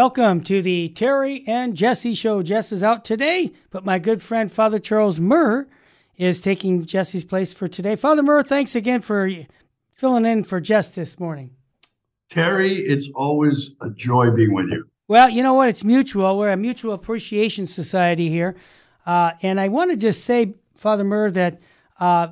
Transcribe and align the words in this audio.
Welcome 0.00 0.42
to 0.42 0.62
the 0.62 0.90
Terry 0.90 1.42
and 1.48 1.76
Jesse 1.76 2.14
show. 2.14 2.40
Jess 2.40 2.70
is 2.70 2.84
out 2.84 3.04
today, 3.04 3.50
but 3.70 3.84
my 3.84 3.98
good 3.98 4.22
friend 4.22 4.50
Father 4.50 4.78
Charles 4.78 5.18
Murr 5.18 5.66
is 6.16 6.40
taking 6.40 6.84
Jesse's 6.84 7.24
place 7.24 7.52
for 7.52 7.66
today. 7.66 7.96
Father 7.96 8.22
Murr, 8.22 8.44
thanks 8.44 8.76
again 8.76 9.00
for 9.00 9.28
filling 9.94 10.24
in 10.24 10.44
for 10.44 10.60
Jess 10.60 10.90
this 10.90 11.18
morning. 11.18 11.50
Terry, 12.30 12.74
it's 12.74 13.10
always 13.16 13.74
a 13.82 13.90
joy 13.90 14.30
being 14.30 14.54
with 14.54 14.68
you. 14.70 14.88
Well, 15.08 15.30
you 15.30 15.42
know 15.42 15.54
what? 15.54 15.68
It's 15.68 15.82
mutual. 15.82 16.38
We're 16.38 16.52
a 16.52 16.56
mutual 16.56 16.92
appreciation 16.92 17.66
society 17.66 18.28
here. 18.28 18.54
Uh, 19.04 19.32
and 19.42 19.58
I 19.58 19.66
want 19.66 19.90
to 19.90 19.96
just 19.96 20.22
say, 20.22 20.54
Father 20.76 21.02
Murr, 21.02 21.32
that 21.32 21.60
uh, 21.98 22.28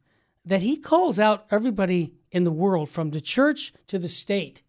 that 0.44 0.62
he 0.62 0.76
calls 0.76 1.20
out 1.20 1.46
everybody 1.52 2.14
in 2.32 2.42
the 2.42 2.50
world 2.50 2.90
from 2.90 3.10
the 3.10 3.20
church 3.20 3.72
to 3.86 3.96
the 3.96 4.08
state 4.08 4.62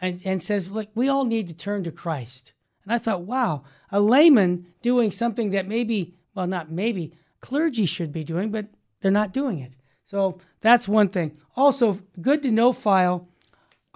and, 0.00 0.22
and 0.24 0.40
says, 0.40 0.70
like, 0.70 0.90
we 0.94 1.08
all 1.08 1.24
need 1.24 1.48
to 1.48 1.54
turn 1.54 1.82
to 1.82 1.90
Christ. 1.90 2.52
And 2.84 2.92
I 2.92 2.98
thought, 2.98 3.22
wow, 3.22 3.64
a 3.90 4.00
layman 4.00 4.68
doing 4.80 5.10
something 5.10 5.50
that 5.50 5.66
maybe, 5.66 6.14
well, 6.36 6.46
not 6.46 6.70
maybe, 6.70 7.14
clergy 7.40 7.84
should 7.84 8.12
be 8.12 8.22
doing, 8.22 8.52
but 8.52 8.66
they're 9.00 9.10
not 9.10 9.32
doing 9.32 9.58
it. 9.58 9.72
So 10.04 10.38
that's 10.60 10.86
one 10.86 11.08
thing. 11.08 11.36
Also, 11.56 11.98
good 12.20 12.44
to 12.44 12.52
know 12.52 12.70
file 12.70 13.27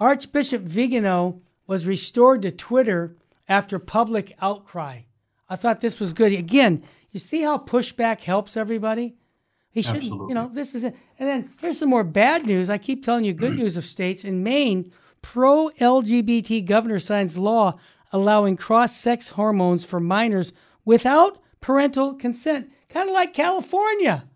Archbishop 0.03 0.63
Vigano 0.63 1.41
was 1.65 1.87
restored 1.87 2.41
to 2.41 2.51
Twitter 2.51 3.15
after 3.47 3.79
public 3.79 4.35
outcry. 4.41 5.03
I 5.47 5.55
thought 5.55 5.79
this 5.79 5.97
was 5.97 6.11
good. 6.11 6.33
Again, 6.33 6.83
you 7.11 7.21
see 7.21 7.41
how 7.41 7.57
pushback 7.57 8.21
helps 8.21 8.57
everybody? 8.57 9.15
He 9.71 9.81
shouldn't, 9.81 10.03
you 10.27 10.33
know, 10.33 10.51
this 10.51 10.75
is 10.75 10.83
it. 10.83 10.97
And 11.17 11.29
then 11.29 11.51
here's 11.61 11.79
some 11.79 11.89
more 11.89 12.03
bad 12.03 12.45
news. 12.45 12.69
I 12.69 12.79
keep 12.79 13.01
telling 13.01 13.23
you 13.23 13.31
good 13.31 13.55
news 13.57 13.77
of 13.77 13.85
states. 13.85 14.25
In 14.25 14.43
Maine, 14.43 14.91
pro 15.21 15.69
LGBT 15.79 16.65
governor 16.65 16.99
signs 16.99 17.37
law 17.37 17.79
allowing 18.11 18.57
cross 18.57 18.93
sex 18.97 19.29
hormones 19.29 19.85
for 19.85 20.01
minors 20.01 20.51
without 20.83 21.41
parental 21.61 22.13
consent, 22.13 22.69
kind 22.89 23.07
of 23.07 23.13
like 23.13 23.33
California. 23.33 24.27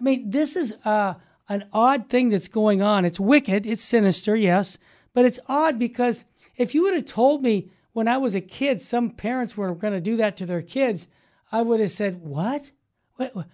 I 0.00 0.02
mean, 0.02 0.30
this 0.30 0.56
is 0.56 0.74
uh, 0.84 1.14
an 1.48 1.64
odd 1.72 2.08
thing 2.08 2.28
that's 2.28 2.48
going 2.48 2.82
on. 2.82 3.04
It's 3.04 3.20
wicked, 3.20 3.66
it's 3.66 3.82
sinister, 3.82 4.36
yes, 4.36 4.78
but 5.14 5.24
it's 5.24 5.40
odd 5.48 5.78
because 5.78 6.24
if 6.56 6.74
you 6.74 6.82
would 6.82 6.94
have 6.94 7.06
told 7.06 7.42
me 7.42 7.70
when 7.92 8.08
I 8.08 8.18
was 8.18 8.34
a 8.34 8.40
kid 8.40 8.80
some 8.80 9.10
parents 9.10 9.56
were 9.56 9.74
going 9.74 9.94
to 9.94 10.00
do 10.00 10.16
that 10.16 10.36
to 10.38 10.46
their 10.46 10.62
kids, 10.62 11.08
I 11.50 11.62
would 11.62 11.80
have 11.80 11.90
said, 11.90 12.20
"What? 12.20 12.70
What? 13.16 13.34
what? 13.34 13.46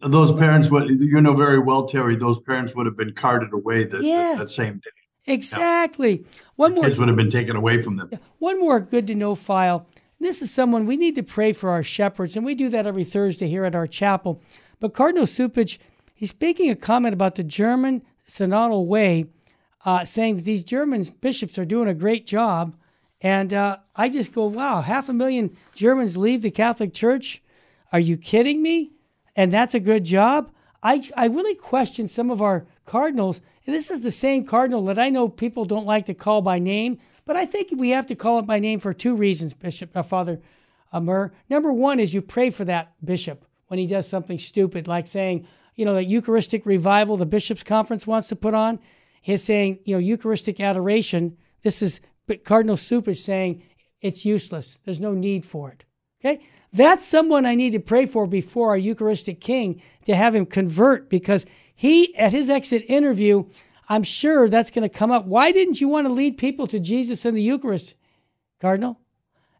Those 0.00 0.32
parents 0.32 0.70
would 0.70 0.88
you 0.88 1.20
know 1.20 1.34
very 1.34 1.58
well, 1.58 1.86
Terry, 1.86 2.16
those 2.16 2.40
parents 2.40 2.74
would 2.74 2.86
have 2.86 2.96
been 2.96 3.12
carted 3.12 3.52
away 3.52 3.84
that, 3.84 4.02
Yes. 4.02 4.38
that 4.38 4.50
same 4.50 4.74
day. 4.74 5.32
Exactly." 5.32 6.24
One 6.54 6.74
more 6.74 6.84
Kids 6.84 6.98
would 6.98 7.08
have 7.08 7.16
been 7.16 7.30
taken 7.30 7.56
away 7.56 7.82
from 7.82 7.96
them. 7.96 8.10
One 8.38 8.60
more 8.60 8.80
good 8.80 9.06
to 9.08 9.14
know 9.14 9.34
file. 9.34 9.86
This 10.18 10.40
is 10.40 10.50
someone 10.50 10.86
we 10.86 10.96
need 10.96 11.14
to 11.16 11.22
pray 11.22 11.52
for 11.52 11.70
our 11.70 11.82
shepherds, 11.82 12.36
and 12.36 12.46
we 12.46 12.54
do 12.54 12.70
that 12.70 12.86
every 12.86 13.04
Thursday 13.04 13.48
here 13.48 13.64
at 13.64 13.74
our 13.74 13.86
chapel. 13.86 14.40
But 14.80 14.94
Cardinal 14.94 15.26
Cupich, 15.26 15.78
he's 16.16 16.34
making 16.40 16.70
a 16.70 16.74
comment 16.74 17.14
about 17.14 17.36
the 17.36 17.44
German 17.44 18.02
synodal 18.28 18.86
way, 18.86 19.26
uh, 19.84 20.04
saying 20.04 20.36
that 20.36 20.44
these 20.44 20.64
German 20.64 21.04
bishops 21.20 21.58
are 21.58 21.64
doing 21.64 21.86
a 21.86 21.94
great 21.94 22.26
job. 22.26 22.74
And 23.20 23.54
uh, 23.54 23.78
I 23.94 24.08
just 24.08 24.32
go, 24.32 24.46
wow, 24.46 24.80
half 24.80 25.08
a 25.08 25.12
million 25.12 25.56
Germans 25.74 26.16
leave 26.16 26.42
the 26.42 26.50
Catholic 26.50 26.92
Church? 26.92 27.42
Are 27.92 28.00
you 28.00 28.16
kidding 28.16 28.62
me? 28.62 28.90
And 29.36 29.52
that's 29.52 29.74
a 29.74 29.80
good 29.80 30.04
job? 30.04 30.50
I, 30.82 31.08
I 31.16 31.26
really 31.26 31.54
question 31.54 32.08
some 32.08 32.30
of 32.30 32.42
our 32.42 32.66
cardinals. 32.84 33.40
And 33.64 33.74
this 33.74 33.90
is 33.90 34.00
the 34.00 34.10
same 34.10 34.44
cardinal 34.44 34.84
that 34.86 34.98
I 34.98 35.10
know 35.10 35.28
people 35.28 35.64
don't 35.64 35.86
like 35.86 36.06
to 36.06 36.14
call 36.14 36.42
by 36.42 36.58
name, 36.58 36.98
but 37.24 37.36
I 37.36 37.46
think 37.46 37.68
we 37.72 37.90
have 37.90 38.06
to 38.06 38.14
call 38.14 38.38
it 38.38 38.46
by 38.46 38.58
name 38.58 38.80
for 38.80 38.92
two 38.92 39.16
reasons, 39.16 39.52
Bishop 39.52 39.96
uh, 39.96 40.02
Father 40.02 40.40
uh, 40.92 41.00
Murr. 41.00 41.32
Number 41.50 41.72
one 41.72 41.98
is 41.98 42.14
you 42.14 42.22
pray 42.22 42.50
for 42.50 42.64
that 42.64 42.92
bishop 43.04 43.44
when 43.68 43.78
he 43.78 43.86
does 43.86 44.08
something 44.08 44.38
stupid, 44.38 44.86
like 44.86 45.06
saying, 45.06 45.46
you 45.76 45.84
know, 45.84 45.94
the 45.94 46.04
Eucharistic 46.04 46.66
revival 46.66 47.16
the 47.16 47.26
bishops' 47.26 47.62
conference 47.62 48.06
wants 48.06 48.28
to 48.28 48.36
put 48.36 48.54
on. 48.54 48.78
He's 49.22 49.42
saying, 49.42 49.80
you 49.84 49.94
know, 49.94 50.00
Eucharistic 50.00 50.60
adoration. 50.60 51.36
This 51.62 51.82
is 51.82 52.00
but 52.26 52.44
Cardinal 52.44 52.76
Cupich 52.76 53.18
saying 53.18 53.62
it's 54.00 54.24
useless. 54.24 54.78
There's 54.84 55.00
no 55.00 55.12
need 55.12 55.44
for 55.44 55.70
it. 55.70 55.84
Okay? 56.20 56.44
That's 56.72 57.04
someone 57.04 57.46
I 57.46 57.54
need 57.54 57.72
to 57.72 57.80
pray 57.80 58.06
for 58.06 58.26
before 58.26 58.70
our 58.70 58.76
Eucharistic 58.76 59.40
King 59.40 59.80
to 60.06 60.16
have 60.16 60.34
him 60.34 60.46
convert 60.46 61.08
because 61.08 61.46
he, 61.74 62.14
at 62.16 62.32
his 62.32 62.50
exit 62.50 62.84
interview, 62.88 63.44
I'm 63.88 64.02
sure 64.02 64.48
that's 64.48 64.70
going 64.70 64.82
to 64.82 64.94
come 64.94 65.10
up. 65.10 65.26
Why 65.26 65.52
didn't 65.52 65.80
you 65.80 65.88
want 65.88 66.06
to 66.06 66.12
lead 66.12 66.38
people 66.38 66.66
to 66.68 66.80
Jesus 66.80 67.24
in 67.24 67.34
the 67.34 67.42
Eucharist, 67.42 67.94
Cardinal? 68.60 68.98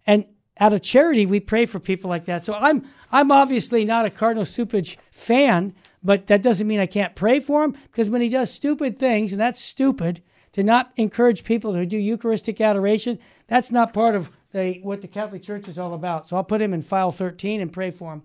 And 0.07 0.27
out 0.59 0.73
of 0.73 0.83
charity, 0.83 1.27
we 1.27 1.41
pray 1.41 1.67
for 1.67 1.79
people 1.79 2.11
like 2.11 2.25
that. 2.25 2.45
So 2.45 2.55
I'm 2.55 2.89
I'm 3.13 3.31
obviously 3.31 3.85
not 3.85 4.07
a 4.07 4.11
Cardinal 4.11 4.45
Cupich 4.45 4.97
fan, 5.11 5.75
but 6.07 6.29
that 6.29 6.41
doesn't 6.41 6.69
mean 6.69 6.79
I 6.79 6.87
can't 6.87 7.17
pray 7.17 7.41
for 7.41 7.65
him 7.65 7.77
because 7.91 8.09
when 8.09 8.21
he 8.21 8.29
does 8.29 8.51
stupid 8.51 8.97
things, 8.97 9.33
and 9.33 9.41
that's 9.41 9.61
stupid 9.61 10.23
to 10.53 10.63
not 10.63 10.93
encourage 10.95 11.43
people 11.43 11.73
to 11.73 11.85
do 11.85 11.99
Eucharistic 11.99 12.61
adoration, 12.61 13.19
that's 13.49 13.73
not 13.73 13.93
part 13.93 14.15
of 14.15 14.39
the 14.53 14.79
what 14.85 15.01
the 15.01 15.09
Catholic 15.09 15.43
Church 15.43 15.67
is 15.67 15.79
all 15.79 15.95
about. 15.95 16.29
So 16.29 16.37
I'll 16.37 16.45
put 16.45 16.63
him 16.63 16.73
in 16.73 16.83
file 16.83 17.11
13 17.11 17.61
and 17.61 17.73
pray 17.73 17.91
for 17.91 18.13
him. 18.13 18.23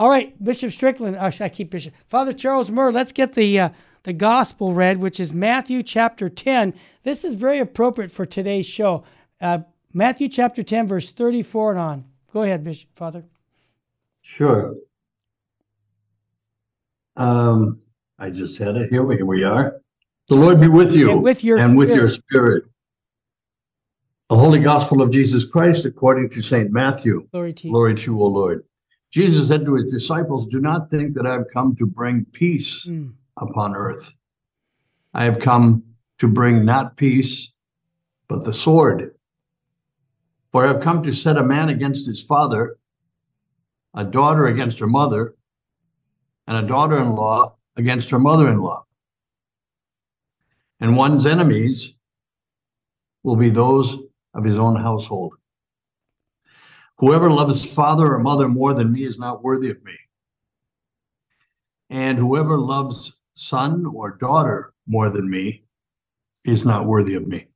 All 0.00 0.10
right, 0.10 0.42
Bishop 0.42 0.72
Strickland. 0.72 1.16
Uh, 1.16 1.30
I 1.38 1.48
keep 1.48 1.70
Bishop 1.70 1.94
Father 2.08 2.32
Charles 2.32 2.72
Murr. 2.72 2.90
Let's 2.90 3.12
get 3.12 3.34
the 3.34 3.60
uh, 3.60 3.68
the 4.02 4.12
gospel 4.12 4.74
read, 4.74 4.98
which 4.98 5.20
is 5.20 5.32
Matthew 5.32 5.84
chapter 5.84 6.28
10. 6.28 6.74
This 7.04 7.24
is 7.24 7.34
very 7.34 7.60
appropriate 7.60 8.10
for 8.10 8.26
today's 8.26 8.66
show. 8.66 9.04
Uh, 9.40 9.60
Matthew 9.92 10.28
chapter 10.28 10.64
10, 10.64 10.88
verse 10.88 11.12
34 11.12 11.72
and 11.72 11.80
on. 11.80 12.04
Go 12.32 12.42
ahead, 12.42 12.64
Bishop 12.64 12.88
Father. 12.96 13.24
Sure. 14.22 14.74
Um, 17.16 17.80
I 18.18 18.30
just 18.30 18.58
had 18.58 18.76
it 18.76 18.90
here. 18.90 19.10
Here 19.12 19.26
we 19.26 19.44
are. 19.44 19.80
The 20.28 20.34
Lord 20.36 20.60
be 20.60 20.68
with 20.68 20.94
you 20.94 21.10
And 21.12 21.22
with 21.22 21.44
your 21.44 21.58
and 21.58 21.76
with 21.76 21.90
your 21.90 22.06
spirit. 22.08 22.24
spirit. 22.62 22.64
The 24.30 24.36
Holy 24.36 24.60
Gospel 24.60 25.02
of 25.02 25.10
Jesus 25.10 25.44
Christ 25.44 25.84
according 25.84 26.30
to 26.30 26.42
St. 26.42 26.70
Matthew. 26.70 27.28
Glory 27.32 27.52
to 27.52 27.66
you. 27.68 27.72
Glory 27.72 27.94
to 27.96 28.02
you, 28.12 28.20
O 28.20 28.26
Lord. 28.26 28.64
Jesus 29.10 29.48
said 29.48 29.66
to 29.66 29.74
his 29.74 29.92
disciples, 29.92 30.46
Do 30.46 30.58
not 30.60 30.88
think 30.88 31.14
that 31.14 31.26
I've 31.26 31.50
come 31.52 31.76
to 31.76 31.86
bring 31.86 32.24
peace 32.32 32.86
Mm. 32.86 33.12
upon 33.36 33.74
earth. 33.74 34.14
I 35.12 35.24
have 35.24 35.38
come 35.38 35.82
to 36.18 36.28
bring 36.28 36.64
not 36.64 36.96
peace, 36.96 37.52
but 38.28 38.44
the 38.44 38.52
sword. 38.54 39.14
For 40.50 40.64
I 40.64 40.68
have 40.68 40.80
come 40.80 41.02
to 41.02 41.12
set 41.12 41.36
a 41.36 41.42
man 41.44 41.68
against 41.68 42.06
his 42.06 42.22
father, 42.22 42.78
a 43.92 44.04
daughter 44.04 44.46
against 44.46 44.78
her 44.78 44.86
mother, 44.86 45.34
and 46.52 46.66
a 46.66 46.68
daughter 46.68 46.98
in 46.98 47.16
law 47.16 47.56
against 47.76 48.10
her 48.10 48.18
mother 48.18 48.46
in 48.48 48.60
law. 48.60 48.84
And 50.80 50.98
one's 50.98 51.24
enemies 51.24 51.94
will 53.22 53.36
be 53.36 53.48
those 53.48 53.96
of 54.34 54.44
his 54.44 54.58
own 54.58 54.76
household. 54.76 55.34
Whoever 56.98 57.30
loves 57.30 57.64
father 57.64 58.12
or 58.12 58.18
mother 58.18 58.48
more 58.48 58.74
than 58.74 58.92
me 58.92 59.04
is 59.04 59.18
not 59.18 59.42
worthy 59.42 59.70
of 59.70 59.82
me. 59.82 59.96
And 61.88 62.18
whoever 62.18 62.58
loves 62.58 63.14
son 63.32 63.86
or 63.86 64.18
daughter 64.18 64.74
more 64.86 65.08
than 65.08 65.30
me 65.30 65.64
is 66.44 66.66
not 66.66 66.86
worthy 66.86 67.14
of 67.14 67.26
me. 67.26 67.46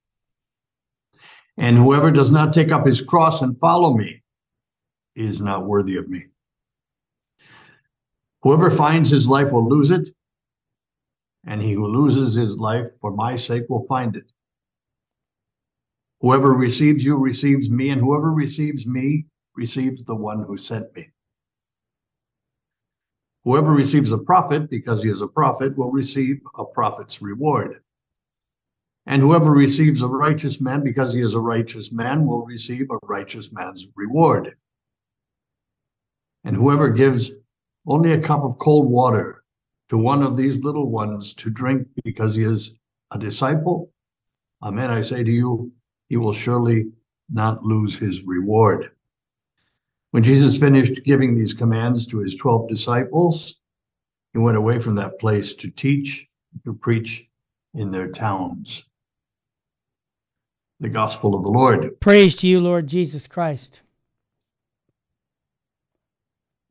And 1.58 1.76
whoever 1.76 2.10
does 2.10 2.31
not 2.31 2.54
take 2.54 2.72
up 2.72 2.87
his 2.87 3.02
cross 3.02 3.42
and 3.42 3.58
follow 3.58 3.94
me 3.94 4.22
is 5.14 5.42
not 5.42 5.66
worthy 5.66 5.99
of 5.99 6.08
me. 6.08 6.28
Whoever 8.46 8.70
finds 8.70 9.10
his 9.10 9.26
life 9.26 9.50
will 9.50 9.69
lose 9.69 9.90
it, 9.90 10.08
and 11.46 11.60
he 11.60 11.72
who 11.72 11.88
loses 11.88 12.37
his 12.37 12.56
life 12.56 12.87
for 13.00 13.10
my 13.10 13.34
sake 13.34 13.64
will 13.69 13.82
find 13.88 14.14
it. 14.14 14.31
Whoever 16.20 16.52
receives 16.52 17.04
you 17.04 17.19
receives 17.19 17.69
me, 17.69 17.90
and 17.90 18.00
whoever 18.00 18.31
receives 18.31 18.87
me 18.87 19.26
receives 19.56 20.04
the 20.04 20.14
one 20.14 20.44
who 20.44 20.56
sent 20.56 20.94
me. 20.94 21.08
Whoever 23.43 23.72
receives 23.72 24.12
a 24.12 24.19
prophet 24.19 24.70
because 24.70 25.02
he 25.02 25.10
is 25.10 25.22
a 25.22 25.26
prophet 25.26 25.76
will 25.76 25.90
receive 25.90 26.38
a 26.56 26.64
prophet's 26.64 27.20
reward. 27.20 27.82
And 29.06 29.22
whoever 29.22 29.50
receives 29.50 30.02
a 30.02 30.06
righteous 30.06 30.60
man 30.60 30.84
because 30.84 31.12
he 31.12 31.20
is 31.20 31.34
a 31.34 31.40
righteous 31.40 31.90
man 31.90 32.25
will 32.25 32.46
receive 32.46 32.92
a 32.92 32.99
righteous 33.02 33.50
man's 33.50 33.88
reward. 33.96 34.54
And 36.44 36.54
whoever 36.54 36.90
gives 36.90 37.32
only 37.87 38.12
a 38.12 38.21
cup 38.21 38.43
of 38.43 38.59
cold 38.59 38.91
water 38.91 39.44
to 39.88 39.97
one 39.97 40.23
of 40.23 40.37
these 40.37 40.62
little 40.62 40.91
ones 40.91 41.35
to 41.35 41.50
drink 41.50 41.87
because 42.05 42.35
he 42.35 42.43
is 42.43 42.73
a 43.12 43.19
disciple, 43.19 43.93
amen, 44.62 44.91
I 44.91 45.03
say 45.03 45.23
to 45.23 45.31
you, 45.31 45.73
he 46.09 46.17
will 46.17 46.33
surely 46.33 46.87
not 47.31 47.62
lose 47.62 47.97
his 47.97 48.25
reward. 48.25 48.91
When 50.11 50.23
Jesus 50.23 50.59
finished 50.59 51.05
giving 51.05 51.35
these 51.35 51.55
commands 51.55 52.06
to 52.06 52.19
his 52.19 52.37
12 52.37 52.69
disciples, 52.69 53.56
he 54.33 54.38
went 54.38 54.56
away 54.56 54.79
from 54.79 54.94
that 54.97 55.19
place 55.19 55.55
to 55.55 55.71
teach, 55.71 56.27
to 56.65 56.75
preach 56.75 57.29
in 57.75 57.91
their 57.91 58.09
towns. 58.09 58.85
The 60.81 60.88
gospel 60.88 61.35
of 61.35 61.43
the 61.43 61.50
Lord. 61.50 62.00
Praise 62.00 62.37
to 62.37 62.49
you, 62.49 62.61
Lord 62.61 62.87
Jesus 62.87 63.27
Christ. 63.27 63.81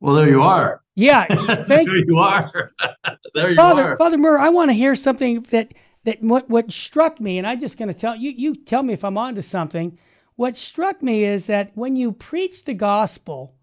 Well, 0.00 0.14
there 0.14 0.28
you 0.28 0.42
are. 0.42 0.82
Yeah, 0.96 1.26
thank 1.64 1.88
there 1.88 1.98
you 1.98 2.18
are. 2.18 2.72
there 3.34 3.50
you 3.50 3.56
Father, 3.56 3.92
are. 3.92 3.96
Father 3.98 4.18
Murr, 4.18 4.38
I 4.38 4.48
want 4.48 4.70
to 4.70 4.74
hear 4.74 4.94
something 4.94 5.42
that 5.50 5.74
that 6.04 6.22
what 6.22 6.48
what 6.48 6.72
struck 6.72 7.20
me, 7.20 7.38
and 7.38 7.46
I'm 7.46 7.60
just 7.60 7.78
going 7.78 7.88
to 7.88 7.94
tell 7.94 8.16
you. 8.16 8.30
You 8.30 8.56
tell 8.56 8.82
me 8.82 8.94
if 8.94 9.04
I'm 9.04 9.18
onto 9.18 9.42
something. 9.42 9.98
What 10.36 10.56
struck 10.56 11.02
me 11.02 11.24
is 11.24 11.46
that 11.46 11.72
when 11.74 11.96
you 11.96 12.12
preach 12.12 12.64
the 12.64 12.74
gospel, 12.74 13.54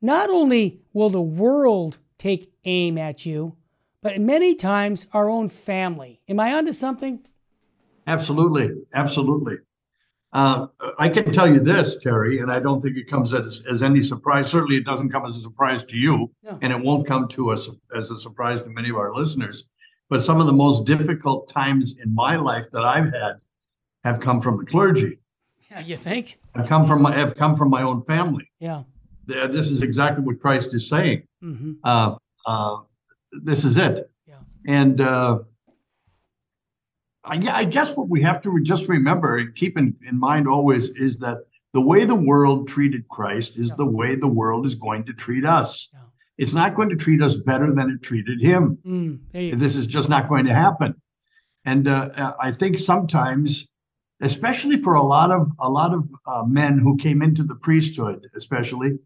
not 0.00 0.30
only 0.30 0.80
will 0.92 1.10
the 1.10 1.20
world 1.20 1.98
take 2.18 2.52
aim 2.64 2.98
at 2.98 3.26
you, 3.26 3.56
but 4.00 4.20
many 4.20 4.54
times 4.54 5.06
our 5.12 5.28
own 5.28 5.48
family. 5.48 6.20
Am 6.28 6.40
I 6.40 6.54
onto 6.54 6.72
something? 6.72 7.20
Absolutely, 8.06 8.70
absolutely. 8.94 9.56
Uh, 10.32 10.66
I 10.98 11.10
can 11.10 11.30
tell 11.30 11.46
you 11.46 11.60
this, 11.60 11.96
Terry, 11.96 12.38
and 12.38 12.50
I 12.50 12.58
don't 12.58 12.80
think 12.80 12.96
it 12.96 13.06
comes 13.06 13.34
as, 13.34 13.62
as 13.70 13.82
any 13.82 14.00
surprise. 14.00 14.50
Certainly, 14.50 14.76
it 14.76 14.84
doesn't 14.84 15.10
come 15.10 15.26
as 15.26 15.36
a 15.36 15.40
surprise 15.40 15.84
to 15.84 15.96
you, 15.96 16.30
no. 16.42 16.58
and 16.62 16.72
it 16.72 16.80
won't 16.80 17.06
come 17.06 17.28
to 17.28 17.50
us 17.50 17.68
as 17.94 18.10
a 18.10 18.18
surprise 18.18 18.62
to 18.62 18.70
many 18.70 18.88
of 18.88 18.96
our 18.96 19.14
listeners. 19.14 19.64
But 20.08 20.22
some 20.22 20.40
of 20.40 20.46
the 20.46 20.52
most 20.52 20.86
difficult 20.86 21.48
times 21.48 21.96
in 22.02 22.14
my 22.14 22.36
life 22.36 22.70
that 22.72 22.84
I've 22.84 23.12
had 23.12 23.40
have 24.04 24.20
come 24.20 24.40
from 24.40 24.56
the 24.56 24.64
clergy. 24.64 25.18
Yeah, 25.70 25.80
you 25.80 25.96
think? 25.96 26.38
I've 26.54 26.68
come 26.68 26.86
from 26.86 27.02
my 27.02 27.14
have 27.14 27.34
come 27.34 27.56
from 27.56 27.70
my 27.70 27.82
own 27.82 28.02
family. 28.02 28.50
Yeah. 28.58 28.82
This 29.26 29.70
is 29.70 29.82
exactly 29.82 30.24
what 30.24 30.40
Christ 30.40 30.74
is 30.74 30.88
saying. 30.88 31.22
Mm-hmm. 31.42 31.72
Uh, 31.84 32.16
uh, 32.46 32.78
this 33.30 33.64
is 33.64 33.78
it. 33.78 34.10
Yeah. 34.26 34.34
And 34.66 35.00
uh, 35.00 35.40
I, 37.24 37.36
I 37.50 37.64
guess 37.64 37.96
what 37.96 38.08
we 38.08 38.22
have 38.22 38.40
to 38.42 38.60
just 38.62 38.88
remember 38.88 39.38
and 39.38 39.54
keep 39.54 39.78
in, 39.78 39.94
in 40.06 40.18
mind 40.18 40.48
always 40.48 40.88
is 40.90 41.18
that 41.20 41.38
the 41.72 41.80
way 41.80 42.04
the 42.04 42.14
world 42.14 42.68
treated 42.68 43.08
Christ 43.08 43.56
is 43.56 43.70
yeah. 43.70 43.76
the 43.78 43.86
way 43.86 44.14
the 44.14 44.28
world 44.28 44.66
is 44.66 44.74
going 44.74 45.04
to 45.04 45.12
treat 45.12 45.44
us. 45.44 45.88
Yeah. 45.92 46.00
It's 46.38 46.54
not 46.54 46.74
going 46.74 46.88
to 46.88 46.96
treat 46.96 47.22
us 47.22 47.36
better 47.36 47.72
than 47.72 47.90
it 47.90 48.02
treated 48.02 48.40
him. 48.40 48.78
Mm, 48.84 49.58
this 49.58 49.76
is 49.76 49.86
just 49.86 50.08
not 50.08 50.28
going 50.28 50.46
to 50.46 50.54
happen. 50.54 50.94
And 51.64 51.86
uh, 51.86 52.34
I 52.40 52.50
think 52.50 52.78
sometimes, 52.78 53.68
especially 54.20 54.76
for 54.76 54.94
a 54.94 55.02
lot 55.02 55.30
of 55.30 55.48
a 55.60 55.70
lot 55.70 55.94
of 55.94 56.08
uh, 56.26 56.44
men 56.44 56.78
who 56.78 56.96
came 56.96 57.22
into 57.22 57.44
the 57.44 57.54
priesthood, 57.56 58.26
especially 58.34 58.98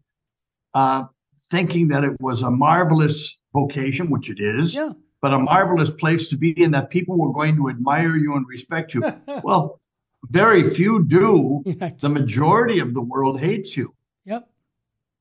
uh, 0.73 1.03
thinking 1.51 1.89
that 1.89 2.03
it 2.03 2.19
was 2.19 2.41
a 2.41 2.49
marvelous 2.49 3.37
vocation, 3.53 4.09
which 4.09 4.31
it 4.31 4.39
is, 4.39 4.73
yeah 4.73 4.93
but 5.27 5.33
a 5.33 5.39
marvelous 5.39 5.89
place 5.89 6.29
to 6.29 6.37
be 6.37 6.51
in 6.51 6.71
that 6.71 6.89
people 6.89 7.17
were 7.17 7.33
going 7.33 7.53
to 7.57 7.67
admire 7.67 8.15
you 8.15 8.35
and 8.35 8.47
respect 8.47 8.93
you. 8.93 9.03
well, 9.43 9.81
very 10.29 10.63
few 10.63 11.03
do. 11.03 11.61
The 11.99 12.07
majority 12.07 12.79
of 12.79 12.93
the 12.93 13.01
world 13.01 13.37
hates 13.37 13.75
you. 13.75 13.93
Yep. 14.23 14.47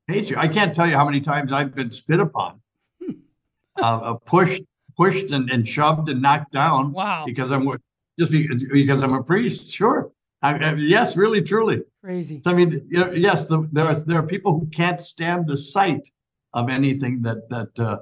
Hates 0.07 0.31
you. 0.31 0.37
I 0.37 0.47
can't 0.47 0.73
tell 0.73 0.87
you 0.87 0.95
how 0.95 1.05
many 1.05 1.21
times 1.21 1.51
I've 1.51 1.75
been 1.75 1.91
spit 1.91 2.21
upon, 2.21 2.61
hmm. 3.05 3.15
uh, 3.83 3.83
uh, 3.83 4.15
pushed, 4.15 4.63
pushed 4.97 5.33
and, 5.33 5.51
and 5.51 5.67
shoved 5.67 6.09
and 6.09 6.23
knocked 6.23 6.53
down. 6.53 6.93
Wow. 6.93 7.25
Because 7.27 7.51
I'm 7.51 7.69
just 8.17 8.31
because, 8.31 9.03
I'm 9.03 9.13
a 9.13 9.25
priest. 9.25 9.73
Sure. 9.73 10.13
I, 10.41 10.57
I, 10.57 10.75
yes, 10.75 11.17
really, 11.17 11.43
truly. 11.43 11.83
Crazy. 12.05 12.41
So, 12.45 12.53
I 12.53 12.55
mean, 12.55 12.87
you 12.89 13.01
know, 13.01 13.11
yes, 13.11 13.47
the, 13.47 13.69
there 13.73 13.87
are 13.87 13.97
there 14.05 14.19
are 14.21 14.27
people 14.27 14.57
who 14.57 14.67
can't 14.67 15.01
stand 15.01 15.49
the 15.49 15.57
sight 15.57 16.09
of 16.53 16.71
anything 16.71 17.23
that 17.23 17.49
that 17.49 17.77
uh, 17.81 17.99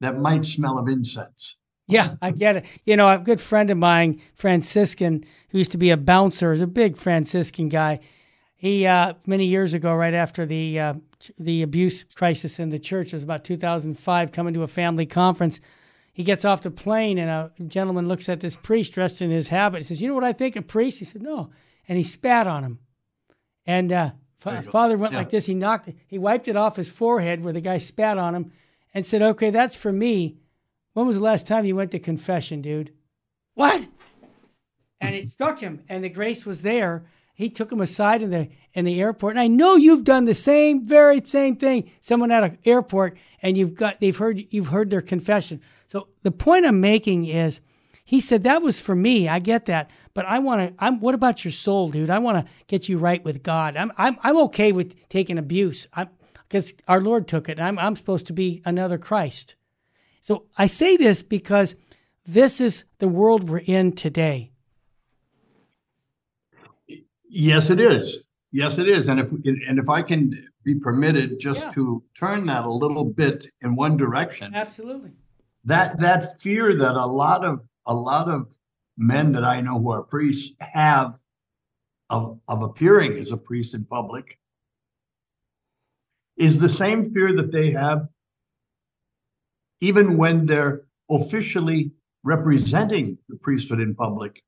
that 0.00 0.18
might 0.18 0.44
smell 0.44 0.78
of 0.78 0.88
incense. 0.88 1.56
Yeah, 1.86 2.16
I 2.20 2.32
get 2.32 2.56
it. 2.56 2.64
You 2.84 2.96
know, 2.96 3.08
a 3.08 3.18
good 3.18 3.40
friend 3.40 3.70
of 3.70 3.78
mine, 3.78 4.20
Franciscan, 4.34 5.24
who 5.50 5.58
used 5.58 5.70
to 5.70 5.78
be 5.78 5.90
a 5.90 5.96
bouncer, 5.96 6.52
is 6.52 6.60
a 6.60 6.66
big 6.66 6.98
Franciscan 6.98 7.70
guy. 7.70 8.00
He 8.56 8.86
uh, 8.86 9.14
many 9.26 9.46
years 9.46 9.72
ago, 9.72 9.94
right 9.94 10.12
after 10.12 10.44
the 10.44 10.78
uh, 10.78 10.94
the 11.38 11.62
abuse 11.62 12.04
crisis 12.14 12.58
in 12.58 12.68
the 12.68 12.78
church, 12.78 13.08
it 13.08 13.14
was 13.14 13.22
about 13.22 13.44
2005, 13.44 14.32
coming 14.32 14.54
to 14.54 14.62
a 14.62 14.66
family 14.66 15.06
conference. 15.06 15.60
He 16.12 16.24
gets 16.24 16.44
off 16.44 16.62
the 16.62 16.70
plane, 16.70 17.16
and 17.16 17.30
a 17.30 17.52
gentleman 17.68 18.08
looks 18.08 18.28
at 18.28 18.40
this 18.40 18.56
priest 18.56 18.92
dressed 18.92 19.22
in 19.22 19.30
his 19.30 19.48
habit. 19.48 19.78
He 19.78 19.84
says, 19.84 20.02
"You 20.02 20.08
know 20.08 20.14
what 20.14 20.24
I 20.24 20.32
think 20.32 20.56
of 20.56 20.66
priests?" 20.66 20.98
He 20.98 21.04
said, 21.06 21.22
"No," 21.22 21.50
and 21.88 21.96
he 21.96 22.04
spat 22.04 22.46
on 22.46 22.64
him. 22.64 22.80
And 23.64 23.92
uh, 23.92 24.10
father 24.38 24.96
went 24.96 25.12
yeah. 25.12 25.18
like 25.18 25.30
this. 25.30 25.46
He 25.46 25.54
knocked, 25.54 25.90
he 26.06 26.18
wiped 26.18 26.48
it 26.48 26.56
off 26.56 26.76
his 26.76 26.90
forehead 26.90 27.42
where 27.42 27.52
the 27.52 27.60
guy 27.60 27.78
spat 27.78 28.18
on 28.18 28.34
him, 28.34 28.52
and 28.98 29.06
said, 29.06 29.22
okay, 29.22 29.50
that's 29.50 29.76
for 29.76 29.92
me. 29.92 30.38
When 30.92 31.06
was 31.06 31.18
the 31.18 31.24
last 31.24 31.46
time 31.46 31.64
you 31.64 31.76
went 31.76 31.92
to 31.92 32.00
confession, 32.00 32.60
dude? 32.60 32.92
What? 33.54 33.86
And 35.00 35.14
it 35.14 35.28
struck 35.28 35.60
him, 35.60 35.84
and 35.88 36.02
the 36.02 36.08
grace 36.08 36.44
was 36.44 36.62
there. 36.62 37.06
He 37.32 37.48
took 37.48 37.70
him 37.70 37.80
aside 37.80 38.24
in 38.24 38.30
the 38.30 38.48
in 38.72 38.84
the 38.84 39.00
airport, 39.00 39.34
and 39.34 39.40
I 39.40 39.46
know 39.46 39.76
you've 39.76 40.02
done 40.02 40.24
the 40.24 40.34
same, 40.34 40.84
very 40.84 41.24
same 41.24 41.54
thing. 41.54 41.92
Someone 42.00 42.32
at 42.32 42.42
an 42.42 42.58
airport, 42.64 43.16
and 43.40 43.56
you've 43.56 43.76
got 43.76 44.00
they've 44.00 44.16
heard 44.16 44.44
you've 44.50 44.66
heard 44.66 44.90
their 44.90 45.00
confession. 45.00 45.60
So 45.86 46.08
the 46.24 46.32
point 46.32 46.66
I'm 46.66 46.80
making 46.80 47.26
is, 47.26 47.60
he 48.04 48.20
said 48.20 48.42
that 48.42 48.62
was 48.62 48.80
for 48.80 48.96
me. 48.96 49.28
I 49.28 49.38
get 49.38 49.66
that, 49.66 49.92
but 50.14 50.26
I 50.26 50.40
want 50.40 50.76
to. 50.76 50.84
I'm. 50.84 50.98
What 50.98 51.14
about 51.14 51.44
your 51.44 51.52
soul, 51.52 51.90
dude? 51.90 52.10
I 52.10 52.18
want 52.18 52.44
to 52.44 52.52
get 52.66 52.88
you 52.88 52.98
right 52.98 53.24
with 53.24 53.44
God. 53.44 53.76
I'm. 53.76 53.92
I'm. 53.96 54.16
I'm 54.24 54.36
okay 54.38 54.72
with 54.72 55.08
taking 55.08 55.38
abuse. 55.38 55.86
I'm 55.92 56.08
because 56.48 56.72
our 56.88 57.00
Lord 57.00 57.28
took 57.28 57.48
it. 57.48 57.60
I'm, 57.60 57.78
I'm 57.78 57.96
supposed 57.96 58.26
to 58.26 58.32
be 58.32 58.62
another 58.64 58.98
Christ. 58.98 59.54
So 60.20 60.46
I 60.56 60.66
say 60.66 60.96
this 60.96 61.22
because 61.22 61.74
this 62.24 62.60
is 62.60 62.84
the 62.98 63.08
world 63.08 63.48
we're 63.48 63.58
in 63.58 63.92
today. 63.92 64.52
Yes, 67.28 67.70
it 67.70 67.80
is. 67.80 68.24
Yes, 68.50 68.78
it 68.78 68.88
is. 68.88 69.08
And 69.08 69.20
if 69.20 69.30
and 69.32 69.78
if 69.78 69.90
I 69.90 70.00
can 70.00 70.32
be 70.64 70.74
permitted 70.74 71.38
just 71.38 71.64
yeah. 71.64 71.70
to 71.72 72.02
turn 72.18 72.46
that 72.46 72.64
a 72.64 72.70
little 72.70 73.04
bit 73.04 73.46
in 73.60 73.76
one 73.76 73.96
direction, 73.96 74.54
absolutely. 74.54 75.10
That 75.64 76.00
that 76.00 76.38
fear 76.38 76.74
that 76.74 76.94
a 76.94 77.06
lot 77.06 77.44
of 77.44 77.60
a 77.86 77.94
lot 77.94 78.28
of 78.28 78.54
men 78.96 79.32
that 79.32 79.44
I 79.44 79.60
know 79.60 79.78
who 79.78 79.90
are 79.90 80.02
priests 80.02 80.54
have 80.60 81.18
of 82.08 82.40
of 82.48 82.62
appearing 82.62 83.18
as 83.18 83.32
a 83.32 83.36
priest 83.36 83.74
in 83.74 83.84
public 83.84 84.37
is 86.38 86.58
the 86.58 86.68
same 86.68 87.04
fear 87.04 87.32
that 87.34 87.52
they 87.52 87.70
have 87.70 88.08
even 89.80 90.16
when 90.16 90.46
they're 90.46 90.82
officially 91.10 91.92
representing 92.24 93.18
the 93.28 93.36
priesthood 93.36 93.80
in 93.80 93.94
public. 93.94 94.42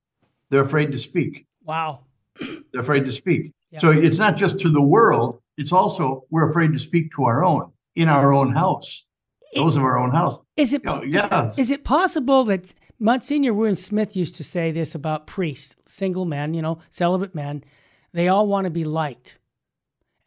They're 0.50 0.62
afraid 0.62 0.92
to 0.92 0.98
speak. 0.98 1.46
Wow. 1.64 2.00
They're 2.72 2.80
afraid 2.80 3.04
to 3.04 3.12
speak. 3.12 3.52
Yeah. 3.70 3.78
So 3.78 3.90
it's 3.92 4.18
not 4.18 4.36
just 4.36 4.58
to 4.60 4.68
the 4.68 4.82
world, 4.82 5.40
it's 5.56 5.72
also 5.72 6.24
we're 6.30 6.48
afraid 6.48 6.72
to 6.72 6.78
speak 6.78 7.12
to 7.12 7.24
our 7.24 7.44
own 7.44 7.70
in 7.94 8.08
our 8.08 8.32
own 8.32 8.50
house. 8.50 9.04
Those 9.54 9.76
of 9.76 9.82
our 9.82 9.98
own 9.98 10.10
house. 10.10 10.38
Is 10.56 10.72
it, 10.72 10.82
you 10.84 10.90
know, 10.90 11.02
yeah. 11.02 11.48
Is, 11.48 11.58
is 11.58 11.70
it 11.70 11.84
possible 11.84 12.44
that 12.44 12.72
Monsignor 13.00 13.52
William 13.52 13.74
Smith 13.74 14.14
used 14.14 14.36
to 14.36 14.44
say 14.44 14.70
this 14.70 14.94
about 14.94 15.26
priests, 15.26 15.74
single 15.86 16.24
men, 16.24 16.54
you 16.54 16.62
know, 16.62 16.78
celibate 16.88 17.34
men, 17.34 17.64
they 18.12 18.28
all 18.28 18.46
want 18.46 18.66
to 18.66 18.70
be 18.70 18.84
liked 18.84 19.39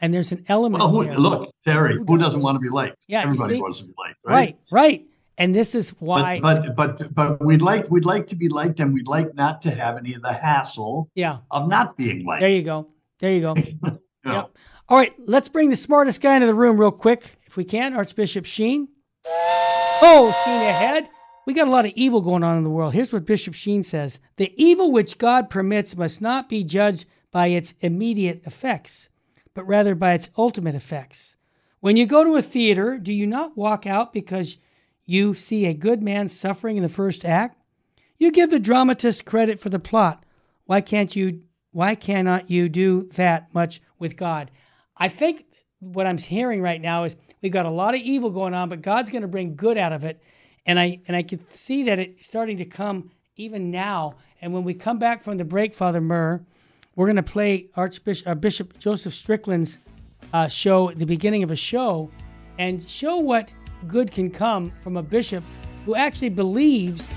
And 0.03 0.13
there's 0.13 0.33
an 0.33 0.43
element 0.49 0.83
Well, 0.83 0.89
who, 0.89 1.03
look, 1.13 1.49
Terry, 1.63 1.95
Who 1.95 2.03
who 2.03 2.17
doesn't? 2.17 2.41
want 2.41 2.55
to 2.55 2.59
be 2.59 2.67
liked? 2.67 3.05
Yeah, 3.07 3.21
Everybody 3.23 3.61
wants 3.61 3.77
to 3.79 3.85
be 3.85 3.93
liked, 3.97 4.17
right? 4.25 4.33
right, 4.33 4.57
right. 4.69 5.05
And 5.37 5.55
this 5.55 5.73
is 5.75 5.91
why, 5.99 6.41
But, 6.41 6.75
but 6.75 6.97
but 6.99 7.15
but 7.15 7.43
we'd 7.45 7.61
like 7.61 7.89
we'd 7.89 8.03
like 8.05 8.27
to 8.27 8.35
be 8.35 8.49
liked, 8.49 8.81
and 8.81 8.93
we'd 8.93 9.07
like 9.07 9.33
not 9.33 9.61
to 9.61 9.71
have 9.71 9.95
any 9.97 10.13
of 10.13 10.21
the 10.21 10.33
hassle 10.33 11.09
yeah, 11.15 11.37
of 11.49 11.69
not 11.69 11.95
being 11.95 12.25
liked. 12.25 12.41
there 12.41 12.49
you 12.49 12.63
go. 12.63 12.89
There 13.19 13.31
you 13.31 13.41
go. 13.41 13.55
you 13.57 13.77
know. 13.81 13.99
Yep. 14.25 14.51
All 14.89 14.97
right, 14.97 15.13
let's 15.25 15.47
bring 15.47 15.69
the 15.69 15.77
smartest 15.77 16.19
guy 16.21 16.35
into 16.35 16.47
the 16.47 16.53
room 16.53 16.77
real 16.77 16.91
quick, 16.91 17.23
if 17.47 17.55
we 17.55 17.63
can. 17.63 17.93
Archbishop 17.95 18.45
Sheen. 18.45 18.89
Oh, 19.25 20.35
Sheen 20.43 20.61
ahead. 20.69 21.09
We 21.45 21.53
got 21.53 21.67
a 21.67 21.71
lot 21.71 21.85
of 21.85 21.93
evil 21.95 22.21
going 22.21 22.43
on 22.43 22.57
in 22.57 22.63
the 22.65 22.69
world. 22.69 22.93
Here's 22.93 23.13
what 23.13 23.25
Bishop 23.25 23.53
Sheen 23.53 23.83
says 23.83 24.19
The 24.35 24.53
evil 24.61 24.91
which 24.91 25.17
God 25.17 25.49
permits 25.49 25.95
must 25.95 26.21
not 26.21 26.49
be 26.49 26.63
judged 26.63 27.05
by 27.31 27.47
its 27.47 27.73
immediate 27.81 28.43
effects, 28.45 29.09
but 29.53 29.67
rather 29.67 29.95
by 29.95 30.13
its 30.13 30.29
ultimate 30.37 30.75
effects. 30.75 31.35
When 31.79 31.97
you 31.97 32.05
go 32.05 32.23
to 32.23 32.35
a 32.35 32.41
theater, 32.41 32.97
do 32.97 33.11
you 33.11 33.27
not 33.27 33.57
walk 33.57 33.85
out 33.85 34.13
because 34.13 34.57
you 35.05 35.33
see 35.33 35.65
a 35.65 35.73
good 35.73 36.01
man 36.01 36.29
suffering 36.29 36.77
in 36.77 36.83
the 36.83 36.89
first 36.89 37.25
act? 37.25 37.57
You 38.17 38.31
give 38.31 38.49
the 38.49 38.59
dramatist 38.59 39.25
credit 39.25 39.59
for 39.59 39.69
the 39.69 39.79
plot. 39.79 40.23
Why 40.65 40.81
can't 40.81 41.15
you 41.15 41.43
why 41.71 41.95
cannot 41.95 42.49
you 42.49 42.69
do 42.69 43.09
that 43.15 43.53
much 43.53 43.81
with 43.97 44.15
God? 44.15 44.51
I 44.95 45.09
think 45.09 45.45
what 45.79 46.05
I'm 46.05 46.17
hearing 46.17 46.61
right 46.61 46.79
now 46.79 47.03
is 47.03 47.15
we've 47.41 47.51
got 47.51 47.65
a 47.65 47.71
lot 47.71 47.95
of 47.95 48.01
evil 48.01 48.29
going 48.29 48.53
on, 48.53 48.69
but 48.69 48.81
God's 48.81 49.09
going 49.09 49.23
to 49.23 49.27
bring 49.27 49.55
good 49.55 49.77
out 49.77 49.91
of 49.91 50.05
it. 50.05 50.21
And 50.65 50.79
I 50.79 51.01
and 51.07 51.17
I 51.17 51.23
can 51.23 51.45
see 51.49 51.83
that 51.83 51.99
it's 51.99 52.25
starting 52.25 52.57
to 52.57 52.65
come 52.65 53.11
even 53.35 53.71
now. 53.71 54.15
And 54.41 54.53
when 54.53 54.63
we 54.63 54.73
come 54.73 54.99
back 54.99 55.21
from 55.21 55.37
the 55.37 55.43
break, 55.43 55.73
Father 55.73 55.99
Murr, 55.99 56.45
we're 56.95 57.07
going 57.07 57.15
to 57.15 57.23
play 57.23 57.67
Archbishop 57.75 58.27
uh, 58.27 58.35
Bishop 58.35 58.77
Joseph 58.79 59.13
Strickland's 59.13 59.79
uh, 60.33 60.47
show 60.47 60.91
the 60.91 61.05
beginning 61.05 61.43
of 61.43 61.51
a 61.51 61.55
show 61.55 62.09
and 62.59 62.87
show 62.89 63.17
what 63.17 63.51
good 63.87 64.11
can 64.11 64.29
come 64.29 64.71
from 64.81 64.97
a 64.97 65.03
bishop 65.03 65.43
who 65.85 65.95
actually 65.95 66.29
believes 66.29 67.11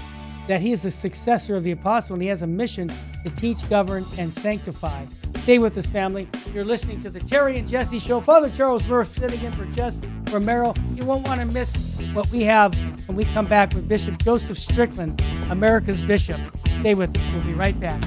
that 0.49 0.61
he 0.61 0.73
is 0.73 0.85
a 0.85 0.91
successor 0.91 1.57
of 1.57 1.65
the 1.65 1.73
apostle 1.73 2.15
and 2.15 2.23
he 2.23 2.29
has 2.29 2.43
a 2.43 2.47
mission 2.47 2.91
to 3.25 3.31
teach, 3.37 3.69
govern, 3.69 4.05
and 4.19 4.33
sanctify. 4.33 5.05
Stay 5.43 5.59
with 5.59 5.77
us, 5.77 5.87
family. 5.87 6.29
You're 6.53 6.65
listening 6.65 7.01
to 7.01 7.11
the 7.11 7.21
Terry 7.21 7.59
and 7.59 7.69
Jesse 7.69 7.99
Show. 7.99 8.21
Father 8.21 8.51
Charles 8.51 8.85
Murr 8.85 9.05
sitting 9.05 9.41
in 9.43 9.53
for 9.53 9.65
Jess 9.67 10.01
Romero. 10.33 10.75
You 10.95 11.05
won't 11.05 11.27
want 11.27 11.41
to 11.41 11.47
miss 11.47 12.01
what 12.13 12.29
we 12.31 12.43
have 12.43 12.75
when 13.07 13.17
we 13.17 13.25
come 13.27 13.47
back 13.47 13.73
with 13.75 13.89
Bishop 13.89 14.23
Joseph 14.23 14.59
Strickland, 14.59 15.21
America's 15.51 16.01
Bishop. 16.01 16.41
Stay 16.81 16.95
with 16.95 17.17
us. 17.17 17.23
We'll 17.33 17.45
be 17.45 17.55
right 17.55 17.79
back. 17.79 18.03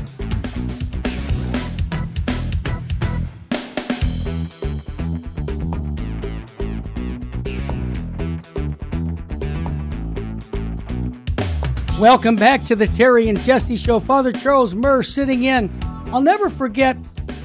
Welcome 11.99 12.37
back 12.37 12.63
to 12.67 12.77
the 12.77 12.87
Terry 12.87 13.27
and 13.27 13.37
Jesse 13.41 13.75
Show. 13.75 13.99
Father 13.99 14.31
Charles 14.31 14.73
Murr 14.73 15.03
sitting 15.03 15.43
in. 15.43 15.69
I'll 16.13 16.21
never 16.21 16.49
forget 16.49 16.95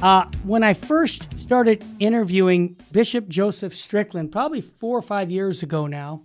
uh, 0.00 0.26
when 0.44 0.62
I 0.62 0.75
first 0.75 1.26
started 1.40 1.84
interviewing 1.99 2.76
Bishop 2.92 3.26
Joseph 3.26 3.75
Strickland, 3.75 4.30
probably 4.30 4.61
four 4.61 4.96
or 4.96 5.02
five 5.02 5.28
years 5.28 5.64
ago 5.64 5.88
now. 5.88 6.23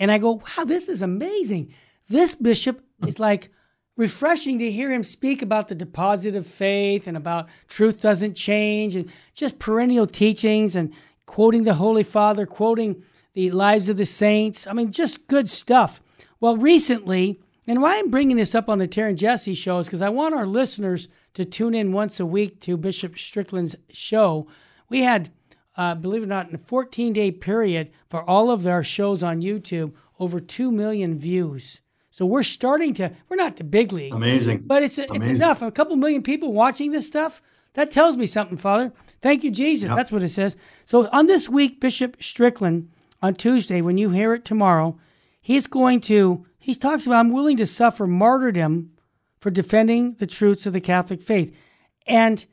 And 0.00 0.10
I 0.10 0.18
go, 0.18 0.42
wow, 0.42 0.64
this 0.64 0.88
is 0.88 1.02
amazing. 1.02 1.72
This 2.08 2.34
bishop 2.34 2.84
is 3.06 3.20
like 3.20 3.52
refreshing 3.96 4.58
to 4.58 4.72
hear 4.72 4.90
him 4.90 5.04
speak 5.04 5.40
about 5.40 5.68
the 5.68 5.76
deposit 5.76 6.34
of 6.34 6.48
faith 6.48 7.06
and 7.06 7.16
about 7.16 7.48
truth 7.68 8.02
doesn't 8.02 8.34
change 8.34 8.96
and 8.96 9.08
just 9.34 9.60
perennial 9.60 10.08
teachings 10.08 10.74
and 10.74 10.92
quoting 11.26 11.62
the 11.62 11.74
Holy 11.74 12.02
Father, 12.02 12.44
quoting 12.44 13.04
the 13.34 13.52
lives 13.52 13.88
of 13.88 13.98
the 13.98 14.04
saints. 14.04 14.66
I 14.66 14.72
mean, 14.72 14.90
just 14.90 15.28
good 15.28 15.48
stuff. 15.48 16.02
Well, 16.40 16.56
recently, 16.56 17.38
and 17.66 17.80
why 17.80 17.98
I'm 17.98 18.10
bringing 18.10 18.36
this 18.36 18.54
up 18.54 18.68
on 18.68 18.78
the 18.78 18.86
Terry 18.86 19.10
and 19.10 19.18
Jesse 19.18 19.54
show 19.54 19.78
is 19.78 19.86
because 19.86 20.02
I 20.02 20.08
want 20.08 20.34
our 20.34 20.46
listeners 20.46 21.08
to 21.34 21.44
tune 21.44 21.74
in 21.74 21.92
once 21.92 22.18
a 22.18 22.26
week 22.26 22.60
to 22.60 22.76
Bishop 22.76 23.18
Strickland's 23.18 23.76
show. 23.90 24.46
We 24.88 25.00
had, 25.00 25.30
uh, 25.76 25.94
believe 25.94 26.22
it 26.22 26.26
or 26.26 26.28
not, 26.28 26.48
in 26.48 26.54
a 26.54 26.58
14 26.58 27.12
day 27.12 27.30
period 27.30 27.90
for 28.08 28.28
all 28.28 28.50
of 28.50 28.66
our 28.66 28.82
shows 28.82 29.22
on 29.22 29.42
YouTube, 29.42 29.92
over 30.18 30.40
2 30.40 30.72
million 30.72 31.14
views. 31.14 31.80
So 32.10 32.26
we're 32.26 32.42
starting 32.42 32.92
to, 32.94 33.10
we're 33.28 33.36
not 33.36 33.56
the 33.56 33.64
big 33.64 33.92
league, 33.92 34.12
Amazing. 34.12 34.64
but 34.66 34.82
it's, 34.82 34.98
it's 34.98 35.10
enough. 35.26 35.62
A 35.62 35.70
couple 35.70 35.96
million 35.96 36.22
people 36.22 36.52
watching 36.52 36.90
this 36.92 37.06
stuff, 37.06 37.40
that 37.74 37.90
tells 37.90 38.18
me 38.18 38.26
something, 38.26 38.58
Father. 38.58 38.92
Thank 39.22 39.44
you, 39.44 39.50
Jesus. 39.50 39.88
Yep. 39.88 39.96
That's 39.96 40.12
what 40.12 40.22
it 40.22 40.28
says. 40.28 40.56
So 40.84 41.08
on 41.10 41.26
this 41.26 41.48
week, 41.48 41.80
Bishop 41.80 42.22
Strickland, 42.22 42.90
on 43.22 43.34
Tuesday, 43.34 43.80
when 43.80 43.96
you 43.96 44.10
hear 44.10 44.34
it 44.34 44.44
tomorrow, 44.44 44.98
he's 45.40 45.66
going 45.66 46.00
to, 46.02 46.44
he 46.62 46.76
talks 46.76 47.06
about, 47.06 47.18
I'm 47.18 47.32
willing 47.32 47.56
to 47.56 47.66
suffer 47.66 48.06
martyrdom 48.06 48.92
for 49.40 49.50
defending 49.50 50.12
the 50.14 50.28
truths 50.28 50.64
of 50.64 50.72
the 50.72 50.80
Catholic 50.80 51.20
faith. 51.20 51.52
And 52.06 52.46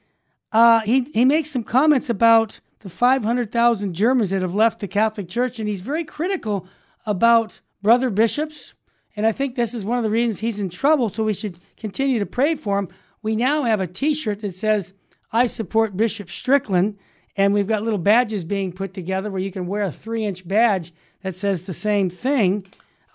uh, 0.52 0.80
he, 0.80 1.02
he 1.14 1.26
makes 1.26 1.52
some 1.52 1.64
comments 1.64 2.10
about 2.10 2.60
the 2.80 2.90
500,000 2.90 3.94
Germans 3.94 4.32
that 4.32 4.42
have 4.42 4.56
left 4.56 4.80
the 4.80 4.88
Catholic 4.88 5.30
Church, 5.30 5.60
and 5.60 5.70
he's 5.70 5.82
very 5.82 6.04
critical 6.04 6.66
about 7.06 7.62
brother 7.84 8.10
bishops. 8.10 8.74
And 9.16 9.28
I 9.28 9.32
think 9.32 9.56
this 9.56 9.76
is 9.76 9.86
one 9.86 10.00
of 10.00 10.04
the 10.04 10.10
reasons 10.10 10.40
he's 10.40 10.60
in 10.60 10.70
trouble, 10.70 11.10
so 11.10 11.24
we 11.24 11.36
should 11.36 11.60
continue 11.78 12.18
to 12.18 12.26
pray 12.26 12.56
for 12.56 12.80
him. 12.80 12.90
We 13.22 13.36
now 13.36 13.62
have 13.64 13.80
a 13.80 13.86
t 13.86 14.16
shirt 14.16 14.40
that 14.40 14.56
says, 14.56 14.96
I 15.32 15.46
support 15.46 15.96
Bishop 15.96 16.32
Strickland, 16.32 16.98
and 17.38 17.54
we've 17.54 17.68
got 17.68 17.84
little 17.84 18.00
badges 18.00 18.44
being 18.44 18.72
put 18.72 18.96
together 18.96 19.30
where 19.30 19.42
you 19.42 19.52
can 19.52 19.68
wear 19.68 19.84
a 19.84 19.92
three 19.92 20.26
inch 20.26 20.48
badge 20.48 20.94
that 21.22 21.36
says 21.36 21.64
the 21.64 21.74
same 21.74 22.10
thing 22.10 22.66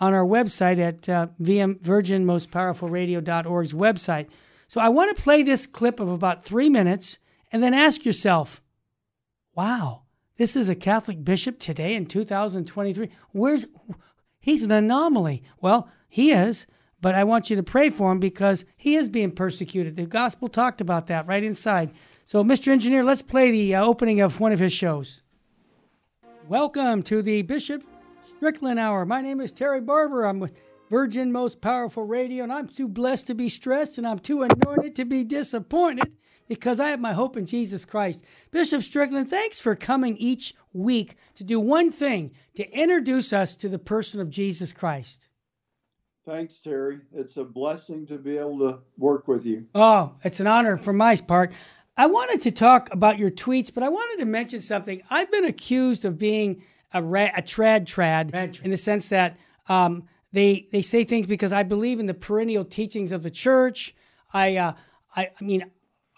on 0.00 0.12
our 0.12 0.24
website 0.24 0.78
at 0.78 1.08
uh, 1.08 1.28
VM 1.40 1.80
VirginMostPowerfulRadio.org's 1.80 3.72
website. 3.72 4.28
So 4.68 4.80
I 4.80 4.88
want 4.88 5.16
to 5.16 5.22
play 5.22 5.42
this 5.42 5.66
clip 5.66 6.00
of 6.00 6.08
about 6.08 6.44
three 6.44 6.68
minutes 6.68 7.18
and 7.52 7.62
then 7.62 7.74
ask 7.74 8.04
yourself, 8.04 8.60
wow, 9.54 10.02
this 10.36 10.56
is 10.56 10.68
a 10.68 10.74
Catholic 10.74 11.24
bishop 11.24 11.58
today 11.58 11.94
in 11.94 12.06
2023. 12.06 13.08
Where's 13.32 13.66
he's 14.40 14.62
an 14.62 14.72
anomaly? 14.72 15.44
Well, 15.60 15.88
he 16.08 16.32
is, 16.32 16.66
but 17.00 17.14
I 17.14 17.22
want 17.22 17.50
you 17.50 17.56
to 17.56 17.62
pray 17.62 17.90
for 17.90 18.10
him 18.10 18.18
because 18.18 18.64
he 18.76 18.96
is 18.96 19.08
being 19.08 19.30
persecuted. 19.30 19.94
The 19.94 20.06
gospel 20.06 20.48
talked 20.48 20.80
about 20.80 21.06
that 21.06 21.26
right 21.26 21.44
inside. 21.44 21.92
So, 22.24 22.42
Mr. 22.42 22.68
Engineer, 22.68 23.04
let's 23.04 23.22
play 23.22 23.50
the 23.50 23.74
uh, 23.76 23.84
opening 23.84 24.20
of 24.20 24.40
one 24.40 24.52
of 24.52 24.58
his 24.58 24.72
shows. 24.72 25.22
Welcome 26.48 27.02
to 27.04 27.22
the 27.22 27.42
Bishop 27.42 27.84
Strickland 28.36 28.78
Hour. 28.78 29.06
My 29.06 29.20
name 29.20 29.40
is 29.40 29.52
Terry 29.52 29.80
Barber. 29.80 30.24
I'm 30.24 30.40
with 30.40 30.52
Virgin 30.90 31.32
Most 31.32 31.60
Powerful 31.60 32.04
Radio, 32.04 32.44
and 32.44 32.52
I'm 32.52 32.66
too 32.66 32.88
blessed 32.88 33.28
to 33.28 33.34
be 33.34 33.48
stressed, 33.48 33.96
and 33.96 34.06
I'm 34.06 34.18
too 34.18 34.42
anointed 34.42 34.96
to 34.96 35.04
be 35.04 35.24
disappointed 35.24 36.12
because 36.48 36.80
I 36.80 36.88
have 36.88 37.00
my 37.00 37.12
hope 37.12 37.36
in 37.36 37.46
Jesus 37.46 37.84
Christ. 37.84 38.22
Bishop 38.50 38.82
Strickland, 38.82 39.30
thanks 39.30 39.60
for 39.60 39.74
coming 39.74 40.16
each 40.18 40.54
week 40.72 41.16
to 41.36 41.44
do 41.44 41.58
one 41.58 41.90
thing 41.90 42.32
to 42.56 42.68
introduce 42.70 43.32
us 43.32 43.56
to 43.56 43.68
the 43.68 43.78
person 43.78 44.20
of 44.20 44.30
Jesus 44.30 44.72
Christ. 44.72 45.28
Thanks, 46.26 46.58
Terry. 46.58 47.00
It's 47.14 47.36
a 47.36 47.44
blessing 47.44 48.06
to 48.06 48.18
be 48.18 48.36
able 48.36 48.58
to 48.60 48.80
work 48.98 49.28
with 49.28 49.46
you. 49.46 49.66
Oh, 49.74 50.12
it's 50.22 50.40
an 50.40 50.46
honor 50.46 50.76
for 50.76 50.92
my 50.92 51.16
part. 51.16 51.52
I 51.96 52.06
wanted 52.06 52.40
to 52.42 52.50
talk 52.50 52.92
about 52.92 53.18
your 53.18 53.30
tweets, 53.30 53.72
but 53.72 53.84
I 53.84 53.88
wanted 53.88 54.18
to 54.18 54.26
mention 54.26 54.60
something. 54.60 55.02
I've 55.08 55.30
been 55.30 55.44
accused 55.44 56.04
of 56.04 56.18
being 56.18 56.62
a, 56.94 57.02
ra- 57.02 57.32
a 57.36 57.42
trad 57.42 57.84
trad 57.84 58.62
in 58.62 58.70
the 58.70 58.76
sense 58.76 59.08
that 59.10 59.36
um, 59.68 60.04
they 60.32 60.68
they 60.72 60.80
say 60.80 61.04
things 61.04 61.26
because 61.26 61.52
I 61.52 61.62
believe 61.62 62.00
in 62.00 62.06
the 62.06 62.14
perennial 62.14 62.64
teachings 62.64 63.12
of 63.12 63.22
the 63.22 63.30
church. 63.30 63.94
I 64.32 64.56
uh, 64.56 64.72
I, 65.14 65.30
I 65.38 65.44
mean 65.44 65.70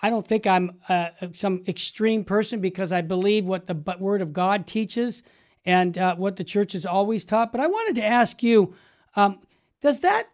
I 0.03 0.11
don't 0.11 0.27
think 0.27 0.47
I'm 0.47 0.79
uh, 0.89 1.09
some 1.33 1.65
extreme 1.67 2.25
person 2.25 2.61
because 2.61 2.93
I 2.93 3.01
believe 3.01 3.47
what 3.47 3.67
the 3.67 3.97
Word 3.99 4.23
of 4.23 4.33
God 4.33 4.67
teaches 4.67 5.23
and 5.65 5.97
uh, 5.99 6.15
what 6.15 6.37
the 6.37 6.45
church 6.45 6.73
has 6.73 6.87
always 6.87 7.25
taught. 7.25 7.51
But 7.51 7.61
I 7.61 7.67
wanted 7.67 7.97
to 7.97 8.05
ask 8.05 8.43
you, 8.43 8.75
um, 9.17 9.41
does 9.83 10.01
that 10.01 10.29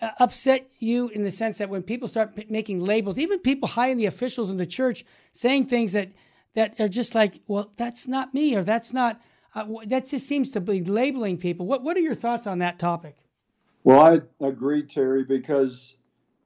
uh, 0.00 0.10
upset 0.20 0.70
you 0.78 1.08
in 1.08 1.24
the 1.24 1.30
sense 1.30 1.58
that 1.58 1.68
when 1.68 1.82
people 1.82 2.06
start 2.06 2.48
making 2.48 2.80
labels, 2.80 3.18
even 3.18 3.40
people 3.40 3.68
high 3.68 3.88
in 3.88 3.98
the 3.98 4.06
officials 4.06 4.50
in 4.50 4.56
the 4.56 4.66
church, 4.66 5.04
saying 5.32 5.66
things 5.66 5.92
that 5.92 6.12
that 6.54 6.80
are 6.80 6.88
just 6.88 7.14
like, 7.14 7.40
well, 7.46 7.72
that's 7.76 8.08
not 8.08 8.34
me, 8.34 8.54
or 8.54 8.62
that's 8.62 8.92
not. 8.92 9.20
Uh, 9.58 9.66
that 9.86 10.06
just 10.06 10.26
seems 10.28 10.50
to 10.50 10.60
be 10.60 10.84
labeling 10.84 11.36
people. 11.36 11.66
What 11.66 11.82
What 11.82 11.96
are 11.96 12.00
your 12.00 12.14
thoughts 12.14 12.46
on 12.46 12.58
that 12.60 12.78
topic? 12.78 13.16
Well, 13.84 14.00
I 14.00 14.46
agree, 14.46 14.82
Terry, 14.84 15.24
because 15.24 15.96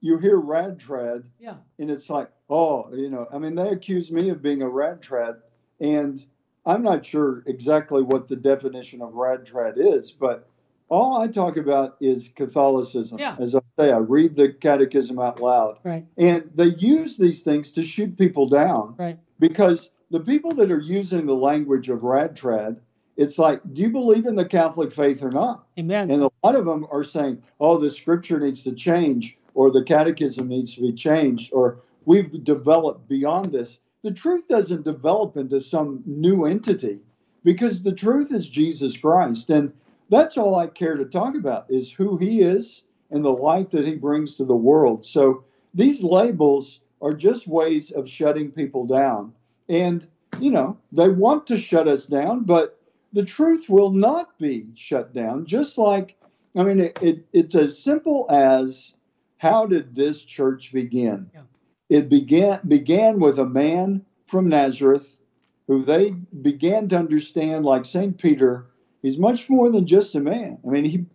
you 0.00 0.19
hear 0.19 0.38
rad 0.38 0.78
trad, 0.78 1.25
Yeah. 1.38 1.57
and 1.78 1.90
it's 1.90 2.09
like, 2.09 2.28
oh, 2.49 2.92
you 2.95 3.11
know, 3.11 3.26
I 3.33 3.38
mean, 3.38 3.54
they 3.54 3.69
accuse 3.69 4.11
me 4.11 4.31
of 4.31 4.42
being 4.42 4.62
a 4.62 4.69
rad 4.69 5.00
trad, 5.02 5.37
and 5.81 6.25
I'm 6.64 6.83
not 6.83 7.04
sure 7.04 7.42
exactly 7.47 8.02
what 8.02 8.28
the 8.28 8.37
definition 8.37 9.02
of 9.02 9.14
rad 9.14 9.45
trad 9.45 9.75
is, 9.76 10.11
but 10.12 10.49
all 10.88 11.21
I 11.21 11.28
talk 11.28 11.57
about 11.57 11.97
is 12.00 12.28
Catholicism. 12.28 13.19
Yeah. 13.19 13.37
As 13.38 13.54
I 13.54 13.61
say, 13.78 13.90
I 13.92 13.99
read 13.99 14.35
the 14.35 14.52
catechism 14.52 15.19
out 15.19 15.40
loud. 15.40 15.78
Right. 15.85 16.07
And 16.19 16.50
they 16.54 16.66
use 16.66 17.16
these 17.16 17.42
things 17.42 17.73
to 17.73 17.83
shoot 17.83 18.16
people 18.19 18.49
down 18.49 18.95
Right. 18.99 19.19
because 19.38 19.90
the 20.11 20.21
people 20.21 20.52
that 20.52 20.71
are 20.71 20.81
using 20.81 21.26
the 21.26 21.35
language 21.37 21.88
of 21.88 22.02
rad 22.02 22.37
trad, 22.37 22.78
it's 23.16 23.38
like, 23.38 23.61
do 23.73 23.83
you 23.83 23.90
believe 23.90 24.26
in 24.26 24.37
the 24.37 24.45
Catholic 24.45 24.92
faith 24.92 25.23
or 25.23 25.31
not? 25.31 25.66
Amen. 25.78 26.11
And 26.11 26.23
a 26.23 26.31
lot 26.42 26.57
of 26.57 26.64
them 26.64 26.87
are 26.90 27.04
saying, 27.04 27.42
oh, 27.61 27.78
the 27.78 27.90
scripture 27.90 28.40
needs 28.40 28.62
to 28.64 28.73
change, 28.73 29.37
or 29.54 29.71
the 29.71 29.85
catechism 29.85 30.49
needs 30.49 30.75
to 30.75 30.81
be 30.81 30.92
changed, 30.92 31.52
or 31.52 31.81
we've 32.04 32.42
developed 32.45 33.09
beyond 33.09 33.52
this. 33.52 33.81
The 34.02 34.12
truth 34.12 34.49
doesn't 34.49 34.85
develop 34.85 35.37
into 35.37 35.61
some 35.61 36.02
new 36.07 36.47
entity 36.47 36.99
because 37.45 37.83
the 37.83 37.95
truth 37.95 38.33
is 38.33 38.49
Jesus 38.49 38.97
Christ. 38.97 39.50
And 39.50 39.73
that's 40.09 40.37
all 40.37 40.57
I 40.57 40.66
care 40.66 40.97
to 40.97 41.04
talk 41.04 41.35
about 41.35 41.66
is 41.69 41.92
who 41.92 42.16
he 42.16 42.42
is 42.42 42.83
and 43.11 43.25
the 43.25 43.31
light 43.31 43.71
that 43.71 43.87
he 43.87 43.95
brings 43.95 44.37
to 44.37 44.45
the 44.45 44.57
world. 44.57 45.07
So 45.07 45.45
these 45.75 46.02
labels 46.02 46.81
are 47.00 47.14
just 47.14 47.47
ways 47.47 47.90
of 47.90 48.09
shutting 48.09 48.50
people 48.50 48.87
down. 48.87 49.33
And, 49.69 50.07
you 50.40 50.50
know, 50.50 50.78
they 50.92 51.09
want 51.09 51.47
to 51.49 51.57
shut 51.57 51.88
us 51.88 52.07
down, 52.07 52.45
but 52.45 52.78
the 53.12 53.25
truth 53.25 53.69
will 53.69 53.90
not 53.90 54.38
be 54.38 54.66
shut 54.75 55.12
down. 55.12 55.47
Just 55.47 55.78
like, 55.78 56.16
I 56.57 56.62
mean, 56.62 56.81
it, 56.81 56.99
it, 57.02 57.25
it's 57.33 57.54
as 57.54 57.78
simple 57.78 58.26
as 58.31 58.97
how 59.38 59.66
did 59.66 59.95
this 59.95 60.23
church 60.23 60.73
begin? 60.73 61.31
Yeah. 61.35 61.40
It 61.88 62.09
began 62.09 62.61
began 62.66 63.19
with 63.19 63.38
a 63.38 63.47
man 63.47 64.04
from 64.26 64.49
Nazareth 64.49 65.19
who 65.66 65.85
they 65.85 66.11
began 66.40 66.88
to 66.88 66.99
understand, 66.99 67.64
like 67.64 67.85
St. 67.85 68.16
Peter, 68.19 68.66
he's 69.02 69.19
much 69.19 69.49
more 69.49 69.71
than 69.71 69.87
just 69.87 70.14
a 70.14 70.21
man. 70.21 70.59
I 70.66 70.69
mean, 70.69 70.85
he 70.85 71.07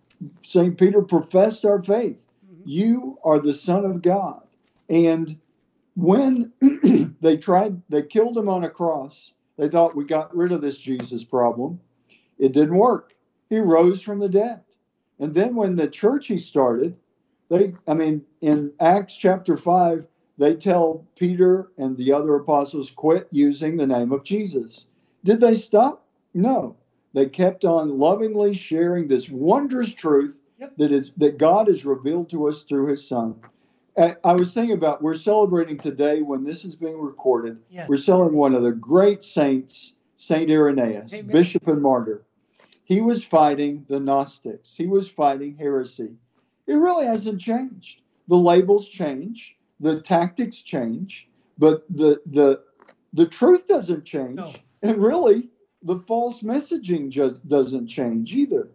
St. 0.43 0.77
Peter 0.77 1.01
professed 1.01 1.65
our 1.65 1.81
faith. 1.81 2.25
Mm-hmm. 2.45 2.63
You 2.65 3.19
are 3.23 3.39
the 3.39 3.53
Son 3.53 3.85
of 3.85 4.01
God. 4.01 4.41
And 4.89 5.37
when 5.95 6.53
they 7.21 7.37
tried, 7.37 7.81
they 7.89 8.03
killed 8.03 8.37
him 8.37 8.49
on 8.49 8.63
a 8.63 8.69
cross, 8.69 9.33
they 9.57 9.67
thought 9.67 9.95
we 9.95 10.05
got 10.05 10.35
rid 10.35 10.51
of 10.51 10.61
this 10.61 10.77
Jesus 10.77 11.23
problem. 11.23 11.79
It 12.39 12.53
didn't 12.53 12.77
work. 12.77 13.15
He 13.49 13.59
rose 13.59 14.01
from 14.01 14.19
the 14.19 14.29
dead. 14.29 14.61
And 15.19 15.33
then 15.33 15.55
when 15.55 15.75
the 15.75 15.87
church 15.87 16.27
he 16.27 16.37
started, 16.37 16.95
they, 17.49 17.73
I 17.87 17.93
mean, 17.93 18.23
in 18.41 18.71
Acts 18.79 19.15
chapter 19.15 19.57
5, 19.57 20.05
they 20.37 20.55
tell 20.55 21.05
Peter 21.15 21.71
and 21.77 21.97
the 21.97 22.13
other 22.13 22.35
apostles, 22.35 22.91
quit 22.91 23.27
using 23.31 23.77
the 23.77 23.87
name 23.87 24.11
of 24.11 24.23
Jesus. 24.23 24.87
Did 25.23 25.41
they 25.41 25.55
stop? 25.55 26.05
No. 26.33 26.75
They 27.13 27.25
kept 27.25 27.65
on 27.65 27.97
lovingly 27.97 28.53
sharing 28.53 29.07
this 29.07 29.29
wondrous 29.29 29.91
truth 29.93 30.39
yep. 30.59 30.77
that 30.77 30.91
is 30.91 31.11
that 31.17 31.39
God 31.39 31.67
has 31.67 31.85
revealed 31.85 32.29
to 32.29 32.47
us 32.47 32.61
through 32.63 32.87
his 32.87 33.07
son. 33.07 33.35
I 33.97 34.33
was 34.33 34.53
thinking 34.53 34.77
about 34.77 35.01
we're 35.01 35.15
celebrating 35.15 35.79
today 35.79 36.21
when 36.21 36.43
this 36.43 36.65
is 36.65 36.75
being 36.75 36.99
recorded. 36.99 37.57
Yes. 37.71 37.89
We're 37.89 37.97
celebrating 37.97 38.37
one 38.37 38.53
of 38.53 38.61
the 38.61 38.73
great 38.73 39.23
saints, 39.23 39.95
Saint 40.17 40.51
Irenaeus, 40.51 41.15
Amen. 41.15 41.31
bishop 41.31 41.67
and 41.67 41.81
martyr. 41.81 42.23
He 42.87 43.01
was 43.01 43.23
fighting 43.23 43.85
the 43.87 43.99
Gnostics. 43.99 44.75
He 44.75 44.87
was 44.87 45.11
fighting 45.11 45.55
heresy. 45.55 46.15
It 46.65 46.73
really 46.73 47.05
hasn't 47.05 47.41
changed. 47.41 48.01
The 48.27 48.37
labels 48.37 48.87
change 48.89 49.57
the 49.79 50.01
tactics 50.01 50.57
change, 50.57 51.27
but 51.57 51.85
the 51.89 52.21
the 52.25 52.61
the 53.13 53.27
truth 53.27 53.67
doesn't 53.67 54.05
change, 54.05 54.35
no. 54.35 54.53
and 54.81 54.97
really 54.97 55.49
the 55.83 55.99
false 56.07 56.41
messaging 56.41 57.09
just 57.09 57.47
doesn't 57.47 57.87
change 57.87 58.33
either. 58.33 58.69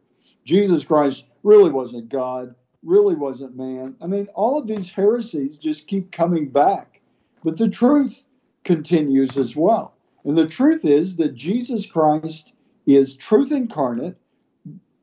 Jesus 0.44 0.84
Christ 0.84 1.24
really 1.42 1.70
wasn't 1.70 2.08
God, 2.08 2.54
really 2.82 3.14
wasn't 3.14 3.56
man. 3.56 3.96
I 4.00 4.06
mean, 4.06 4.28
all 4.34 4.58
of 4.58 4.66
these 4.66 4.90
heresies 4.90 5.58
just 5.58 5.88
keep 5.88 6.12
coming 6.12 6.48
back, 6.48 7.00
but 7.44 7.58
the 7.58 7.68
truth 7.68 8.26
continues 8.64 9.36
as 9.36 9.56
well. 9.56 9.94
And 10.24 10.38
the 10.38 10.46
truth 10.46 10.84
is 10.84 11.16
that 11.16 11.34
Jesus 11.34 11.84
Christ 11.84 12.52
is 12.86 13.16
truth 13.16 13.52
incarnate, 13.52 14.16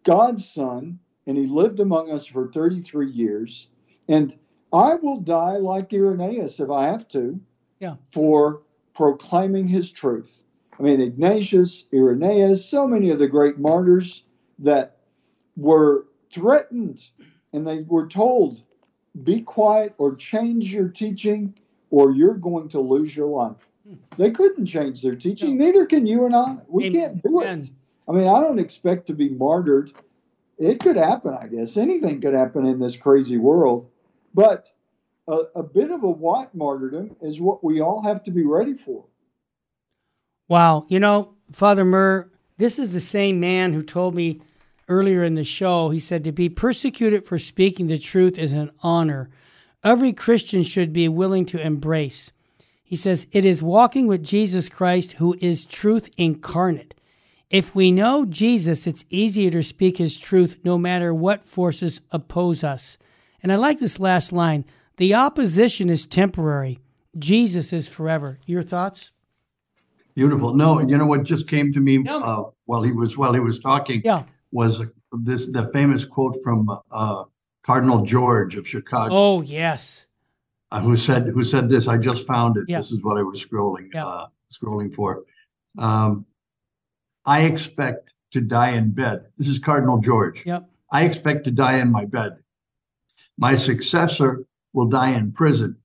God's 0.04 0.48
Son, 0.48 1.00
and 1.28 1.38
he 1.38 1.46
lived 1.46 1.80
among 1.80 2.12
us 2.12 2.26
for 2.26 2.52
33 2.52 3.12
years. 3.12 3.68
And 4.08 4.36
I 4.74 4.96
will 4.96 5.20
die 5.20 5.58
like 5.58 5.94
Irenaeus 5.94 6.60
if 6.60 6.70
I 6.70 6.88
have 6.88 7.08
to 7.10 7.40
yeah. 7.80 7.96
for 8.12 8.62
proclaiming 8.94 9.68
his 9.68 9.92
truth. 9.92 10.44
I 10.80 10.84
mean, 10.84 11.02
Ignatius, 11.02 11.88
Irenaeus, 11.94 12.66
so 12.66 12.88
many 12.88 13.10
of 13.10 13.20
the 13.20 13.28
great 13.28 13.60
martyrs 13.60 14.24
that 14.60 14.98
were 15.58 16.06
threatened 16.32 17.06
and 17.54 17.66
they 17.66 17.82
were 17.82 18.08
told, 18.08 18.62
be 19.24 19.42
quiet 19.42 19.94
or 19.98 20.16
change 20.16 20.74
your 20.74 20.88
teaching 20.88 21.54
or 21.90 22.12
you're 22.12 22.36
going 22.36 22.70
to 22.70 22.80
lose 22.80 23.16
your 23.16 23.28
life. 23.28 23.69
They 24.18 24.32
couldn't 24.32 24.66
change 24.66 25.02
their 25.02 25.16
teaching. 25.16 25.58
No. 25.58 25.66
Neither 25.66 25.86
can 25.86 26.06
you 26.06 26.26
and 26.26 26.36
I. 26.36 26.58
We 26.68 26.86
Amen. 26.86 27.00
can't 27.00 27.24
do 27.24 27.42
it. 27.42 27.70
I 28.08 28.12
mean, 28.12 28.28
I 28.28 28.40
don't 28.42 28.60
expect 28.60 29.08
to 29.08 29.14
be 29.14 29.30
martyred. 29.30 29.92
It 30.58 30.80
could 30.80 30.98
happen, 30.98 31.34
I 31.34 31.48
guess. 31.48 31.78
Anything 31.78 32.20
could 32.22 32.34
happen 32.34 32.66
in 32.66 32.80
this 32.80 32.96
crazy 32.96 33.38
world. 33.38 33.90
But 34.34 34.70
a, 35.28 35.44
a 35.56 35.64
bit 35.64 35.92
of 35.92 36.04
a 36.04 36.10
white 36.10 36.54
martyrdom 36.54 37.16
is 37.22 37.40
what 37.40 37.64
we 37.64 37.82
all 37.82 38.02
have 38.02 38.24
to 38.26 38.32
be 38.32 38.44
ready 38.44 38.74
for. 38.74 39.06
Wow. 40.48 40.86
You 40.90 41.00
know, 41.00 41.36
Father 41.52 41.86
Murr, 41.86 42.30
this 42.58 42.80
is 42.80 42.92
the 42.92 43.02
same 43.02 43.40
man 43.40 43.74
who 43.74 43.82
told 43.82 44.16
me 44.16 44.42
earlier 44.88 45.24
in 45.24 45.36
the 45.36 45.44
show, 45.44 45.90
he 45.90 46.00
said, 46.00 46.24
to 46.24 46.32
be 46.32 46.50
persecuted 46.50 47.26
for 47.26 47.38
speaking 47.38 47.88
the 47.88 48.00
truth 48.00 48.38
is 48.38 48.54
an 48.54 48.72
honor. 48.82 49.30
Every 49.84 50.12
Christian 50.12 50.64
should 50.64 50.92
be 50.92 51.08
willing 51.08 51.46
to 51.46 51.62
embrace. 51.62 52.32
He 52.90 52.96
says, 52.96 53.28
it 53.32 53.46
is 53.46 53.62
walking 53.62 54.08
with 54.08 54.24
Jesus 54.24 54.68
Christ 54.68 55.14
who 55.14 55.38
is 55.40 55.64
truth 55.64 56.10
incarnate. 56.18 56.96
If 57.52 57.76
we 57.76 57.92
know 57.92 58.26
Jesus, 58.26 58.88
it's 58.88 59.06
easier 59.12 59.52
to 59.52 59.62
speak 59.62 60.00
his 60.00 60.18
truth 60.18 60.58
no 60.64 60.76
matter 60.76 61.14
what 61.14 61.46
forces 61.46 62.02
oppose 62.10 62.64
us. 62.64 62.98
And 63.44 63.52
I 63.52 63.58
like 63.58 63.78
this 63.78 64.00
last 64.00 64.32
line 64.32 64.66
the 64.98 65.14
opposition 65.14 65.88
is 65.88 66.08
temporary, 66.08 66.80
Jesus 67.16 67.72
is 67.72 67.88
forever. 67.88 68.40
Your 68.48 68.64
thoughts? 68.64 69.12
Beautiful. 70.16 70.56
No, 70.56 70.80
you 70.80 70.98
know 70.98 71.06
what 71.06 71.26
just 71.26 71.48
came 71.48 71.72
to 71.74 71.80
me 71.80 72.04
uh, 72.10 72.42
while 72.66 72.82
he 72.82 72.92
was 72.92 73.20
while 73.20 73.34
he 73.34 73.40
was 73.40 73.60
talking 73.60 74.02
yeah. 74.04 74.24
was 74.52 74.82
this 75.12 75.46
the 75.46 75.70
famous 75.72 76.06
quote 76.06 76.36
from 76.44 76.68
uh, 76.90 77.26
Cardinal 77.62 78.04
George 78.04 78.56
of 78.56 78.68
Chicago. 78.68 79.14
Oh 79.14 79.42
yes, 79.42 80.08
uh, 80.72 80.82
who 80.82 80.96
said 80.96 81.28
who 81.28 81.44
said 81.44 81.70
this? 81.70 81.88
I 81.88 81.98
just 81.98 82.28
found 82.28 82.58
it. 82.58 82.66
Yeah. 82.68 82.78
This 82.78 82.92
is 82.92 83.04
what 83.04 83.18
I 83.18 83.24
was 83.24 83.44
scrolling 83.44 83.90
yeah. 83.94 84.06
Uh, 84.06 84.28
scrolling 84.52 84.94
for. 84.94 85.24
Um, 85.78 86.26
I 87.26 87.42
expect 87.42 88.14
to 88.32 88.42
die 88.42 88.72
in 88.72 88.92
bed. 88.92 89.28
This 89.38 89.48
is 89.48 89.60
Cardinal 89.60 90.00
George. 90.00 90.46
Yep. 90.46 90.70
I 90.92 91.06
expect 91.06 91.44
to 91.46 91.52
die 91.52 91.78
in 91.78 91.92
my 91.92 92.06
bed. 92.06 92.38
My 93.38 93.56
successor 93.56 94.46
will 94.74 94.88
die 94.88 95.12
in 95.12 95.32
prison, 95.32 95.78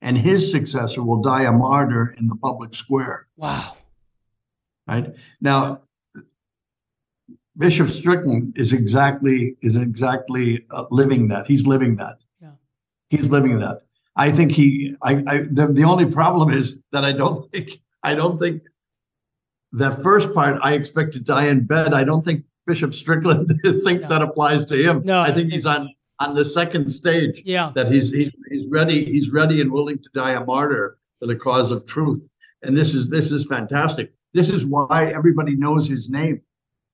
and 0.00 0.16
his 0.16 0.50
successor 0.50 1.02
will 1.02 1.22
die 1.22 1.44
a 1.44 1.52
martyr 1.52 2.14
in 2.18 2.26
the 2.26 2.36
public 2.36 2.74
square. 2.74 3.26
Wow. 3.36 3.76
Right 4.86 5.14
now, 5.40 5.82
Bishop 7.56 7.90
Strickland 7.90 8.58
is 8.58 8.72
exactly 8.72 9.56
is 9.62 9.76
exactly 9.76 10.64
uh, 10.70 10.86
living 10.90 11.28
that. 11.28 11.46
He's 11.46 11.66
living 11.66 11.96
that. 11.96 12.18
He's 13.10 13.30
living 13.30 13.58
that. 13.58 13.82
I 14.16 14.30
think 14.30 14.52
he. 14.52 14.94
I. 15.02 15.22
I 15.26 15.38
the, 15.50 15.68
the 15.70 15.84
only 15.84 16.06
problem 16.06 16.50
is 16.50 16.76
that 16.92 17.04
I 17.04 17.12
don't 17.12 17.44
think. 17.50 17.80
I 18.02 18.14
don't 18.14 18.38
think 18.38 18.62
that 19.72 20.02
first 20.02 20.32
part. 20.32 20.58
I 20.62 20.72
expect 20.72 21.12
to 21.12 21.20
die 21.20 21.46
in 21.46 21.66
bed. 21.66 21.92
I 21.92 22.04
don't 22.04 22.24
think 22.24 22.44
Bishop 22.66 22.94
Strickland 22.94 23.60
thinks 23.84 24.08
that 24.08 24.22
applies 24.22 24.64
to 24.66 24.76
him. 24.76 25.02
No, 25.04 25.20
I 25.20 25.32
think 25.32 25.52
he's 25.52 25.66
on 25.66 25.90
on 26.20 26.34
the 26.34 26.44
second 26.44 26.90
stage. 26.90 27.42
Yeah. 27.44 27.72
That 27.74 27.90
he's 27.90 28.10
he's 28.10 28.36
he's 28.48 28.66
ready, 28.68 29.04
he's 29.04 29.30
ready 29.30 29.60
and 29.60 29.72
willing 29.72 29.98
to 29.98 30.08
die 30.14 30.32
a 30.32 30.44
martyr 30.44 30.98
for 31.18 31.26
the 31.26 31.36
cause 31.36 31.72
of 31.72 31.86
truth. 31.86 32.28
And 32.62 32.76
this 32.76 32.94
is 32.94 33.08
this 33.08 33.32
is 33.32 33.46
fantastic. 33.46 34.12
This 34.34 34.50
is 34.50 34.64
why 34.64 35.06
everybody 35.14 35.56
knows 35.56 35.88
his 35.88 36.08
name. 36.08 36.40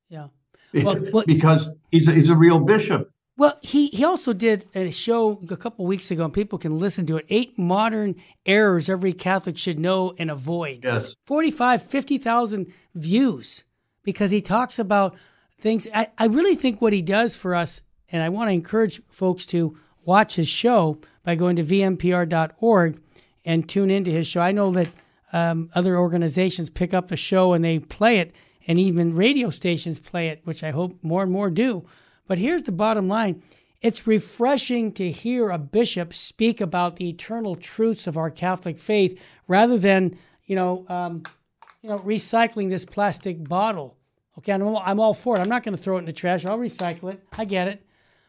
Yeah. 0.09 0.29
Well, 0.85 0.99
well, 1.11 1.25
because 1.27 1.69
he's 1.91 2.07
a, 2.07 2.13
he's 2.13 2.29
a 2.29 2.35
real 2.35 2.59
bishop. 2.59 3.11
Well, 3.39 3.59
he, 3.61 3.89
he 3.89 4.05
also 4.05 4.33
did 4.33 4.67
a 4.75 4.91
show 4.91 5.39
a 5.51 5.57
couple 5.57 5.85
weeks 5.85 6.11
ago, 6.11 6.25
and 6.25 6.33
people 6.33 6.59
can 6.59 6.79
listen 6.79 7.05
to 7.07 7.19
it. 7.19 7.27
Eight 7.29 7.59
modern 7.59 8.17
errors 8.47 8.89
every 8.89 9.13
Catholic 9.13 9.59
should 9.59 9.79
know 9.79 10.15
and 10.19 10.31
avoid. 10.31 10.85
Yes. 10.85 11.17
45, 11.27 11.83
50,000 11.83 12.73
views 12.95 13.65
because 14.03 14.31
he 14.31 14.41
talks 14.41 14.79
about 14.79 15.17
things. 15.61 15.87
I, 15.95 16.09
I 16.17 16.27
really 16.27 16.57
think 16.57 16.81
what 16.81 16.95
he 16.95 17.03
does 17.03 17.37
for 17.37 17.55
us 17.55 17.83
and 18.11 18.23
I 18.23 18.29
want 18.29 18.49
to 18.49 18.53
encourage 18.53 19.03
folks 19.09 19.47
to 19.47 19.77
watch 20.05 20.37
his 20.37 20.49
show 20.49 20.99
by 21.25 21.35
going 21.35 21.57
to 21.57 21.65
vmpr.org 21.65 23.01
and 23.45 23.69
tune 23.69 23.91
into 23.91 24.11
his 24.11 24.27
show. 24.27 24.41
I 24.41 24.53
know 24.53 24.71
that 24.73 24.89
um, 25.33 25.71
other 25.75 25.99
organizations 25.99 26.71
pick 26.71 26.95
up 26.95 27.09
the 27.09 27.17
show 27.17 27.53
and 27.53 27.65
they 27.65 27.79
play 27.79 28.19
it, 28.19 28.35
and 28.67 28.79
even 28.79 29.15
radio 29.15 29.51
stations 29.51 29.99
play 29.99 30.29
it, 30.29 30.41
which 30.45 30.63
I 30.63 30.71
hope 30.71 31.03
more 31.03 31.23
and 31.23 31.33
more 31.33 31.51
do. 31.51 31.87
But 32.27 32.39
here's 32.39 32.65
the 32.65 32.73
bottom 32.73 33.09
line 33.09 33.43
it's 33.83 34.07
refreshing 34.07 34.93
to 34.93 35.11
hear 35.11 35.51
a 35.51 35.59
bishop 35.59 36.15
speak 36.15 36.61
about 36.61 36.97
the 36.97 37.09
eternal 37.09 37.57
truths 37.57 38.07
of 38.07 38.17
our 38.17 38.31
Catholic 38.31 38.79
faith 38.79 39.21
rather 39.47 39.79
than 39.79 40.19
you 40.47 40.57
know, 40.57 40.87
um, 40.89 41.23
you 41.83 41.91
know, 41.91 41.99
recycling 41.99 42.71
this 42.71 42.85
plastic 42.85 43.47
bottle. 43.47 43.97
Okay, 44.39 44.53
I'm 44.53 44.63
all, 44.63 44.83
I'm 44.85 45.01
all 45.01 45.15
for 45.15 45.37
it. 45.37 45.41
I'm 45.41 45.49
not 45.49 45.63
going 45.63 45.77
to 45.77 45.83
throw 45.83 45.97
it 45.97 46.01
in 46.01 46.05
the 46.07 46.13
trash. 46.13 46.45
I'll 46.45 46.59
recycle 46.59 47.13
it. 47.13 47.23
I 47.37 47.45
get 47.45 47.69
it. 47.69 47.85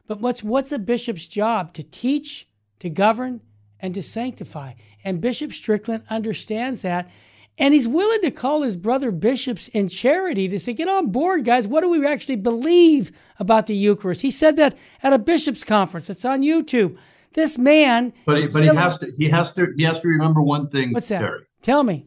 But 0.08 0.20
what's 0.20 0.42
what's 0.42 0.72
a 0.72 0.80
bishop's 0.80 1.28
job? 1.28 1.74
To 1.74 1.84
teach, 1.84 2.48
to 2.80 2.90
govern, 2.90 3.42
and 3.80 3.94
to 3.94 4.02
sanctify. 4.02 4.74
And 5.04 5.22
Bishop 5.22 5.54
Strickland 5.54 6.04
understands 6.10 6.82
that. 6.82 7.10
And 7.60 7.74
he's 7.74 7.88
willing 7.88 8.22
to 8.22 8.32
call 8.32 8.62
his 8.62 8.78
brother 8.78 9.12
bishops 9.12 9.68
in 9.70 9.90
charity 9.90 10.48
to 10.48 10.60
say, 10.60 10.74
get 10.74 10.88
on 10.88 11.12
board, 11.12 11.44
guys. 11.44 11.68
What 11.68 11.82
do 11.82 11.90
we 11.90 12.06
actually 12.06 12.36
believe 12.36 13.12
about 13.40 13.66
the 13.66 13.76
Eucharist? 13.76 14.22
He 14.22 14.30
said 14.30 14.58
that 14.58 14.78
at 15.02 15.14
a 15.14 15.18
bishops' 15.20 15.64
conference. 15.64 16.10
It's 16.10 16.24
on 16.24 16.42
YouTube. 16.44 16.98
This 17.34 17.58
man. 17.58 18.14
But, 18.26 18.42
he, 18.42 18.48
but 18.48 18.64
he 18.64 18.70
has 18.70 18.98
to 19.00 19.12
he 19.18 19.30
has 19.30 19.52
to 19.54 19.74
he 19.76 19.84
has 19.84 20.00
to 20.02 20.08
remember 20.08 20.42
one 20.42 20.68
thing. 20.70 20.92
What's 20.94 21.08
that? 21.10 21.20
Terry, 21.20 21.42
Tell 21.62 21.84
me. 21.84 22.06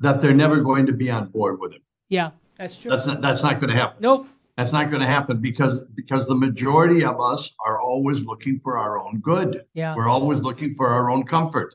that 0.00 0.20
they're 0.20 0.34
never 0.34 0.60
going 0.60 0.86
to 0.86 0.92
be 0.92 1.10
on 1.10 1.28
board 1.28 1.60
with 1.60 1.72
him. 1.72 1.82
Yeah, 2.08 2.30
that's 2.56 2.76
true. 2.76 2.90
That's 2.90 3.06
not 3.06 3.20
that's 3.20 3.42
not 3.42 3.60
going 3.60 3.70
to 3.70 3.76
happen. 3.76 3.98
nope. 4.00 4.26
That's 4.56 4.72
not 4.72 4.90
going 4.90 5.00
to 5.00 5.06
happen 5.06 5.40
because 5.40 5.84
because 5.94 6.26
the 6.26 6.34
majority 6.34 7.04
of 7.04 7.20
us 7.20 7.54
are 7.64 7.80
always 7.80 8.24
looking 8.24 8.58
for 8.58 8.76
our 8.76 8.98
own 8.98 9.20
good. 9.20 9.64
Yeah. 9.72 9.94
We're 9.94 10.08
always 10.08 10.40
looking 10.40 10.74
for 10.74 10.88
our 10.88 11.10
own 11.10 11.24
comfort. 11.24 11.74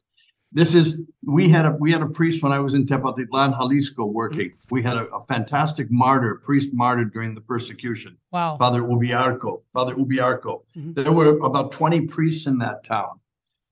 This 0.53 0.75
is 0.75 1.01
we 1.25 1.49
had 1.49 1.65
a 1.65 1.71
we 1.71 1.91
had 1.91 2.03
a 2.03 2.07
priest 2.07 2.43
when 2.43 2.51
I 2.51 2.59
was 2.59 2.75
in 2.75 2.85
Tepatitlan, 2.85 3.57
Jalisco, 3.57 4.05
working. 4.05 4.53
We 4.69 4.83
had 4.83 4.97
a, 4.97 5.05
a 5.07 5.21
fantastic 5.25 5.89
martyr, 5.89 6.35
priest 6.43 6.69
martyred 6.73 7.11
during 7.11 7.33
the 7.33 7.41
persecution. 7.41 8.17
Wow. 8.31 8.57
Father 8.57 8.81
Ubiarco. 8.83 9.63
Father 9.73 9.95
Ubiarco. 9.95 10.61
Mhm. 10.77 10.93
There 10.95 11.11
were 11.11 11.39
about 11.39 11.71
20 11.71 12.01
priests 12.01 12.45
in 12.45 12.59
that 12.59 12.83
town. 12.83 13.19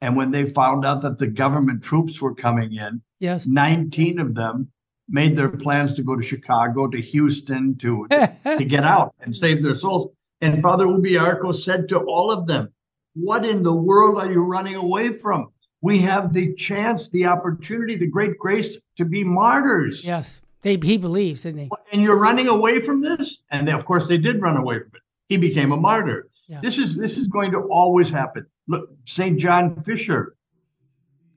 And 0.01 0.15
when 0.15 0.31
they 0.31 0.49
found 0.49 0.83
out 0.83 1.01
that 1.03 1.19
the 1.19 1.27
government 1.27 1.83
troops 1.83 2.19
were 2.19 2.33
coming 2.33 2.73
in, 2.73 3.01
Yes. 3.19 3.45
19 3.45 4.19
of 4.19 4.33
them 4.33 4.71
made 5.07 5.35
their 5.35 5.49
plans 5.49 5.93
to 5.93 6.01
go 6.03 6.15
to 6.15 6.23
Chicago, 6.23 6.87
to 6.87 6.99
Houston, 6.99 7.75
to, 7.77 8.07
to 8.57 8.65
get 8.65 8.83
out 8.83 9.13
and 9.19 9.35
save 9.35 9.61
their 9.61 9.75
souls. 9.75 10.07
And 10.41 10.59
Father 10.63 10.85
Ubiarco 10.87 11.53
said 11.53 11.87
to 11.89 11.99
all 11.99 12.31
of 12.31 12.47
them, 12.47 12.69
What 13.13 13.45
in 13.45 13.61
the 13.61 13.75
world 13.75 14.17
are 14.19 14.31
you 14.31 14.43
running 14.43 14.73
away 14.73 15.11
from? 15.13 15.51
We 15.81 15.99
have 15.99 16.33
the 16.33 16.53
chance, 16.55 17.09
the 17.09 17.25
opportunity, 17.25 17.95
the 17.95 18.07
great 18.07 18.37
grace 18.37 18.77
to 18.97 19.05
be 19.05 19.23
martyrs. 19.23 20.05
yes. 20.05 20.41
They, 20.63 20.77
he 20.77 20.97
believes, 20.97 21.41
didn't 21.41 21.59
he? 21.61 21.69
And 21.91 22.03
you're 22.03 22.19
running 22.19 22.47
away 22.47 22.81
from 22.81 23.01
this? 23.01 23.41
And 23.49 23.67
they, 23.67 23.71
of 23.71 23.83
course, 23.83 24.07
they 24.07 24.19
did 24.19 24.43
run 24.43 24.57
away 24.57 24.77
from 24.77 24.91
it. 24.93 25.01
He 25.27 25.37
became 25.37 25.71
a 25.71 25.77
martyr. 25.77 26.27
Yeah. 26.47 26.59
This 26.61 26.77
is 26.77 26.95
this 26.95 27.17
is 27.17 27.27
going 27.27 27.49
to 27.53 27.61
always 27.71 28.11
happen. 28.11 28.45
Look, 28.67 28.89
St. 29.05 29.39
John 29.39 29.75
Fisher. 29.75 30.35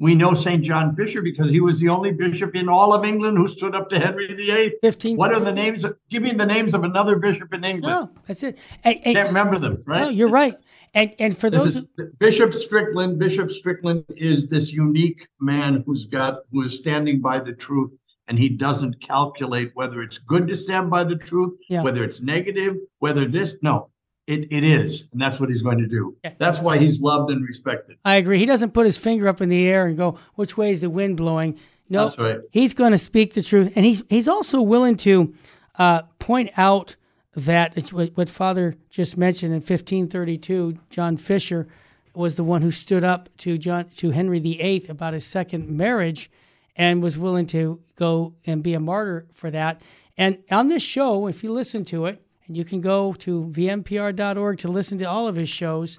We 0.01 0.15
know 0.15 0.35
St. 0.35 0.63
John 0.63 0.95
Fisher 0.95 1.23
because 1.23 1.49
he 1.51 1.61
was 1.61 1.79
the 1.81 1.89
only 1.89 2.13
bishop 2.13 2.55
in 2.55 2.69
all 2.69 2.93
of 2.93 3.05
England 3.05 3.39
who 3.39 3.47
stood 3.49 3.75
up 3.75 3.89
to 3.91 3.99
Henry 3.99 4.27
VIII. 4.27 4.75
15. 4.83 5.17
What 5.17 5.33
are 5.33 5.41
the 5.41 5.53
names? 5.53 5.85
Of, 5.85 5.97
give 6.11 6.23
me 6.23 6.33
the 6.33 6.45
names 6.45 6.75
of 6.75 6.83
another 6.85 7.17
bishop 7.17 7.55
in 7.55 7.65
England. 7.65 7.85
No, 7.95 8.11
that's 8.27 8.43
it. 8.43 8.59
And, 8.83 9.01
and- 9.05 9.15
Can't 9.17 9.29
remember 9.29 9.59
them, 9.59 9.83
right? 9.87 10.01
no, 10.03 10.09
you're 10.11 10.29
right. 10.29 10.57
And 10.95 11.13
and 11.19 11.37
for 11.37 11.51
This 11.51 11.65
those, 11.65 11.77
is 11.79 11.87
Bishop 12.19 12.55
Strickland. 12.55 13.19
Bishop 13.19 13.51
Strickland 13.51 14.05
is 14.11 14.49
this 14.49 14.73
unique 14.73 15.27
man 15.41 15.83
who's 15.85 16.07
got 16.07 16.41
who 16.53 16.63
is 16.63 16.77
standing 16.77 17.21
by 17.21 17.41
the 17.41 17.53
truth, 17.53 17.93
and 18.29 18.39
he 18.39 18.49
doesn't 18.49 19.01
calculate 19.01 19.73
whether 19.75 20.03
it's 20.03 20.19
good 20.19 20.47
to 20.49 20.55
stand 20.57 20.91
by 20.91 21.03
the 21.05 21.17
truth, 21.17 21.55
Yeah. 21.69 21.83
whether 21.83 22.05
it's 22.05 22.23
negative, 22.23 22.77
whether 23.01 23.25
this. 23.27 23.57
No, 23.61 23.91
it, 24.29 24.47
it 24.53 24.63
is, 24.65 25.09
and 25.13 25.21
that's 25.21 25.41
what 25.41 25.49
he's 25.49 25.63
going 25.63 25.79
to 25.79 25.89
do. 25.89 26.17
That's 26.39 26.61
why 26.61 26.79
he's 26.79 27.01
loved 27.01 27.31
and 27.33 27.47
respected. 27.47 27.97
I 28.05 28.15
agree. 28.17 28.39
He 28.39 28.47
doesn't 28.47 28.73
put 28.73 28.87
his 28.87 28.97
finger 28.97 29.29
up 29.29 29.41
in 29.41 29.49
the 29.49 29.67
air 29.67 29.87
and 29.87 29.97
go, 29.97 30.17
"Which 30.37 30.57
way 30.57 30.71
is 30.71 30.81
the 30.81 30.91
wind 30.91 31.17
blowing?" 31.17 31.59
No, 31.91 32.03
That's 32.07 32.17
right. 32.19 32.39
he's 32.53 32.73
going 32.73 32.93
to 32.93 32.99
speak 32.99 33.35
the 33.35 33.43
truth, 33.43 33.73
and 33.77 33.85
he's 33.85 34.03
he's 34.09 34.29
also 34.29 34.63
willing 34.63 34.97
to 34.99 35.35
uh, 35.79 36.03
point 36.21 36.51
out 36.57 36.95
that 37.37 37.91
what 37.91 38.29
Father 38.29 38.77
just 38.91 39.17
mentioned 39.17 39.53
in 39.53 39.61
1532. 39.61 40.79
John 40.91 41.17
Fisher 41.17 41.67
was 42.15 42.37
the 42.37 42.45
one 42.45 42.63
who 42.63 42.71
stood 42.71 43.03
up 43.05 43.29
to 43.39 43.59
John 43.59 43.89
to 43.97 44.11
Henry 44.11 44.39
VIII 44.39 44.87
about 44.89 45.15
his 45.15 45.27
second 45.27 45.69
marriage, 45.69 46.31
and 46.77 47.03
was 47.03 47.19
willing 47.19 47.47
to 47.47 47.81
go 47.97 48.35
and 48.47 48.63
be 48.63 48.75
a 48.75 48.81
martyr 48.81 49.27
for 49.33 49.51
that. 49.51 49.81
And 50.17 50.39
on 50.51 50.69
this 50.69 50.83
show, 50.83 51.27
if 51.27 51.43
you 51.43 51.53
listen 51.53 51.85
to 51.87 52.07
it, 52.07 52.21
and 52.47 52.57
you 52.57 52.65
can 52.65 52.81
go 52.81 53.15
to 53.15 53.45
vmpr.org 53.45 54.59
to 54.59 54.69
listen 54.69 54.99
to 54.99 55.05
all 55.05 55.29
of 55.29 55.37
his 55.37 55.49
shows, 55.49 55.99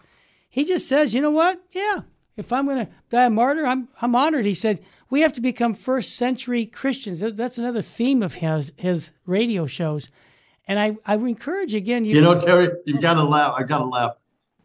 he 0.50 0.64
just 0.64 0.88
says, 0.88 1.14
you 1.14 1.22
know 1.22 1.32
what? 1.32 1.62
Yeah, 1.72 2.02
if 2.38 2.52
I'm 2.54 2.66
going 2.66 2.86
to 2.86 2.92
die 3.10 3.26
a 3.26 3.30
martyr, 3.30 3.66
I'm 3.66 3.90
I'm 4.02 4.16
honored. 4.16 4.46
He 4.46 4.54
said 4.54 4.82
we 5.10 5.22
have 5.22 5.34
to 5.34 5.42
become 5.42 5.74
first 5.74 6.16
century 6.16 6.66
Christians. 6.66 7.20
That's 7.20 7.58
another 7.58 7.82
theme 7.82 8.22
of 8.22 8.36
his 8.36 8.72
his 8.78 9.12
radio 9.26 9.66
shows. 9.66 10.12
And 10.68 10.80
I, 10.80 10.98
I 11.06 11.16
would 11.16 11.30
encourage 11.30 11.74
again 11.74 12.06
you, 12.06 12.16
You 12.16 12.22
know, 12.22 12.40
Terry, 12.40 12.70
you've 12.86 13.02
got 13.02 13.16
to 13.16 13.24
laugh. 13.24 13.54
I've 13.58 13.68
got 13.68 13.80
to 13.80 13.86
laugh. 13.86 14.14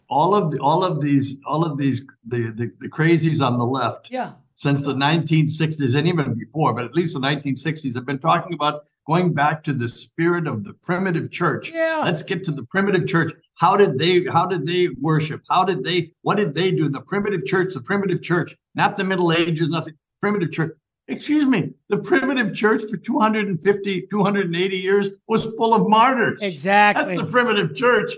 All 0.08 0.34
of 0.34 0.50
the, 0.50 0.58
all 0.58 0.82
of 0.82 1.00
these, 1.00 1.38
all 1.46 1.64
of 1.64 1.78
these, 1.78 2.02
the, 2.26 2.50
the 2.52 2.72
the 2.80 2.88
crazies 2.88 3.44
on 3.46 3.58
the 3.58 3.64
left. 3.64 4.10
yeah 4.10 4.32
since 4.60 4.82
the 4.82 4.92
1960s 4.92 5.94
and 5.94 6.06
even 6.06 6.34
before, 6.34 6.74
but 6.74 6.84
at 6.84 6.94
least 6.94 7.14
the 7.14 7.20
1960s, 7.20 7.94
have 7.94 8.04
been 8.04 8.18
talking 8.18 8.52
about 8.52 8.82
going 9.06 9.32
back 9.32 9.64
to 9.64 9.72
the 9.72 9.88
spirit 9.88 10.46
of 10.46 10.64
the 10.64 10.74
primitive 10.82 11.30
church. 11.30 11.72
Yeah. 11.72 12.02
Let's 12.04 12.22
get 12.22 12.44
to 12.44 12.50
the 12.50 12.64
primitive 12.64 13.06
church. 13.06 13.32
How 13.54 13.74
did 13.74 13.98
they 13.98 14.26
how 14.30 14.44
did 14.44 14.66
they 14.66 14.88
worship? 15.00 15.40
How 15.48 15.64
did 15.64 15.82
they 15.82 16.12
what 16.20 16.36
did 16.36 16.54
they 16.54 16.70
do? 16.72 16.90
The 16.90 17.00
primitive 17.00 17.46
church, 17.46 17.72
the 17.72 17.80
primitive 17.80 18.22
church, 18.22 18.54
not 18.74 18.98
the 18.98 19.04
Middle 19.04 19.32
Ages, 19.32 19.70
nothing. 19.70 19.94
Primitive 20.20 20.52
church. 20.52 20.76
Excuse 21.10 21.46
me, 21.46 21.72
the 21.88 21.98
primitive 21.98 22.54
church 22.54 22.82
for 22.90 22.96
250, 22.96 24.06
280 24.10 24.76
years 24.76 25.08
was 25.26 25.44
full 25.56 25.74
of 25.74 25.88
martyrs. 25.88 26.38
exactly. 26.40 27.16
That's 27.16 27.20
the 27.20 27.26
primitive 27.26 27.74
church. 27.74 28.12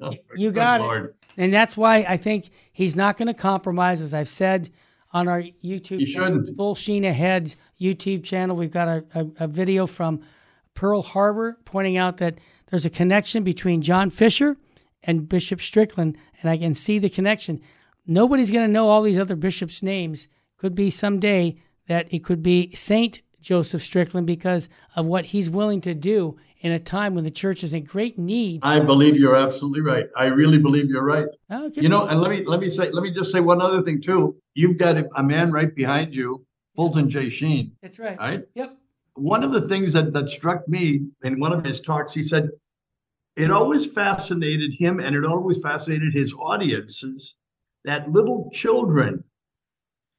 Oh, 0.00 0.14
You 0.36 0.50
got 0.50 0.80
it. 0.80 1.14
And 1.36 1.52
that's 1.52 1.76
why 1.76 2.06
I 2.08 2.16
think 2.16 2.50
he's 2.72 2.94
not 2.94 3.16
going 3.16 3.26
to 3.26 3.34
compromise, 3.34 4.00
as 4.00 4.14
I've 4.14 4.28
said 4.28 4.70
on 5.12 5.28
our 5.28 5.42
YouTube 5.64 6.00
He 6.00 6.06
shouldn't. 6.06 6.56
Full 6.56 6.74
Sheen 6.74 7.04
Ahead 7.04 7.54
YouTube 7.80 8.24
channel. 8.24 8.56
We've 8.56 8.70
got 8.70 8.88
a, 8.88 9.04
a, 9.14 9.44
a 9.44 9.46
video 9.48 9.86
from 9.86 10.20
Pearl 10.74 11.02
Harbor 11.02 11.58
pointing 11.64 11.96
out 11.96 12.18
that 12.18 12.38
there's 12.70 12.84
a 12.84 12.90
connection 12.90 13.44
between 13.44 13.82
John 13.82 14.10
Fisher 14.10 14.56
and 15.02 15.28
Bishop 15.28 15.60
Strickland, 15.60 16.18
and 16.40 16.50
I 16.50 16.56
can 16.56 16.74
see 16.74 16.98
the 16.98 17.10
connection. 17.10 17.60
Nobody's 18.06 18.50
going 18.50 18.66
to 18.66 18.72
know 18.72 18.88
all 18.88 19.02
these 19.02 19.18
other 19.18 19.36
bishops' 19.36 19.82
names. 19.82 20.28
Could 20.56 20.74
be 20.74 20.90
someday 20.90 21.56
that 21.88 22.12
it 22.12 22.24
could 22.24 22.42
be 22.42 22.74
Saint 22.74 23.22
Joseph 23.40 23.82
Strickland 23.82 24.26
because 24.26 24.68
of 24.96 25.06
what 25.06 25.26
he's 25.26 25.50
willing 25.50 25.80
to 25.82 25.94
do 25.94 26.36
in 26.60 26.72
a 26.72 26.78
time 26.78 27.14
when 27.14 27.24
the 27.24 27.30
church 27.30 27.62
is 27.62 27.74
in 27.74 27.84
great 27.84 28.18
need. 28.18 28.60
I 28.62 28.80
believe 28.80 29.16
you're 29.18 29.36
absolutely 29.36 29.82
right. 29.82 30.06
I 30.16 30.26
really 30.26 30.56
believe 30.56 30.88
you're 30.88 31.04
right. 31.04 31.26
Okay. 31.52 31.82
You 31.82 31.90
know, 31.90 32.06
and 32.06 32.22
let 32.22 32.30
me 32.30 32.42
let 32.44 32.58
me 32.58 32.70
say 32.70 32.90
let 32.90 33.02
me 33.02 33.12
just 33.12 33.30
say 33.30 33.40
one 33.40 33.60
other 33.60 33.82
thing 33.82 34.00
too. 34.00 34.36
You've 34.54 34.78
got 34.78 34.96
a, 34.96 35.06
a 35.14 35.22
man 35.22 35.52
right 35.52 35.74
behind 35.74 36.14
you, 36.14 36.46
Fulton 36.74 37.10
J. 37.10 37.28
Sheen, 37.28 37.72
that's 37.82 37.98
right. 37.98 38.18
right? 38.18 38.44
Yep. 38.54 38.78
One 39.16 39.44
of 39.44 39.52
the 39.52 39.68
things 39.68 39.92
that 39.92 40.14
that 40.14 40.30
struck 40.30 40.66
me 40.66 41.02
in 41.22 41.38
one 41.38 41.52
of 41.52 41.62
his 41.62 41.82
talks, 41.82 42.14
he 42.14 42.22
said, 42.22 42.48
it 43.36 43.50
always 43.50 43.84
fascinated 43.84 44.72
him, 44.72 45.00
and 45.00 45.14
it 45.14 45.26
always 45.26 45.60
fascinated 45.60 46.14
his 46.14 46.32
audiences 46.32 47.36
that 47.84 48.10
little 48.10 48.48
children 48.54 49.22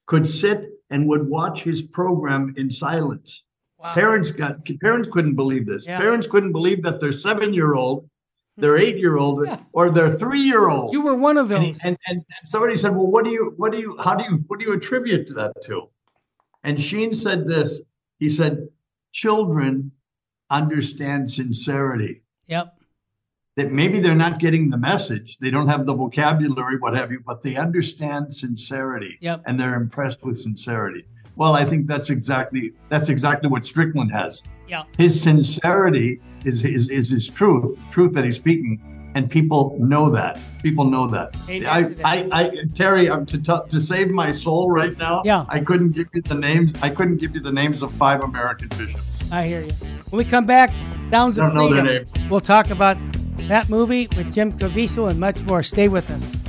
could 0.06 0.28
sit 0.28 0.66
and 0.90 1.08
would 1.08 1.28
watch 1.28 1.62
his 1.62 1.82
program 1.82 2.54
in 2.56 2.70
silence. 2.70 3.44
Wow. 3.78 3.94
Parents 3.94 4.32
got 4.32 4.66
parents 4.80 5.08
couldn't 5.10 5.34
believe 5.34 5.66
this. 5.66 5.86
Yeah. 5.86 5.98
Parents 5.98 6.26
couldn't 6.26 6.52
believe 6.52 6.82
that 6.82 7.00
their 7.00 7.12
seven 7.12 7.52
year 7.52 7.74
old, 7.74 8.08
their 8.56 8.76
hmm. 8.76 8.84
eight 8.84 8.96
year 8.96 9.18
old, 9.18 9.46
Yeah. 9.46 9.60
or 9.72 9.90
their 9.90 10.14
three 10.14 10.40
year 10.40 10.68
old 10.68 10.92
You 10.92 11.02
were 11.02 11.14
one 11.14 11.36
of 11.36 11.48
those. 11.48 11.62
he- 11.62 11.70
and, 11.84 11.98
and 12.06 12.16
and 12.16 12.48
somebody 12.48 12.76
said, 12.76 12.94
"Well, 12.94 13.06
what 13.06 13.24
do 13.24 13.30
you, 13.30 13.54
what 13.56 13.72
do 13.72 13.78
you, 13.78 13.96
how 13.98 14.14
do 14.14 14.24
you, 14.24 14.44
what 14.46 14.58
do 14.58 14.66
you 14.66 14.72
attribute 14.72 15.26
to 15.28 15.34
that 15.34 15.52
to?" 15.64 15.88
And 16.64 16.80
Sheen 16.80 17.12
said 17.12 17.46
this. 17.46 17.82
He 18.18 18.28
said, 18.28 18.68
"Children 19.12 19.92
understand 20.50 21.28
sincerity. 21.28 22.22
yep. 22.46 22.75
That 23.56 23.72
maybe 23.72 24.00
they're 24.00 24.14
not 24.14 24.38
getting 24.38 24.68
the 24.68 24.76
message, 24.76 25.38
they 25.38 25.50
don't 25.50 25.66
have 25.66 25.86
the 25.86 25.94
vocabulary, 25.94 26.76
what 26.78 26.92
have 26.92 27.10
you, 27.10 27.20
but 27.26 27.42
they 27.42 27.56
understand 27.56 28.30
sincerity, 28.32 29.16
Yep. 29.22 29.44
and 29.46 29.58
they're 29.58 29.76
impressed 29.76 30.22
with 30.22 30.36
sincerity." 30.36 31.06
Well, 31.36 31.54
I 31.54 31.64
think 31.64 31.86
that's 31.86 32.10
exactly 32.10 32.72
that's 32.90 33.08
exactly 33.08 33.48
what 33.48 33.64
Strickland 33.64 34.12
has. 34.12 34.42
Yeah. 34.68 34.82
His 34.98 35.18
sincerity 35.18 36.20
is 36.44 36.64
is, 36.66 36.90
is 36.90 37.08
his 37.08 37.28
truth, 37.28 37.78
truth 37.90 38.12
that 38.12 38.26
he's 38.26 38.36
speaking, 38.36 38.78
and 39.14 39.30
people 39.30 39.74
know 39.80 40.10
that. 40.10 40.38
People 40.62 40.84
know 40.84 41.06
that. 41.06 41.34
I. 41.48 41.94
I, 42.04 42.28
I, 42.32 42.50
Terry, 42.74 43.08
I'm 43.10 43.24
to 43.24 43.38
t- 43.38 43.70
to 43.70 43.80
save 43.80 44.10
my 44.10 44.32
soul 44.32 44.70
right 44.70 44.96
now. 44.98 45.22
Yeah. 45.24 45.46
I 45.48 45.60
couldn't 45.60 45.92
give 45.92 46.08
you 46.12 46.20
the 46.20 46.34
names. 46.34 46.74
I 46.82 46.90
couldn't 46.90 47.16
give 47.22 47.34
you 47.34 47.40
the 47.40 47.52
names 47.52 47.82
of 47.82 47.90
five 47.92 48.22
American 48.22 48.68
bishops. 48.76 49.32
I 49.32 49.46
hear 49.46 49.62
you. 49.62 49.72
When 50.10 50.18
we 50.18 50.26
come 50.26 50.44
back, 50.44 50.70
Sounds 51.10 51.38
I 51.38 51.46
of 51.46 51.54
don't 51.54 51.56
know 51.56 51.74
their 51.74 51.84
Freedom. 51.84 52.06
names. 52.20 52.30
We'll 52.30 52.40
talk 52.40 52.70
about 52.70 52.96
that 53.48 53.68
movie 53.68 54.08
with 54.16 54.34
Jim 54.34 54.52
Caviezel 54.58 55.10
and 55.10 55.20
much 55.20 55.42
more. 55.44 55.62
Stay 55.62 55.88
with 55.88 56.10
us. 56.10 56.46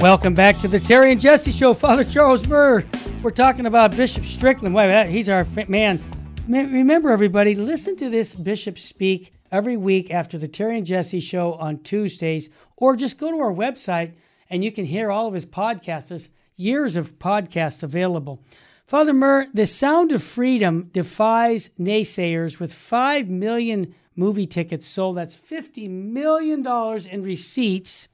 Welcome 0.00 0.34
back 0.34 0.58
to 0.58 0.68
the 0.68 0.80
Terry 0.80 1.12
and 1.12 1.20
Jesse 1.20 1.50
Show. 1.50 1.72
Father 1.72 2.04
Charles 2.04 2.46
Murr. 2.46 2.84
We're 3.22 3.30
talking 3.30 3.64
about 3.64 3.96
Bishop 3.96 4.26
Strickland. 4.26 4.74
Wow, 4.74 5.04
he's 5.04 5.30
our 5.30 5.46
man. 5.66 5.98
Remember, 6.46 7.10
everybody, 7.10 7.54
listen 7.54 7.96
to 7.96 8.10
this 8.10 8.34
bishop 8.34 8.78
speak 8.78 9.32
every 9.50 9.78
week 9.78 10.10
after 10.10 10.36
the 10.36 10.46
Terry 10.46 10.76
and 10.76 10.84
Jesse 10.84 11.20
Show 11.20 11.54
on 11.54 11.78
Tuesdays, 11.78 12.50
or 12.76 12.96
just 12.96 13.16
go 13.16 13.30
to 13.30 13.38
our 13.38 13.52
website 13.52 14.12
and 14.50 14.62
you 14.62 14.70
can 14.70 14.84
hear 14.84 15.10
all 15.10 15.26
of 15.26 15.32
his 15.32 15.46
podcasters. 15.46 16.28
Years 16.56 16.96
of 16.96 17.18
podcasts 17.18 17.82
available. 17.82 18.42
Father 18.86 19.12
Murr, 19.12 19.46
the 19.52 19.66
sound 19.66 20.12
of 20.12 20.22
freedom 20.22 20.90
defies 20.92 21.70
naysayers 21.78 22.60
with 22.60 22.72
5 22.72 23.28
million 23.28 23.94
movie 24.14 24.46
tickets 24.46 24.86
sold. 24.86 25.16
That's 25.16 25.36
$50 25.36 25.88
million 25.90 26.66
in 27.10 27.22
receipts 27.22 28.08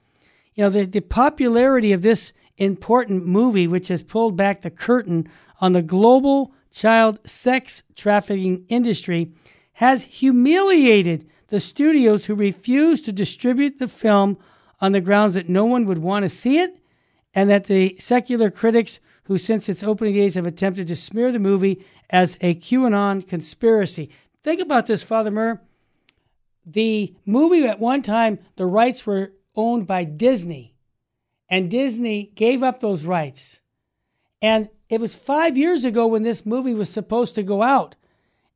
you 0.61 0.65
know, 0.65 0.71
the, 0.71 0.85
the 0.85 1.01
popularity 1.01 1.93
of 1.93 2.03
this 2.03 2.33
important 2.59 3.27
movie, 3.27 3.67
which 3.67 3.89
has 3.89 4.03
pulled 4.03 4.37
back 4.37 4.61
the 4.61 4.71
curtain 4.71 5.29
on 5.61 5.73
the 5.73 5.83
global 5.83 6.53
child 6.71 7.19
sex 7.25 7.83
trafficking 7.95 8.65
industry, 8.69 9.33
has 9.75 10.05
humiliated 10.05 11.27
the 11.49 11.61
studios 11.61 12.27
who 12.27 12.35
refuse 12.35 13.01
to 13.03 13.13
distribute 13.13 13.79
the 13.79 13.89
film 13.89 14.37
on 14.81 14.93
the 14.93 15.01
grounds 15.01 15.33
that 15.33 15.49
no 15.49 15.65
one 15.65 15.87
would 15.87 15.99
want 15.99 16.25
to 16.25 16.29
see 16.29 16.59
it, 16.59 16.79
and 17.35 17.49
that 17.51 17.65
the 17.65 17.97
secular 17.99 18.51
critics 18.51 19.01
who, 19.25 19.39
since 19.39 19.69
its 19.69 19.83
opening 19.83 20.15
days, 20.15 20.35
have 20.35 20.47
attempted 20.47 20.89
to 20.89 20.97
smear 20.97 21.31
the 21.31 21.39
movie 21.39 21.85
as 22.09 22.37
a 22.41 22.55
QAnon 22.55 23.27
conspiracy. 23.27 24.11
Think 24.43 24.61
about 24.61 24.87
this, 24.87 25.03
Father 25.03 25.31
Murr. 25.31 25.61
The 26.67 27.15
movie, 27.25 27.67
at 27.67 27.81
one 27.81 28.03
time, 28.03 28.39
the 28.57 28.67
rights 28.67 29.07
were 29.07 29.33
owned 29.55 29.87
by 29.87 30.05
Disney, 30.05 30.75
and 31.49 31.71
Disney 31.71 32.33
gave 32.35 32.63
up 32.63 32.81
those 32.81 33.07
rights. 33.07 33.61
And 34.43 34.69
it 34.89 35.01
was 35.01 35.15
five 35.15 35.57
years 35.57 35.85
ago 35.85 36.07
when 36.07 36.23
this 36.23 36.45
movie 36.45 36.75
was 36.75 36.91
supposed 36.91 37.35
to 37.37 37.43
go 37.43 37.63
out, 37.63 37.95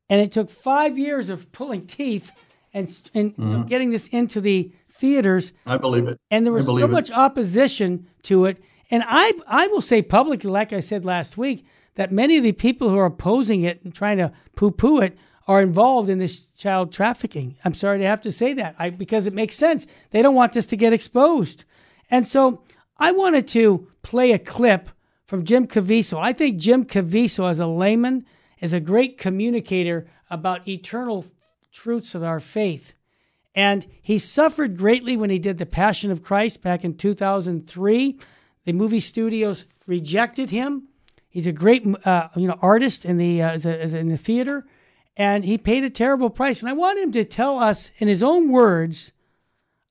and 0.09 0.21
it 0.21 0.31
took 0.31 0.49
five 0.49 0.97
years 0.97 1.29
of 1.29 1.51
pulling 1.51 1.87
teeth 1.87 2.31
and, 2.73 2.87
and 3.13 3.35
mm-hmm. 3.35 3.63
getting 3.63 3.91
this 3.91 4.07
into 4.09 4.41
the 4.41 4.71
theaters. 4.91 5.53
I 5.65 5.77
believe 5.77 6.07
it. 6.07 6.19
And 6.29 6.45
there 6.45 6.53
was 6.53 6.65
so 6.65 6.77
it. 6.77 6.89
much 6.89 7.11
opposition 7.11 8.07
to 8.25 8.45
it. 8.45 8.61
And 8.91 9.03
I, 9.05 9.33
I 9.47 9.67
will 9.67 9.81
say 9.81 10.01
publicly, 10.01 10.51
like 10.51 10.73
I 10.73 10.79
said 10.79 11.05
last 11.05 11.37
week, 11.37 11.65
that 11.95 12.11
many 12.11 12.37
of 12.37 12.43
the 12.43 12.51
people 12.51 12.89
who 12.89 12.97
are 12.97 13.05
opposing 13.05 13.63
it 13.63 13.83
and 13.83 13.93
trying 13.93 14.17
to 14.17 14.31
poo 14.55 14.71
poo 14.71 14.99
it 14.99 15.17
are 15.47 15.61
involved 15.61 16.09
in 16.09 16.17
this 16.17 16.47
child 16.57 16.91
trafficking. 16.91 17.55
I'm 17.63 17.73
sorry 17.73 17.99
to 17.99 18.05
have 18.05 18.21
to 18.21 18.31
say 18.31 18.53
that 18.53 18.75
I, 18.77 18.89
because 18.89 19.27
it 19.27 19.33
makes 19.33 19.55
sense. 19.55 19.87
They 20.09 20.21
don't 20.21 20.35
want 20.35 20.53
this 20.53 20.65
to 20.67 20.77
get 20.77 20.93
exposed. 20.93 21.63
And 22.09 22.27
so 22.27 22.61
I 22.97 23.11
wanted 23.11 23.47
to 23.49 23.87
play 24.01 24.31
a 24.31 24.39
clip 24.39 24.89
from 25.25 25.45
Jim 25.45 25.67
Caviezel. 25.67 26.19
I 26.19 26.33
think 26.33 26.57
Jim 26.57 26.85
Caviezel, 26.85 27.49
as 27.49 27.59
a 27.59 27.67
layman, 27.67 28.25
is 28.59 28.73
a 28.73 28.79
great 28.79 29.17
communicator 29.17 30.07
about 30.29 30.67
eternal 30.67 31.25
truths 31.71 32.15
of 32.15 32.23
our 32.23 32.39
faith. 32.39 32.93
And 33.55 33.87
he 34.01 34.19
suffered 34.19 34.77
greatly 34.77 35.15
when 35.15 35.29
he 35.29 35.39
did 35.39 35.57
The 35.57 35.65
Passion 35.65 36.11
of 36.11 36.21
Christ 36.21 36.61
back 36.61 36.83
in 36.83 36.95
2003. 36.97 38.19
The 38.65 38.73
movie 38.73 38.99
studios 38.99 39.65
rejected 39.87 40.49
him. 40.49 40.89
He's 41.29 41.47
a 41.47 41.53
great, 41.53 41.85
uh, 42.05 42.29
you 42.35 42.47
know, 42.47 42.59
artist 42.61 43.05
in 43.05 43.17
the 43.17 43.41
uh, 43.41 43.49
as 43.51 43.65
a, 43.65 43.81
as 43.81 43.93
in 43.93 44.09
the 44.09 44.17
theater, 44.17 44.65
and 45.17 45.43
he 45.43 45.57
paid 45.57 45.83
a 45.83 45.89
terrible 45.89 46.29
price. 46.29 46.61
And 46.61 46.69
I 46.69 46.73
want 46.73 46.99
him 46.99 47.11
to 47.13 47.25
tell 47.25 47.59
us 47.59 47.91
in 47.97 48.07
his 48.07 48.23
own 48.23 48.51
words 48.51 49.11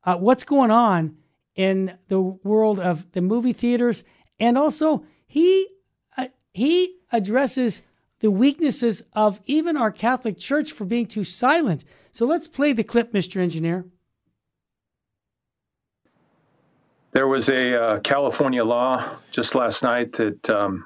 uh, 0.05 0.17
what's 0.17 0.45
going 0.45 0.71
on 0.71 1.17
in 1.55 1.99
the 2.09 2.21
world 2.21 2.81
of 2.81 3.11
the 3.13 3.21
movie 3.21 3.53
theaters, 3.53 4.05
and 4.41 4.57
also 4.57 5.05
he 5.27 5.69
uh, 6.17 6.29
he 6.53 6.97
addresses 7.13 7.83
the 8.21 8.31
weaknesses 8.31 9.03
of 9.13 9.41
even 9.47 9.77
our 9.77 9.91
Catholic 9.91 10.39
Church 10.39 10.73
for 10.73 10.85
being 10.85 11.07
too 11.07 11.25
silent. 11.25 11.85
So 12.13 12.27
let's 12.27 12.49
play 12.49 12.73
the 12.73 12.85
clip, 12.85 13.13
Mr. 13.13 13.41
Engineer. 13.41 13.85
There 17.13 17.29
was 17.29 17.49
a 17.49 17.81
uh, 17.81 18.01
California 18.01 18.65
law 18.65 19.17
just 19.31 19.55
last 19.55 19.83
night 19.83 20.13
that 20.15 20.51
um, 20.51 20.85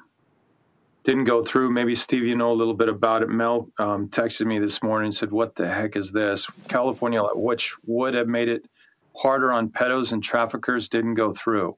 didn't 1.05 1.25
go 1.25 1.43
through. 1.43 1.71
Maybe 1.71 1.97
Steve, 1.97 2.25
you 2.25 2.37
know 2.37 2.53
a 2.53 2.55
little 2.55 2.75
bit 2.75 2.91
about 2.91 3.23
it. 3.23 3.31
Mel 3.31 3.69
um, 3.79 4.09
texted 4.09 4.47
me 4.47 4.59
this 4.59 4.83
morning 4.83 5.07
and 5.07 5.15
said, 5.15 5.31
"What 5.31 5.55
the 5.55 5.67
heck 5.67 5.97
is 5.97 6.13
this?" 6.13 6.47
California, 6.69 7.23
law, 7.23 7.35
which 7.35 7.75
would 7.87 8.13
have 8.13 8.29
made 8.29 8.49
it 8.49 8.67
harder 9.17 9.51
on 9.51 9.71
pedos 9.71 10.13
and 10.13 10.23
traffickers, 10.23 10.91
didn't 10.91 11.15
go 11.15 11.33
through. 11.33 11.77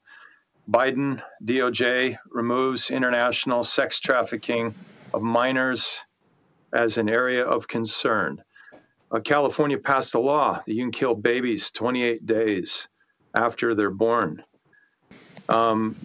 Biden 0.69 1.23
DOJ 1.45 2.19
removes 2.31 2.91
international 2.91 3.63
sex 3.63 4.01
trafficking 4.01 4.75
of 5.13 5.23
minors 5.23 5.99
as 6.73 6.99
an 6.99 7.09
area 7.09 7.45
of 7.45 7.67
concern. 7.67 8.43
Uh, 9.11 9.21
California 9.21 9.79
passed 9.79 10.15
a 10.15 10.21
law 10.21 10.63
that 10.67 10.73
you 10.73 10.83
can 10.83 10.93
kill 10.93 11.15
babies 11.15 11.71
28 11.73 12.27
days 12.27 12.89
after 13.35 13.75
they're 13.75 13.91
born. 13.91 14.43
Um, 15.49 15.97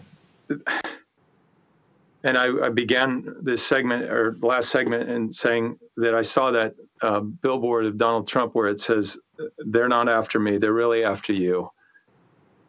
and 2.23 2.37
I, 2.37 2.65
I, 2.65 2.69
began 2.69 3.35
this 3.43 3.63
segment 3.63 4.05
or 4.05 4.35
last 4.41 4.69
segment 4.69 5.09
in 5.09 5.31
saying 5.31 5.77
that 5.97 6.15
I 6.15 6.23
saw 6.23 6.49
that 6.51 6.73
uh, 7.03 7.19
billboard 7.19 7.85
of 7.85 7.97
Donald 7.97 8.27
Trump 8.27 8.55
where 8.55 8.67
it 8.67 8.81
says, 8.81 9.17
"They're 9.59 9.87
not 9.87 10.09
after 10.09 10.39
me; 10.39 10.57
they're 10.57 10.73
really 10.73 11.03
after 11.03 11.33
you. 11.33 11.69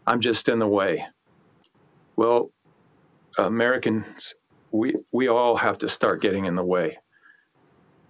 I'm 0.07 0.21
just 0.21 0.49
in 0.49 0.59
the 0.59 0.69
way." 0.69 1.07
Well, 2.17 2.51
Americans, 3.39 4.35
we 4.77 4.95
we 5.13 5.29
all 5.29 5.57
have 5.57 5.79
to 5.79 5.89
start 5.89 6.23
getting 6.23 6.47
in 6.47 6.55
the 6.55 6.65
way. 6.65 6.99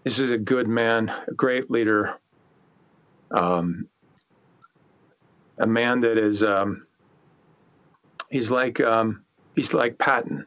This 0.05 0.19
is 0.19 0.31
a 0.31 0.39
good 0.39 0.69
man, 0.69 1.13
a 1.27 1.33
great 1.33 1.71
leader, 1.71 2.19
um, 3.31 3.89
a 5.59 5.67
man 5.67 6.01
that 6.01 6.19
is 6.19 6.43
um, 6.43 6.87
he's 8.31 8.51
like 8.51 8.81
um, 8.81 9.25
he's 9.55 9.73
like 9.73 9.99
Patton 9.99 10.47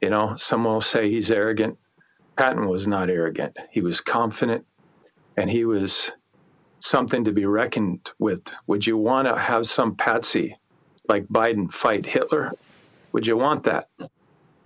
you 0.00 0.08
know, 0.08 0.34
some 0.36 0.64
will 0.64 0.80
say 0.80 1.10
he's 1.10 1.30
arrogant. 1.30 1.78
Patton 2.36 2.68
was 2.68 2.86
not 2.86 3.10
arrogant. 3.10 3.56
He 3.70 3.80
was 3.80 4.00
confident 4.00 4.64
and 5.36 5.50
he 5.50 5.64
was 5.64 6.10
something 6.78 7.24
to 7.24 7.32
be 7.32 7.44
reckoned 7.44 8.10
with. 8.18 8.42
Would 8.66 8.86
you 8.86 8.96
want 8.96 9.26
to 9.26 9.36
have 9.36 9.66
some 9.66 9.94
patsy 9.94 10.56
like 11.08 11.26
Biden 11.28 11.70
fight 11.70 12.06
Hitler? 12.06 12.52
Would 13.12 13.26
you 13.26 13.36
want 13.36 13.64
that? 13.64 13.88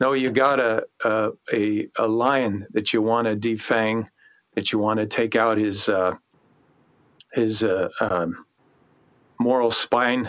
No, 0.01 0.13
you 0.13 0.31
got 0.31 0.61
a, 0.61 0.85
a, 1.05 1.31
a, 1.53 1.89
a 1.99 2.07
lion 2.07 2.67
that 2.73 2.93
you 2.93 3.01
want 3.01 3.27
to 3.27 3.37
defang, 3.37 4.07
that 4.55 4.73
you 4.73 4.79
want 4.79 4.99
to 4.99 5.07
take 5.07 5.37
out 5.37 5.57
his, 5.57 5.89
uh, 5.89 6.13
his 7.33 7.63
uh, 7.65 7.89
um, 8.01 8.45
moral 9.41 9.71
spine. 9.71 10.29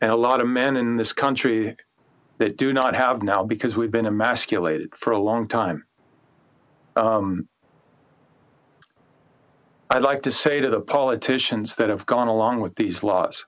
And 0.00 0.10
a 0.10 0.16
lot 0.16 0.40
of 0.40 0.46
men 0.46 0.76
in 0.76 0.96
this 0.96 1.12
country 1.12 1.76
that 2.38 2.56
do 2.56 2.72
not 2.72 2.94
have 2.94 3.22
now 3.22 3.42
because 3.44 3.76
we've 3.76 3.90
been 3.90 4.06
emasculated 4.06 4.94
for 4.94 5.12
a 5.12 5.18
long 5.18 5.48
time. 5.48 5.84
Um, 6.96 7.48
I'd 9.90 10.02
like 10.02 10.22
to 10.22 10.32
say 10.32 10.60
to 10.60 10.70
the 10.70 10.80
politicians 10.80 11.74
that 11.76 11.88
have 11.88 12.06
gone 12.06 12.28
along 12.28 12.60
with 12.60 12.74
these 12.76 13.02
laws 13.02 13.44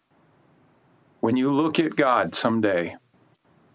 when 1.21 1.37
you 1.37 1.53
look 1.53 1.79
at 1.79 1.97
God 1.97 2.35
someday, 2.35 2.97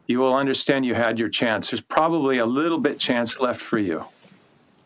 you 0.08 0.20
will 0.20 0.36
understand 0.36 0.86
you 0.86 0.94
had 0.94 1.18
your 1.18 1.30
chance. 1.30 1.70
There's 1.70 1.82
probably 1.82 2.38
a 2.38 2.46
little 2.46 2.80
bit 2.80 3.00
chance 3.00 3.40
left 3.40 3.62
for 3.62 3.80
you 3.80 4.06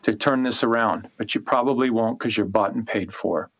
to 0.02 0.14
turn 0.14 0.42
this 0.42 0.62
around, 0.62 1.08
but 1.18 1.34
you 1.34 1.40
probably 1.40 1.90
won't 1.90 2.18
because 2.18 2.36
you're 2.36 2.46
bought 2.46 2.74
and 2.74 2.86
paid 2.86 3.12
for. 3.12 3.50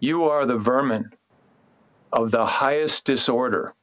You 0.00 0.24
are 0.24 0.44
the 0.44 0.58
vermin 0.58 1.10
of 2.12 2.30
the 2.30 2.44
highest 2.44 3.04
disorder 3.04 3.74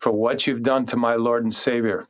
for 0.00 0.10
what 0.10 0.46
you've 0.46 0.64
done 0.64 0.84
to 0.86 0.96
my 0.96 1.14
Lord 1.14 1.44
and 1.44 1.54
Savior, 1.54 2.06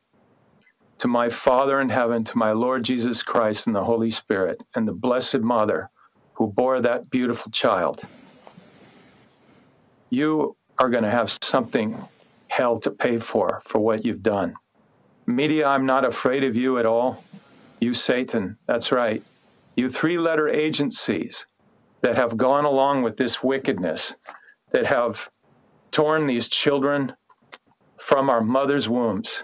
to 0.97 1.07
my 1.07 1.29
Father 1.29 1.79
in 1.79 1.89
heaven, 1.89 2.23
to 2.23 2.37
my 2.37 2.53
Lord 2.53 2.83
Jesus 2.83 3.21
Christ 3.21 3.67
and 3.67 3.75
the 3.75 3.83
Holy 3.83 4.09
Spirit, 4.09 4.59
and 4.75 4.87
the 4.87 4.93
Blessed 4.93 5.41
Mother 5.41 5.89
who 6.33 6.47
bore 6.47 6.81
that 6.81 7.09
beautiful 7.11 7.51
child. 7.51 8.01
You 10.09 10.55
are 10.79 10.89
going 10.89 11.03
to 11.03 11.11
have 11.11 11.37
something 11.43 12.03
hell 12.53 12.79
to 12.79 12.91
pay 12.91 13.17
for 13.17 13.61
for 13.65 13.79
what 13.79 14.05
you've 14.05 14.21
done. 14.21 14.53
Media, 15.25 15.65
I'm 15.67 15.87
not 15.87 16.05
afraid 16.05 16.43
of 16.43 16.55
you 16.55 16.77
at 16.77 16.85
all. 16.85 17.23
You, 17.79 17.95
Satan, 17.95 18.55
that's 18.67 18.91
right. 18.91 19.23
You 19.75 19.89
three 19.89 20.19
letter 20.19 20.47
agencies 20.49 21.47
that 22.01 22.15
have 22.15 22.37
gone 22.37 22.65
along 22.65 23.01
with 23.01 23.17
this 23.17 23.41
wickedness, 23.41 24.13
that 24.71 24.85
have 24.85 25.27
torn 25.89 26.27
these 26.27 26.47
children 26.47 27.13
from 27.97 28.29
our 28.29 28.41
mother's 28.41 28.87
wombs. 28.87 29.43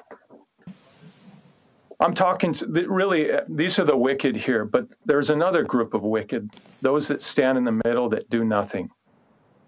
I'm 1.99 2.13
talking 2.13 2.53
really, 2.87 3.31
these 3.47 3.79
are 3.79 3.85
the 3.85 3.97
wicked 3.97 4.35
here, 4.35 4.65
but 4.65 4.85
there's 5.05 5.31
another 5.31 5.63
group 5.63 5.95
of 5.95 6.03
wicked, 6.03 6.47
those 6.81 7.07
that 7.07 7.23
stand 7.23 7.57
in 7.57 7.63
the 7.63 7.81
middle 7.85 8.07
that 8.09 8.29
do 8.29 8.45
nothing, 8.45 8.89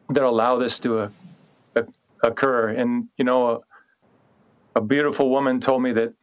that 0.09 0.23
allow 0.23 0.57
this 0.59 0.77
to 0.79 0.99
uh, 0.99 1.09
occur. 2.23 2.69
And, 2.69 3.07
you 3.17 3.25
know, 3.25 3.49
a, 4.75 4.79
a 4.79 4.81
beautiful 4.81 5.29
woman 5.29 5.59
told 5.59 5.81
me 5.81 5.91
that 5.93 6.13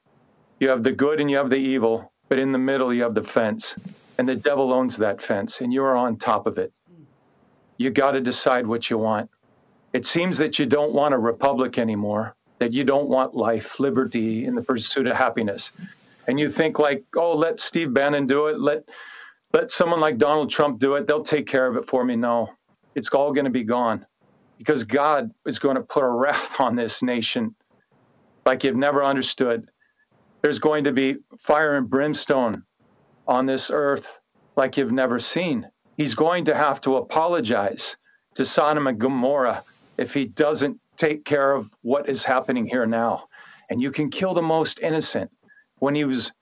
you 0.60 0.68
have 0.68 0.82
the 0.82 0.92
good 0.92 1.20
and 1.20 1.30
you 1.30 1.36
have 1.36 1.50
the 1.50 1.56
evil, 1.56 2.12
but 2.28 2.38
in 2.38 2.52
the 2.52 2.58
middle, 2.58 2.92
you 2.92 3.02
have 3.02 3.14
the 3.14 3.22
fence. 3.22 3.76
And 4.18 4.28
the 4.28 4.34
devil 4.34 4.72
owns 4.72 4.96
that 4.96 5.22
fence, 5.22 5.60
and 5.60 5.72
you're 5.72 5.96
on 5.96 6.16
top 6.16 6.46
of 6.46 6.58
it. 6.58 6.72
You 7.76 7.90
got 7.90 8.12
to 8.12 8.20
decide 8.20 8.66
what 8.66 8.90
you 8.90 8.98
want. 8.98 9.30
It 9.92 10.04
seems 10.04 10.36
that 10.38 10.58
you 10.58 10.66
don't 10.66 10.92
want 10.92 11.14
a 11.14 11.18
republic 11.18 11.78
anymore, 11.78 12.34
that 12.58 12.72
you 12.72 12.82
don't 12.82 13.08
want 13.08 13.36
life, 13.36 13.78
liberty, 13.78 14.44
in 14.44 14.56
the 14.56 14.62
pursuit 14.62 15.06
of 15.06 15.16
happiness. 15.16 15.70
And 16.26 16.40
you 16.40 16.50
think 16.50 16.80
like, 16.80 17.04
oh, 17.16 17.36
let 17.36 17.60
Steve 17.60 17.94
Bannon 17.94 18.26
do 18.26 18.48
it. 18.48 18.60
Let 18.60 18.84
let 19.54 19.70
someone 19.70 20.00
like 20.00 20.18
Donald 20.18 20.50
Trump 20.50 20.78
do 20.78 20.94
it. 20.96 21.06
They'll 21.06 21.22
take 21.22 21.46
care 21.46 21.66
of 21.66 21.76
it 21.76 21.86
for 21.86 22.04
me. 22.04 22.16
No, 22.16 22.50
it's 22.94 23.08
all 23.10 23.32
going 23.32 23.46
to 23.46 23.50
be 23.50 23.64
gone 23.64 24.04
because 24.58 24.84
God 24.84 25.30
is 25.46 25.58
going 25.58 25.76
to 25.76 25.82
put 25.82 26.02
a 26.02 26.08
wrath 26.08 26.60
on 26.60 26.76
this 26.76 27.02
nation 27.02 27.54
like 28.44 28.64
you've 28.64 28.76
never 28.76 29.04
understood. 29.04 29.68
There's 30.42 30.58
going 30.58 30.84
to 30.84 30.92
be 30.92 31.16
fire 31.38 31.76
and 31.76 31.88
brimstone 31.88 32.64
on 33.26 33.46
this 33.46 33.70
earth 33.70 34.20
like 34.56 34.76
you've 34.76 34.92
never 34.92 35.18
seen. 35.18 35.66
He's 35.96 36.14
going 36.14 36.44
to 36.46 36.54
have 36.54 36.80
to 36.82 36.96
apologize 36.96 37.96
to 38.34 38.44
Sodom 38.44 38.86
and 38.86 38.98
Gomorrah 38.98 39.62
if 39.96 40.14
he 40.14 40.26
doesn't 40.26 40.78
take 40.96 41.24
care 41.24 41.52
of 41.52 41.70
what 41.82 42.08
is 42.08 42.24
happening 42.24 42.66
here 42.66 42.86
now. 42.86 43.28
And 43.70 43.80
you 43.80 43.90
can 43.90 44.10
kill 44.10 44.34
the 44.34 44.42
most 44.42 44.80
innocent 44.80 45.30
when 45.78 45.94
he 45.94 46.04
was 46.04 46.32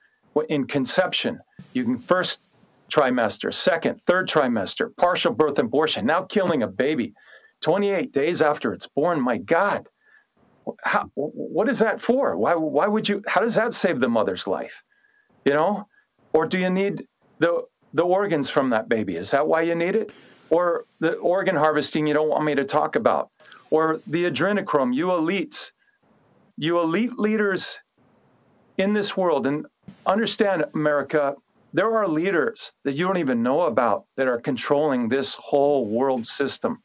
in 0.48 0.66
conception. 0.66 1.40
You 1.72 1.85
can 1.85 1.98
first 1.98 2.48
trimester, 2.90 3.52
second, 3.52 4.00
third 4.02 4.29
trimester, 4.29 4.94
partial 4.96 5.33
birth 5.33 5.59
abortion, 5.59 6.07
now 6.07 6.22
killing 6.22 6.62
a 6.62 6.68
baby 6.68 7.14
28 7.62 8.12
days 8.12 8.42
after 8.42 8.72
it's 8.72 8.86
born. 8.86 9.20
My 9.20 9.38
God, 9.38 9.88
how, 10.82 11.10
what 11.14 11.68
is 11.68 11.78
that 11.78 12.00
for? 12.00 12.36
Why, 12.36 12.54
why 12.54 12.86
would 12.86 13.08
you, 13.08 13.22
how 13.26 13.40
does 13.40 13.54
that 13.54 13.74
save 13.74 14.00
the 14.00 14.08
mother's 14.08 14.46
life? 14.46 14.82
You 15.44 15.54
know? 15.54 15.88
Or 16.32 16.46
do 16.46 16.58
you 16.58 16.70
need 16.70 17.06
the, 17.38 17.64
the 17.94 18.04
organs 18.04 18.50
from 18.50 18.70
that 18.70 18.88
baby? 18.88 19.16
Is 19.16 19.30
that 19.30 19.46
why 19.46 19.62
you 19.62 19.74
need 19.74 19.94
it? 19.94 20.12
Or 20.50 20.84
the 21.00 21.14
organ 21.14 21.56
harvesting 21.56 22.06
you 22.06 22.14
don't 22.14 22.28
want 22.28 22.44
me 22.44 22.54
to 22.54 22.64
talk 22.64 22.96
about? 22.96 23.30
Or 23.70 24.00
the 24.06 24.24
adrenochrome, 24.24 24.94
you 24.94 25.06
elites, 25.06 25.72
you 26.56 26.78
elite 26.80 27.18
leaders 27.18 27.78
in 28.78 28.92
this 28.92 29.16
world, 29.16 29.46
and 29.46 29.66
understand, 30.06 30.64
America, 30.74 31.34
there 31.72 31.96
are 31.96 32.08
leaders 32.08 32.72
that 32.84 32.92
you 32.94 33.06
don't 33.06 33.18
even 33.18 33.42
know 33.42 33.62
about 33.62 34.04
that 34.16 34.28
are 34.28 34.40
controlling 34.40 35.08
this 35.08 35.34
whole 35.34 35.86
world 35.86 36.26
system. 36.26 36.82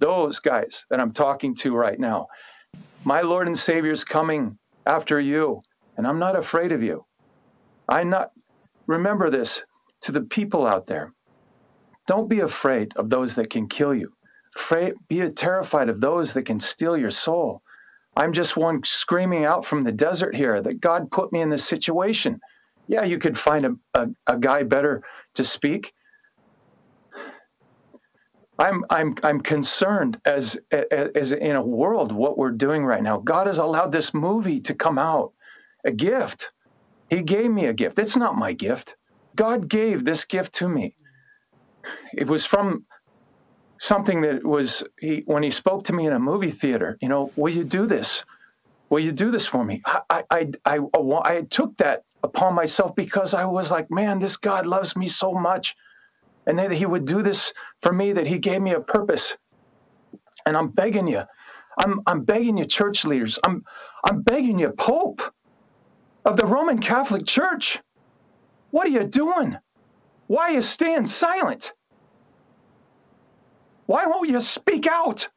Those 0.00 0.40
guys 0.40 0.86
that 0.90 1.00
I'm 1.00 1.12
talking 1.12 1.54
to 1.56 1.74
right 1.74 1.98
now. 1.98 2.28
My 3.04 3.22
Lord 3.22 3.46
and 3.46 3.58
Savior 3.58 3.92
is 3.92 4.04
coming 4.04 4.58
after 4.86 5.20
you, 5.20 5.62
and 5.96 6.06
I'm 6.06 6.18
not 6.18 6.36
afraid 6.36 6.72
of 6.72 6.82
you. 6.82 7.04
I'm 7.88 8.10
not, 8.10 8.30
remember 8.86 9.30
this 9.30 9.62
to 10.02 10.12
the 10.12 10.22
people 10.22 10.66
out 10.66 10.86
there. 10.86 11.12
Don't 12.06 12.28
be 12.28 12.40
afraid 12.40 12.92
of 12.96 13.10
those 13.10 13.34
that 13.34 13.50
can 13.50 13.68
kill 13.68 13.94
you. 13.94 14.12
Be 15.08 15.30
terrified 15.30 15.88
of 15.88 16.00
those 16.00 16.32
that 16.32 16.44
can 16.44 16.58
steal 16.58 16.96
your 16.96 17.10
soul. 17.10 17.62
I'm 18.16 18.32
just 18.32 18.56
one 18.56 18.82
screaming 18.84 19.44
out 19.44 19.64
from 19.64 19.84
the 19.84 19.92
desert 19.92 20.34
here 20.34 20.60
that 20.62 20.80
God 20.80 21.10
put 21.10 21.32
me 21.32 21.40
in 21.40 21.50
this 21.50 21.64
situation. 21.64 22.40
Yeah, 22.88 23.04
you 23.04 23.18
could 23.18 23.38
find 23.38 23.64
a, 23.66 23.74
a, 23.94 24.08
a 24.26 24.38
guy 24.38 24.62
better 24.64 25.02
to 25.34 25.44
speak. 25.44 25.92
I'm 28.58 28.84
I'm 28.90 29.14
I'm 29.22 29.40
concerned 29.40 30.20
as 30.26 30.58
as 30.70 31.32
in 31.32 31.56
a 31.56 31.62
world 31.62 32.12
what 32.12 32.38
we're 32.38 32.50
doing 32.52 32.84
right 32.84 33.02
now. 33.02 33.18
God 33.18 33.46
has 33.46 33.58
allowed 33.58 33.92
this 33.92 34.14
movie 34.14 34.60
to 34.62 34.74
come 34.74 34.98
out, 34.98 35.32
a 35.86 35.92
gift. 35.92 36.52
He 37.10 37.22
gave 37.22 37.50
me 37.50 37.66
a 37.66 37.72
gift. 37.74 37.98
It's 37.98 38.16
not 38.16 38.36
my 38.36 38.52
gift. 38.52 38.96
God 39.36 39.68
gave 39.68 40.04
this 40.04 40.24
gift 40.24 40.54
to 40.56 40.68
me. 40.68 40.96
It 42.14 42.26
was 42.28 42.46
from 42.46 42.86
something 43.80 44.22
that 44.22 44.44
was 44.44 44.84
he 45.00 45.22
when 45.26 45.42
he 45.42 45.50
spoke 45.50 45.84
to 45.84 45.92
me 45.92 46.06
in 46.06 46.12
a 46.12 46.18
movie 46.18 46.50
theater. 46.50 46.98
You 47.00 47.08
know, 47.08 47.32
will 47.36 47.54
you 47.54 47.64
do 47.64 47.86
this? 47.86 48.24
Will 48.90 49.00
you 49.00 49.12
do 49.12 49.30
this 49.30 49.46
for 49.46 49.64
me? 49.64 49.82
I 49.86 50.00
I 50.10 50.24
I 50.66 50.78
I, 50.78 50.80
I 51.24 51.42
took 51.42 51.76
that 51.78 52.04
upon 52.22 52.54
myself 52.54 52.94
because 52.96 53.34
I 53.34 53.44
was 53.44 53.70
like, 53.70 53.90
man, 53.90 54.18
this 54.18 54.36
God 54.36 54.66
loves 54.66 54.96
me 54.96 55.08
so 55.08 55.32
much, 55.32 55.76
and 56.48 56.58
that 56.58 56.72
He 56.72 56.86
would 56.86 57.06
do 57.06 57.22
this 57.22 57.54
for 57.82 57.92
me. 57.92 58.12
That 58.12 58.26
He 58.26 58.38
gave 58.38 58.62
me 58.62 58.72
a 58.72 58.80
purpose, 58.80 59.36
and 60.46 60.56
I'm 60.56 60.70
begging 60.70 61.08
you, 61.08 61.22
I'm 61.78 62.00
I'm 62.08 62.24
begging 62.24 62.58
you, 62.58 62.66
church 62.66 63.04
leaders, 63.04 63.38
I'm 63.44 63.64
I'm 64.04 64.22
begging 64.22 64.58
you, 64.58 64.70
Pope 64.70 65.22
of 66.24 66.36
the 66.36 66.46
Roman 66.46 66.78
Catholic 66.78 67.26
Church, 67.26 67.80
what 68.70 68.86
are 68.86 68.90
you 68.90 69.04
doing? 69.04 69.56
Why 70.28 70.50
are 70.50 70.52
you 70.52 70.62
staying 70.62 71.06
silent? 71.06 71.72
Why 73.86 74.06
won't 74.06 74.28
you 74.28 74.40
speak 74.40 74.86
out? 74.86 75.28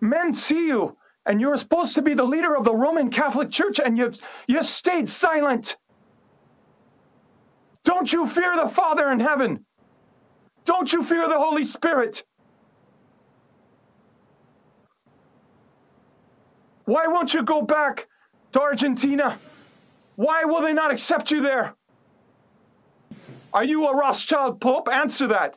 Men 0.00 0.32
see 0.32 0.68
you, 0.68 0.96
and 1.26 1.40
you're 1.40 1.56
supposed 1.56 1.94
to 1.96 2.02
be 2.02 2.14
the 2.14 2.24
leader 2.24 2.56
of 2.56 2.64
the 2.64 2.74
Roman 2.74 3.10
Catholic 3.10 3.50
Church, 3.50 3.80
and 3.80 3.98
you 3.98 4.12
you 4.46 4.62
stayed 4.62 5.08
silent. 5.08 5.76
Don't 7.86 8.12
you 8.12 8.26
fear 8.26 8.54
the 8.56 8.68
Father 8.68 9.10
in 9.12 9.20
heaven? 9.20 9.64
Don't 10.64 10.92
you 10.92 11.02
fear 11.02 11.28
the 11.28 11.38
Holy 11.38 11.64
Spirit? 11.64 12.24
Why 16.84 17.06
won't 17.06 17.32
you 17.32 17.42
go 17.42 17.62
back 17.62 18.08
to 18.52 18.60
Argentina? 18.60 19.38
Why 20.16 20.44
will 20.44 20.60
they 20.60 20.72
not 20.72 20.90
accept 20.90 21.30
you 21.30 21.40
there? 21.40 21.74
Are 23.54 23.64
you 23.64 23.86
a 23.86 23.96
Rothschild 23.96 24.60
Pope? 24.60 24.88
Answer 24.88 25.28
that. 25.28 25.54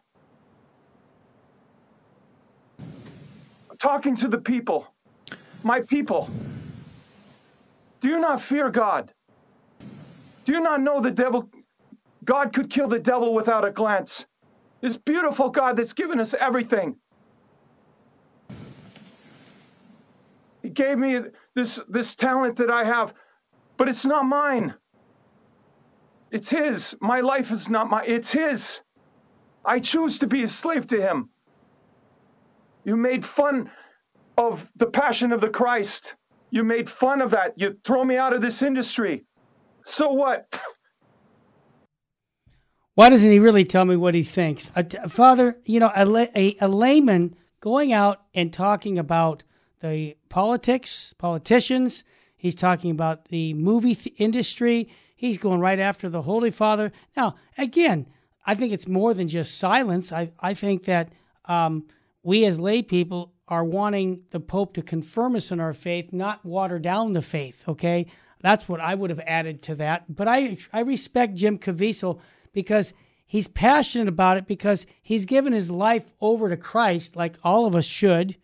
talking 3.79 4.13
to 4.13 4.27
the 4.27 4.37
people, 4.37 4.93
my 5.63 5.79
people. 5.79 6.29
Do 8.01 8.09
you 8.09 8.19
not 8.19 8.41
fear 8.41 8.69
God? 8.69 9.11
Do 10.45 10.51
you 10.51 10.59
not 10.59 10.81
know 10.81 11.01
the 11.01 11.11
devil? 11.11 11.49
God 12.29 12.53
could 12.53 12.69
kill 12.69 12.87
the 12.87 12.99
devil 12.99 13.33
without 13.33 13.65
a 13.65 13.71
glance. 13.71 14.27
This 14.81 14.95
beautiful 14.95 15.49
God 15.49 15.75
that's 15.75 15.93
given 15.93 16.19
us 16.19 16.35
everything. 16.35 16.95
He 20.61 20.69
gave 20.69 20.99
me 20.99 21.21
this, 21.55 21.81
this 21.89 22.15
talent 22.15 22.55
that 22.57 22.69
I 22.69 22.83
have, 22.83 23.15
but 23.77 23.89
it's 23.89 24.05
not 24.05 24.25
mine. 24.25 24.75
It's 26.29 26.51
His. 26.51 26.95
My 27.01 27.19
life 27.19 27.49
is 27.51 27.67
not 27.67 27.89
mine, 27.89 28.05
it's 28.05 28.31
His. 28.31 28.81
I 29.65 29.79
choose 29.79 30.19
to 30.19 30.27
be 30.27 30.43
a 30.43 30.47
slave 30.47 30.85
to 30.89 31.01
Him. 31.01 31.29
You 32.85 32.95
made 32.95 33.25
fun 33.25 33.71
of 34.37 34.71
the 34.75 34.85
passion 34.85 35.31
of 35.31 35.41
the 35.41 35.49
Christ. 35.49 36.13
You 36.51 36.63
made 36.63 36.87
fun 36.87 37.21
of 37.21 37.31
that. 37.31 37.53
You 37.55 37.75
throw 37.83 38.05
me 38.05 38.17
out 38.17 38.35
of 38.35 38.41
this 38.43 38.61
industry. 38.61 39.25
So 39.83 40.11
what? 40.11 40.45
Why 42.99 43.07
doesn't 43.07 43.31
he 43.31 43.39
really 43.39 43.63
tell 43.63 43.85
me 43.85 43.95
what 43.95 44.13
he 44.13 44.23
thinks? 44.23 44.69
Father, 45.07 45.57
you 45.63 45.79
know, 45.79 45.89
a, 45.95 46.29
a, 46.37 46.57
a 46.59 46.67
layman 46.67 47.33
going 47.61 47.93
out 47.93 48.23
and 48.33 48.51
talking 48.51 48.99
about 48.99 49.41
the 49.79 50.17
politics, 50.27 51.15
politicians, 51.17 52.03
he's 52.35 52.55
talking 52.55 52.91
about 52.91 53.29
the 53.29 53.53
movie 53.53 53.95
th- 53.95 54.13
industry, 54.17 54.89
he's 55.15 55.37
going 55.37 55.61
right 55.61 55.79
after 55.79 56.09
the 56.09 56.23
Holy 56.23 56.51
Father. 56.51 56.91
Now, 57.15 57.35
again, 57.57 58.05
I 58.45 58.53
think 58.53 58.73
it's 58.73 58.85
more 58.85 59.13
than 59.13 59.29
just 59.29 59.57
silence. 59.57 60.11
I, 60.11 60.33
I 60.37 60.53
think 60.53 60.83
that 60.83 61.13
um, 61.45 61.85
we 62.21 62.43
as 62.43 62.59
lay 62.59 62.81
people 62.81 63.31
are 63.47 63.63
wanting 63.63 64.23
the 64.31 64.41
Pope 64.41 64.73
to 64.73 64.81
confirm 64.81 65.37
us 65.37 65.53
in 65.53 65.61
our 65.61 65.71
faith, 65.71 66.11
not 66.11 66.43
water 66.43 66.79
down 66.79 67.13
the 67.13 67.21
faith, 67.21 67.63
okay? 67.65 68.07
That's 68.41 68.67
what 68.67 68.81
I 68.81 68.93
would 68.93 69.09
have 69.09 69.21
added 69.25 69.61
to 69.63 69.75
that. 69.75 70.13
But 70.13 70.27
I, 70.27 70.57
I 70.73 70.81
respect 70.81 71.35
Jim 71.35 71.57
Caviezel 71.57 72.19
because 72.61 72.93
he's 73.25 73.47
passionate 73.47 74.07
about 74.07 74.37
it 74.37 74.47
because 74.47 74.85
he's 75.01 75.25
given 75.25 75.53
his 75.53 75.71
life 75.71 76.11
over 76.19 76.49
to 76.49 76.57
Christ, 76.57 77.15
like 77.15 77.37
all 77.43 77.65
of 77.65 77.75
us 77.75 77.85
should. 77.85 78.35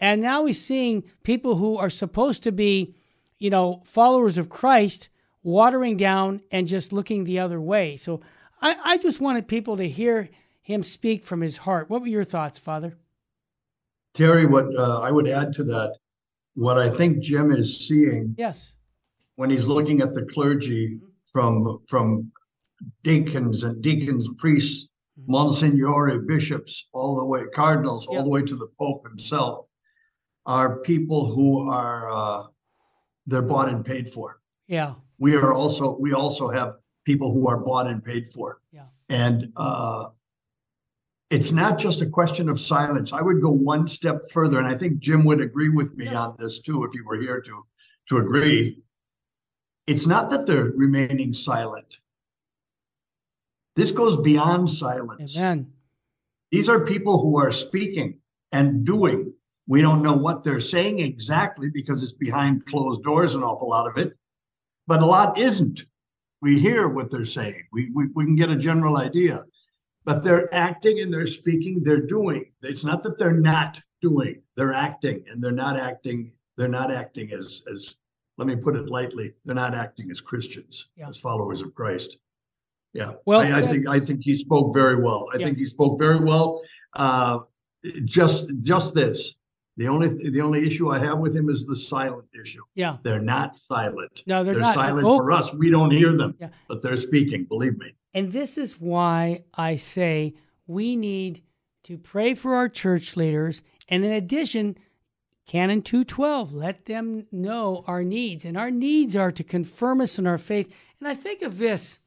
And 0.00 0.20
now 0.20 0.46
he's 0.46 0.60
seeing 0.60 1.04
people 1.22 1.56
who 1.56 1.76
are 1.76 1.90
supposed 1.90 2.42
to 2.44 2.52
be, 2.52 2.96
you 3.38 3.50
know, 3.50 3.82
followers 3.84 4.38
of 4.38 4.48
Christ 4.48 5.08
watering 5.42 5.96
down 5.96 6.40
and 6.50 6.66
just 6.66 6.92
looking 6.92 7.24
the 7.24 7.38
other 7.38 7.60
way. 7.60 7.96
So 7.96 8.20
I, 8.60 8.76
I 8.82 8.98
just 8.98 9.20
wanted 9.20 9.46
people 9.46 9.76
to 9.76 9.88
hear 9.88 10.30
him 10.62 10.82
speak 10.82 11.24
from 11.24 11.42
his 11.42 11.58
heart. 11.58 11.90
What 11.90 12.00
were 12.00 12.08
your 12.08 12.24
thoughts, 12.24 12.58
Father? 12.58 12.96
Terry, 14.14 14.46
what 14.46 14.66
uh, 14.76 15.00
I 15.00 15.10
would 15.10 15.28
add 15.28 15.52
to 15.54 15.64
that, 15.64 15.96
what 16.54 16.78
I 16.78 16.90
think 16.90 17.20
Jim 17.22 17.50
is 17.52 17.86
seeing, 17.86 18.34
yes, 18.36 18.74
when 19.36 19.50
he's 19.50 19.66
looking 19.66 20.00
at 20.00 20.12
the 20.12 20.24
clergy 20.24 20.98
from 21.24 21.80
from 21.86 22.32
deacons 23.02 23.64
and 23.64 23.82
deacons, 23.82 24.28
priests, 24.38 24.88
mm-hmm. 25.18 25.32
monsignori, 25.32 26.18
bishops, 26.26 26.88
all 26.92 27.16
the 27.16 27.24
way 27.24 27.44
cardinals, 27.54 28.06
all 28.06 28.22
the 28.22 28.30
way 28.30 28.42
to 28.42 28.56
the 28.56 28.68
Pope 28.78 29.06
himself. 29.08 29.66
are 30.46 30.78
people 30.80 31.26
who 31.26 31.68
are 31.68 32.10
uh, 32.10 32.46
they're 33.26 33.42
bought 33.42 33.68
and 33.68 33.84
paid 33.84 34.10
for. 34.10 34.40
Yeah. 34.66 34.94
We 35.18 35.36
are 35.36 35.52
also 35.52 35.96
we 35.98 36.12
also 36.12 36.48
have 36.48 36.74
people 37.04 37.32
who 37.32 37.48
are 37.48 37.58
bought 37.58 37.86
and 37.86 38.04
paid 38.04 38.28
for. 38.28 38.60
Yeah. 38.72 38.86
And 39.08 39.52
uh, 39.56 40.06
it's 41.30 41.52
not 41.52 41.78
just 41.78 42.00
a 42.00 42.06
question 42.06 42.48
of 42.48 42.58
silence. 42.58 43.12
I 43.12 43.22
would 43.22 43.40
go 43.40 43.50
one 43.50 43.86
step 43.86 44.22
further, 44.32 44.58
and 44.58 44.66
I 44.66 44.76
think 44.76 44.98
Jim 44.98 45.24
would 45.24 45.40
agree 45.40 45.68
with 45.68 45.96
me 45.96 46.06
Yeah. 46.06 46.22
on 46.22 46.36
this 46.38 46.60
too, 46.60 46.84
if 46.84 46.94
you 46.94 47.04
were 47.04 47.20
here 47.20 47.40
to 47.40 47.64
to 48.08 48.16
agree. 48.18 48.82
It's 49.86 50.06
not 50.06 50.30
that 50.30 50.46
they're 50.46 50.72
remaining 50.76 51.32
silent. 51.34 52.00
This 53.80 53.92
goes 53.92 54.18
beyond 54.18 54.68
silence. 54.68 55.38
Amen. 55.38 55.72
These 56.50 56.68
are 56.68 56.84
people 56.84 57.18
who 57.22 57.38
are 57.38 57.50
speaking 57.50 58.18
and 58.52 58.84
doing. 58.84 59.32
We 59.66 59.80
don't 59.80 60.02
know 60.02 60.14
what 60.14 60.44
they're 60.44 60.60
saying 60.60 60.98
exactly 60.98 61.70
because 61.70 62.02
it's 62.02 62.12
behind 62.12 62.66
closed 62.66 63.02
doors, 63.02 63.34
an 63.34 63.42
awful 63.42 63.70
lot 63.70 63.88
of 63.88 63.96
it, 63.96 64.12
but 64.86 65.00
a 65.00 65.06
lot 65.06 65.38
isn't. 65.38 65.86
We 66.42 66.58
hear 66.60 66.88
what 66.88 67.10
they're 67.10 67.24
saying, 67.24 67.68
we, 67.72 67.90
we, 67.94 68.08
we 68.14 68.26
can 68.26 68.36
get 68.36 68.50
a 68.50 68.56
general 68.56 68.98
idea, 68.98 69.44
but 70.04 70.22
they're 70.22 70.54
acting 70.54 71.00
and 71.00 71.10
they're 71.10 71.26
speaking, 71.26 71.82
they're 71.82 72.06
doing. 72.06 72.52
It's 72.60 72.84
not 72.84 73.02
that 73.04 73.18
they're 73.18 73.40
not 73.40 73.80
doing, 74.02 74.42
they're 74.56 74.74
acting 74.74 75.24
and 75.30 75.42
they're 75.42 75.52
not 75.52 75.78
acting, 75.78 76.32
they're 76.58 76.68
not 76.68 76.90
acting 76.90 77.32
as, 77.32 77.62
as 77.72 77.96
let 78.36 78.46
me 78.46 78.56
put 78.56 78.76
it 78.76 78.90
lightly, 78.90 79.32
they're 79.46 79.54
not 79.54 79.74
acting 79.74 80.10
as 80.10 80.20
Christians, 80.20 80.90
Yeah. 80.96 81.08
as 81.08 81.16
followers 81.16 81.62
of 81.62 81.74
Christ. 81.74 82.18
Yeah. 82.92 83.12
Well, 83.24 83.40
I, 83.40 83.60
I 83.60 83.66
think 83.66 83.88
I 83.88 84.00
think 84.00 84.20
he 84.22 84.34
spoke 84.34 84.74
very 84.74 85.00
well. 85.02 85.26
I 85.32 85.38
Yeah. 85.38 85.46
think 85.46 85.58
he 85.58 85.66
spoke 85.66 85.98
very 85.98 86.18
well. 86.24 86.60
Uh, 86.94 87.40
just 88.04 88.50
just 88.60 88.94
this. 88.94 89.34
The 89.76 89.86
only 89.88 90.08
the 90.30 90.40
only 90.40 90.66
issue 90.66 90.90
I 90.90 90.98
have 90.98 91.18
with 91.18 91.34
him 91.34 91.48
is 91.48 91.64
the 91.66 91.76
silent 91.76 92.28
issue. 92.38 92.62
Yeah. 92.74 92.96
They're 93.02 93.20
not 93.22 93.58
silent. 93.58 94.22
No, 94.26 94.42
they're, 94.44 94.54
They're, 94.54 94.62
not. 94.62 94.74
silent 94.74 95.06
Oh, 95.06 95.18
for 95.18 95.30
us. 95.32 95.54
We 95.54 95.70
don't 95.70 95.90
hear 95.92 96.12
them, 96.16 96.34
Yeah. 96.40 96.48
but 96.68 96.82
they're 96.82 96.96
speaking. 96.96 97.44
Believe 97.44 97.78
me. 97.78 97.94
And 98.12 98.32
this 98.32 98.58
is 98.58 98.80
why 98.80 99.44
I 99.54 99.76
say 99.76 100.34
we 100.66 100.96
need 100.96 101.42
to 101.84 101.96
pray 101.96 102.34
for 102.34 102.56
our 102.56 102.68
church 102.68 103.16
leaders. 103.16 103.62
And 103.88 104.04
in 104.04 104.12
addition, 104.12 104.76
Canon 105.46 105.80
212, 105.82 106.52
let 106.52 106.84
them 106.86 107.26
know 107.32 107.84
our 107.86 108.02
needs. 108.02 108.44
And 108.44 108.56
our 108.58 108.70
needs 108.70 109.16
are 109.16 109.32
to 109.32 109.44
confirm 109.44 110.00
us 110.00 110.18
in 110.18 110.26
our 110.26 110.38
faith. 110.38 110.70
And 110.98 111.08
I 111.08 111.14
think 111.14 111.40
of 111.42 111.58
this. 111.58 111.99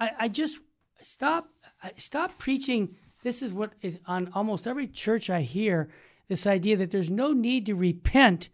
I, 0.00 0.10
I 0.20 0.28
just 0.28 0.58
stop 1.02 1.48
I 1.82 1.92
stop 1.98 2.38
preaching. 2.38 2.96
This 3.22 3.42
is 3.42 3.52
what 3.52 3.72
is 3.82 3.98
on 4.06 4.30
almost 4.34 4.66
every 4.66 4.86
church 4.86 5.28
I 5.30 5.42
hear 5.42 5.88
this 6.28 6.46
idea 6.46 6.76
that 6.76 6.90
there's 6.90 7.10
no 7.10 7.32
need 7.32 7.66
to 7.66 7.74
repent 7.74 8.48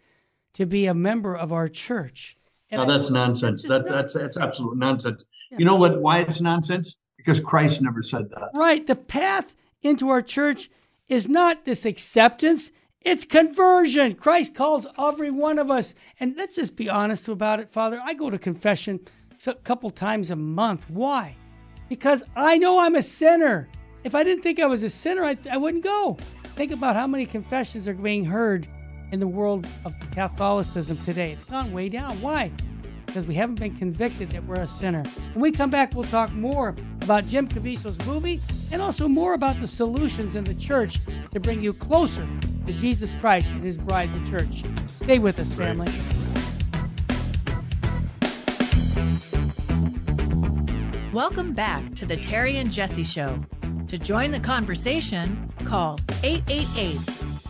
to 0.54 0.64
be 0.66 0.86
a 0.86 0.94
member 0.94 1.34
of 1.36 1.52
our 1.52 1.68
church. 1.68 2.36
And 2.70 2.78
Now 2.78 2.84
I- 2.84 2.88
that's 2.96 3.10
nonsense. 3.10 3.62
just 3.62 3.68
That's 3.68 3.88
that's 3.90 4.14
that's 4.14 4.36
absolute 4.36 4.76
nonsense. 4.76 5.24
You 5.58 5.64
know 5.64 5.76
what? 5.76 6.00
Why 6.00 6.20
it's 6.20 6.40
nonsense? 6.40 6.96
Because 7.16 7.40
Christ 7.40 7.80
never 7.80 8.02
said 8.02 8.30
that. 8.30 8.50
Right. 8.54 8.86
The 8.86 8.96
path 8.96 9.54
into 9.82 10.08
our 10.08 10.22
church 10.22 10.70
is 11.08 11.28
not 11.28 11.64
this 11.64 11.84
acceptance, 11.84 12.70
it's 13.02 13.24
conversion. 13.26 14.14
Christ 14.14 14.54
calls 14.54 14.86
every 14.98 15.30
one 15.30 15.58
of 15.58 15.70
us. 15.70 15.94
And 16.18 16.34
let's 16.36 16.56
just 16.56 16.74
be 16.76 16.88
honest 16.88 17.28
about 17.28 17.60
it, 17.60 17.70
Father. 17.70 18.00
I 18.02 18.14
go 18.14 18.30
to 18.30 18.38
confession 18.38 19.00
a 19.46 19.54
couple 19.54 19.90
times 19.90 20.30
a 20.30 20.36
month. 20.36 20.88
Why? 20.90 21.36
Because 21.88 22.22
I 22.34 22.58
know 22.58 22.80
I'm 22.80 22.94
a 22.94 23.02
sinner. 23.02 23.68
If 24.04 24.14
I 24.14 24.24
didn't 24.24 24.42
think 24.42 24.60
I 24.60 24.66
was 24.66 24.82
a 24.82 24.90
sinner, 24.90 25.24
I, 25.24 25.36
I 25.50 25.56
wouldn't 25.56 25.84
go. 25.84 26.16
Think 26.56 26.72
about 26.72 26.96
how 26.96 27.06
many 27.06 27.26
confessions 27.26 27.88
are 27.88 27.94
being 27.94 28.24
heard 28.24 28.68
in 29.12 29.20
the 29.20 29.28
world 29.28 29.66
of 29.84 29.94
Catholicism 30.10 30.96
today. 30.98 31.32
It's 31.32 31.44
gone 31.44 31.72
way 31.72 31.88
down. 31.88 32.20
Why? 32.20 32.50
because 33.14 33.28
we 33.28 33.34
haven't 33.36 33.60
been 33.60 33.76
convicted 33.76 34.28
that 34.30 34.44
we're 34.44 34.56
a 34.56 34.66
sinner. 34.66 35.04
When 35.34 35.40
we 35.40 35.52
come 35.52 35.70
back, 35.70 35.94
we'll 35.94 36.02
talk 36.02 36.32
more 36.32 36.74
about 37.02 37.24
Jim 37.28 37.46
Caviezel's 37.46 38.04
movie 38.08 38.40
and 38.72 38.82
also 38.82 39.06
more 39.06 39.34
about 39.34 39.60
the 39.60 39.68
solutions 39.68 40.34
in 40.34 40.42
the 40.42 40.54
church 40.54 40.98
to 41.30 41.38
bring 41.38 41.62
you 41.62 41.72
closer 41.72 42.26
to 42.66 42.72
Jesus 42.72 43.14
Christ 43.20 43.46
and 43.46 43.64
his 43.64 43.78
bride, 43.78 44.12
the 44.12 44.28
church. 44.28 44.64
Stay 44.96 45.20
with 45.20 45.38
us, 45.38 45.54
family. 45.54 45.86
Welcome 51.14 51.52
back 51.52 51.94
to 51.94 52.06
the 52.06 52.16
Terry 52.16 52.56
and 52.56 52.72
Jesse 52.72 53.04
Show. 53.04 53.40
To 53.86 53.96
join 53.96 54.32
the 54.32 54.40
conversation, 54.40 55.48
call 55.64 56.00
888 56.24 56.98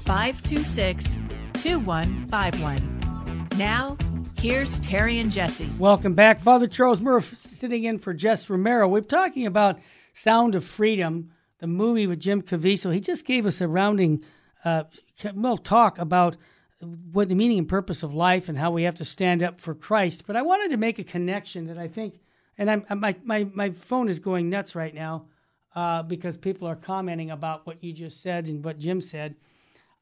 526 0.05 1.17
2151. 1.55 3.49
Now, 3.57 3.97
here's 4.39 4.79
Terry 4.81 5.19
and 5.19 5.33
Jesse. 5.33 5.71
Welcome 5.79 6.13
back. 6.13 6.41
Father 6.41 6.67
Charles 6.67 7.01
Murr 7.01 7.23
sitting 7.23 7.85
in 7.85 7.97
for 7.97 8.13
Jess 8.13 8.51
Romero. 8.51 8.87
We're 8.87 9.01
talking 9.01 9.47
about 9.47 9.79
Sound 10.13 10.55
of 10.55 10.63
Freedom, 10.63 11.31
the 11.61 11.67
movie 11.67 12.07
with 12.07 12.21
Jim 12.21 12.43
Caviezel. 12.43 12.93
He 12.93 13.01
just 13.01 13.25
gave 13.25 13.47
us 13.47 13.63
a 13.63 13.67
rounding, 13.67 14.23
uh, 14.67 14.83
well, 15.35 15.57
talk 15.57 15.99
about 15.99 16.37
what 16.83 17.31
the 17.31 17.35
meaning 17.35 17.61
and 17.61 17.69
purpose 17.69 18.03
of 18.03 18.15
life 18.15 18.51
and 18.51 18.59
how 18.59 18.71
we 18.71 18.83
have 18.83 18.97
to 18.97 19.07
stand 19.07 19.43
up 19.43 19.59
for 19.59 19.75
Christ. 19.75 20.27
But 20.27 20.37
I 20.37 20.43
wanted 20.43 20.71
to 20.73 20.77
make 20.77 20.99
a 20.99 21.05
connection 21.05 21.67
that 21.69 21.79
I 21.79 21.89
think, 21.89 22.21
and 22.59 22.71
I'm, 22.71 22.85
my, 23.01 23.15
my, 23.25 23.47
my 23.53 23.71
phone 23.71 24.09
is 24.09 24.19
going 24.19 24.49
nuts 24.49 24.75
right 24.75 24.95
now 24.95 25.27
uh, 25.75 26.03
because 26.03 26.37
people 26.37 26.69
are 26.69 26.77
commenting 26.77 27.31
about 27.31 27.67
what 27.67 27.83
you 27.83 27.93
just 27.93 28.23
said 28.23 28.47
and 28.47 28.65
what 28.65 28.79
Jim 28.79 29.01
said. 29.01 29.37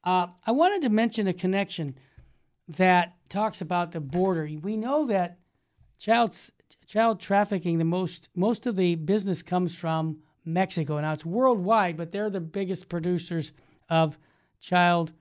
Uh, 0.03 0.27
I 0.45 0.51
wanted 0.51 0.81
to 0.83 0.89
mention 0.89 1.27
a 1.27 1.33
connection 1.33 1.95
that 2.67 3.15
talks 3.29 3.61
about 3.61 3.91
the 3.91 3.99
border. 3.99 4.49
We 4.61 4.77
know 4.77 5.05
that 5.07 5.39
child 5.97 6.37
child 6.85 7.19
trafficking, 7.19 7.77
the 7.77 7.85
most 7.85 8.29
most 8.35 8.65
of 8.65 8.75
the 8.75 8.95
business 8.95 9.41
comes 9.41 9.75
from 9.75 10.19
Mexico. 10.45 10.99
Now 10.99 11.13
it's 11.13 11.25
worldwide, 11.25 11.97
but 11.97 12.11
they're 12.11 12.29
the 12.29 12.41
biggest 12.41 12.89
producers 12.89 13.51
of 13.89 14.17
child 14.59 15.11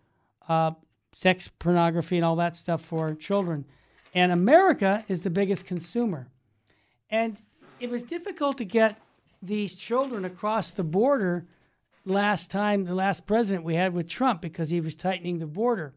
uh, 0.48 0.72
sex 1.12 1.48
pornography 1.48 2.16
and 2.16 2.24
all 2.24 2.36
that 2.36 2.56
stuff 2.56 2.82
for 2.82 3.14
children. 3.14 3.64
And 4.14 4.32
America 4.32 5.04
is 5.08 5.20
the 5.20 5.30
biggest 5.30 5.64
consumer. 5.64 6.28
And 7.12 7.40
it 7.78 7.90
was 7.90 8.02
difficult 8.02 8.58
to 8.58 8.64
get 8.64 9.00
these 9.42 9.74
children 9.74 10.24
across 10.24 10.70
the 10.70 10.82
border 10.82 11.46
last 12.06 12.50
time, 12.50 12.84
the 12.84 12.94
last 12.94 13.26
president 13.26 13.64
we 13.64 13.74
had 13.74 13.92
with 13.92 14.08
Trump, 14.08 14.40
because 14.40 14.70
he 14.70 14.80
was 14.80 14.94
tightening 14.94 15.38
the 15.38 15.46
border. 15.46 15.94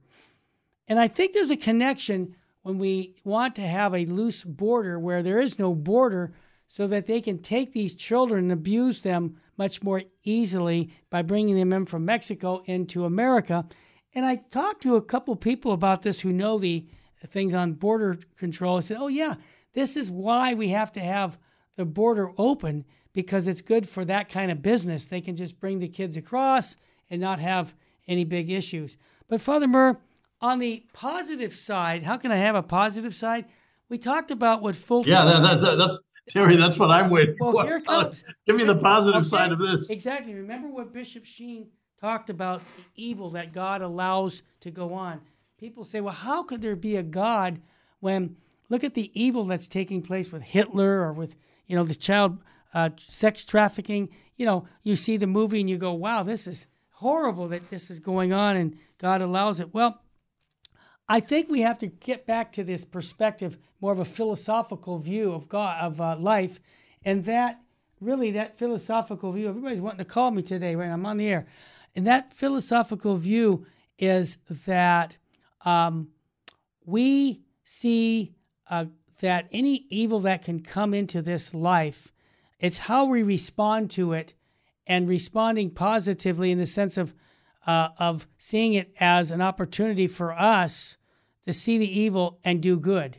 And 0.87 0.99
I 0.99 1.07
think 1.07 1.33
there's 1.33 1.49
a 1.49 1.57
connection 1.57 2.35
when 2.63 2.77
we 2.77 3.15
want 3.23 3.55
to 3.55 3.61
have 3.61 3.95
a 3.95 4.05
loose 4.05 4.43
border 4.43 4.99
where 4.99 5.23
there 5.23 5.39
is 5.39 5.57
no 5.57 5.73
border 5.73 6.33
so 6.67 6.85
that 6.87 7.05
they 7.05 7.21
can 7.21 7.39
take 7.39 7.71
these 7.71 7.95
children 7.95 8.45
and 8.45 8.51
abuse 8.51 9.01
them 9.01 9.37
much 9.57 9.81
more 9.81 10.03
easily 10.23 10.91
by 11.09 11.21
bringing 11.21 11.55
them 11.55 11.71
in 11.71 11.85
from 11.85 12.03
Mexico 12.03 12.61
into 12.65 13.05
America. 13.05 13.65
And 14.13 14.25
I 14.25 14.35
talked 14.35 14.83
to 14.83 14.95
a 14.95 15.01
couple 15.01 15.35
people 15.35 15.71
about 15.71 16.01
this 16.01 16.19
who 16.19 16.33
know 16.33 16.57
the 16.57 16.85
things 17.27 17.53
on 17.53 17.73
border 17.73 18.19
control. 18.35 18.77
I 18.77 18.81
said, 18.81 18.97
oh, 18.99 19.07
yeah, 19.07 19.35
this 19.75 19.95
is 19.95 20.09
why 20.09 20.53
we 20.55 20.69
have 20.69 20.91
to 20.93 20.99
have 20.99 21.37
the 21.75 21.85
border 21.85 22.31
open 22.37 22.85
because 23.13 23.47
it's 23.47 23.61
good 23.61 23.87
for 23.87 24.03
that 24.05 24.29
kind 24.29 24.51
of 24.51 24.61
business. 24.61 25.05
They 25.05 25.21
can 25.21 25.35
just 25.35 25.59
bring 25.59 25.79
the 25.79 25.87
kids 25.87 26.17
across 26.17 26.75
and 27.09 27.21
not 27.21 27.39
have 27.39 27.73
any 28.07 28.23
big 28.23 28.49
issues. 28.49 28.97
But 29.27 29.41
Father 29.41 29.67
Murr, 29.67 29.97
on 30.41 30.59
the 30.59 30.83
positive 30.93 31.55
side, 31.55 32.03
how 32.03 32.17
can 32.17 32.31
I 32.31 32.37
have 32.37 32.55
a 32.55 32.63
positive 32.63 33.13
side? 33.13 33.45
We 33.89 33.97
talked 33.97 34.31
about 34.31 34.61
what 34.61 34.75
Fulton. 34.75 35.11
Yeah, 35.11 35.25
that, 35.25 35.39
that, 35.41 35.61
that- 35.61 35.75
that's 35.77 36.01
Terry. 36.27 36.55
That's 36.55 36.79
what 36.79 36.89
I'm 36.89 37.11
waiting 37.11 37.35
Well, 37.39 37.51
for. 37.51 37.63
here 37.65 37.79
comes. 37.79 38.23
Give 38.47 38.55
me 38.55 38.63
the 38.63 38.77
positive 38.77 39.19
Okay, 39.21 39.27
side 39.29 39.51
of 39.51 39.59
this. 39.59 39.91
Exactly. 39.91 40.33
Remember 40.33 40.67
what 40.67 40.91
Bishop 40.91 41.23
Sheen 41.23 41.67
talked 42.01 42.31
about 42.31 42.61
the 42.77 42.83
evil 42.95 43.29
that 43.31 43.53
God 43.53 43.83
allows 43.83 44.41
to 44.61 44.71
go 44.71 44.93
on. 44.95 45.21
People 45.59 45.83
say, 45.83 46.01
well, 46.01 46.13
how 46.15 46.41
could 46.41 46.63
there 46.63 46.75
be 46.75 46.95
a 46.95 47.03
God 47.03 47.61
when 47.99 48.35
look 48.69 48.83
at 48.83 48.93
the 48.93 49.11
evil 49.19 49.45
that's 49.45 49.67
taking 49.67 50.01
place 50.01 50.31
with 50.31 50.41
Hitler 50.41 51.01
or 51.01 51.13
with, 51.13 51.35
you 51.67 51.75
know, 51.75 51.83
the 51.83 51.95
child 51.95 52.37
uh, 52.73 52.89
sex 52.97 53.45
trafficking? 53.45 54.09
You 54.37 54.45
know, 54.45 54.67
you 54.83 54.95
see 54.95 55.17
the 55.17 55.27
movie 55.27 55.61
and 55.61 55.69
you 55.69 55.77
go, 55.77 55.93
wow, 55.93 56.23
this 56.23 56.47
is 56.47 56.67
horrible 56.89 57.47
that 57.49 57.69
this 57.69 57.89
is 57.91 57.99
going 57.99 58.33
on 58.33 58.55
and 58.55 58.77
God 58.97 59.21
allows 59.21 59.59
it. 59.59 59.73
Well, 59.73 60.01
I 61.07 61.19
think 61.19 61.49
we 61.49 61.61
have 61.61 61.77
to 61.79 61.87
get 61.87 62.25
back 62.25 62.51
to 62.53 62.63
this 62.63 62.83
perspective, 62.83 63.57
more 63.79 63.91
of 63.91 63.99
a 63.99 64.05
philosophical 64.05 64.97
view 64.97 65.33
of 65.33 65.47
God, 65.47 65.79
of 65.81 66.01
uh, 66.01 66.15
life, 66.17 66.59
and 67.03 67.23
that 67.25 67.61
really 68.01 68.31
that 68.31 68.57
philosophical 68.57 69.31
view. 69.31 69.47
Everybody's 69.47 69.81
wanting 69.81 69.99
to 69.99 70.05
call 70.05 70.31
me 70.31 70.41
today, 70.41 70.75
right? 70.75 70.89
I'm 70.89 71.05
on 71.05 71.17
the 71.17 71.27
air, 71.27 71.45
and 71.95 72.07
that 72.07 72.33
philosophical 72.33 73.17
view 73.17 73.65
is 73.99 74.37
that 74.65 75.17
um, 75.63 76.09
we 76.85 77.41
see 77.63 78.33
uh, 78.69 78.85
that 79.19 79.47
any 79.51 79.85
evil 79.89 80.19
that 80.21 80.43
can 80.43 80.59
come 80.61 80.93
into 80.93 81.21
this 81.21 81.53
life, 81.53 82.11
it's 82.59 82.79
how 82.79 83.05
we 83.05 83.23
respond 83.23 83.91
to 83.91 84.13
it, 84.13 84.33
and 84.87 85.07
responding 85.07 85.71
positively 85.71 86.51
in 86.51 86.57
the 86.57 86.67
sense 86.67 86.97
of 86.97 87.13
uh, 87.65 87.89
of 87.97 88.27
seeing 88.37 88.73
it 88.73 88.93
as 88.99 89.31
an 89.31 89.41
opportunity 89.41 90.07
for 90.07 90.33
us 90.33 90.97
to 91.43 91.53
see 91.53 91.77
the 91.77 91.99
evil 91.99 92.39
and 92.43 92.61
do 92.61 92.79
good. 92.79 93.17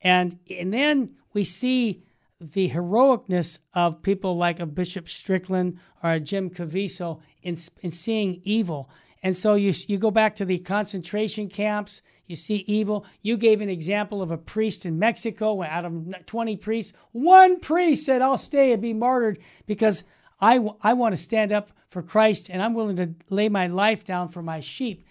And, 0.00 0.38
and 0.50 0.72
then 0.72 1.16
we 1.32 1.44
see 1.44 2.02
the 2.40 2.70
heroicness 2.70 3.58
of 3.74 4.02
people 4.02 4.36
like 4.36 4.60
a 4.60 4.66
Bishop 4.66 5.08
Strickland 5.08 5.78
or 6.02 6.12
a 6.12 6.20
Jim 6.20 6.50
Caviezel 6.50 7.20
in, 7.42 7.56
in 7.80 7.90
seeing 7.90 8.40
evil. 8.44 8.88
And 9.22 9.36
so 9.36 9.54
you, 9.54 9.74
you 9.86 9.98
go 9.98 10.10
back 10.10 10.36
to 10.36 10.44
the 10.44 10.58
concentration 10.58 11.48
camps, 11.48 12.02
you 12.28 12.36
see 12.36 12.56
evil. 12.66 13.06
You 13.22 13.36
gave 13.36 13.60
an 13.62 13.70
example 13.70 14.20
of 14.20 14.30
a 14.30 14.36
priest 14.36 14.84
in 14.84 14.98
Mexico. 14.98 15.62
Out 15.62 15.86
of 15.86 16.26
20 16.26 16.56
priests, 16.58 16.92
one 17.12 17.58
priest 17.58 18.04
said, 18.04 18.20
I'll 18.20 18.36
stay 18.36 18.72
and 18.72 18.82
be 18.82 18.92
martyred 18.92 19.38
because 19.66 20.04
I, 20.40 20.60
I 20.82 20.92
want 20.92 21.14
to 21.14 21.16
stand 21.16 21.52
up 21.52 21.70
for 21.88 22.02
Christ 22.02 22.50
and 22.50 22.62
I'm 22.62 22.74
willing 22.74 22.96
to 22.96 23.14
lay 23.30 23.48
my 23.48 23.66
life 23.66 24.04
down 24.04 24.28
for 24.28 24.42
my 24.42 24.60
sheep. 24.60 25.06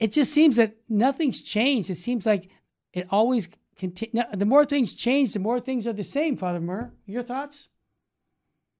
It 0.00 0.12
just 0.12 0.32
seems 0.32 0.56
that 0.56 0.74
nothing's 0.88 1.42
changed. 1.42 1.90
It 1.90 1.96
seems 1.96 2.24
like 2.24 2.48
it 2.92 3.06
always 3.10 3.48
continues. 3.76 4.24
The 4.34 4.46
more 4.46 4.64
things 4.64 4.94
change, 4.94 5.34
the 5.34 5.38
more 5.38 5.60
things 5.60 5.86
are 5.86 5.92
the 5.92 6.02
same, 6.02 6.36
Father 6.36 6.60
Murr. 6.60 6.90
Your 7.06 7.22
thoughts? 7.22 7.68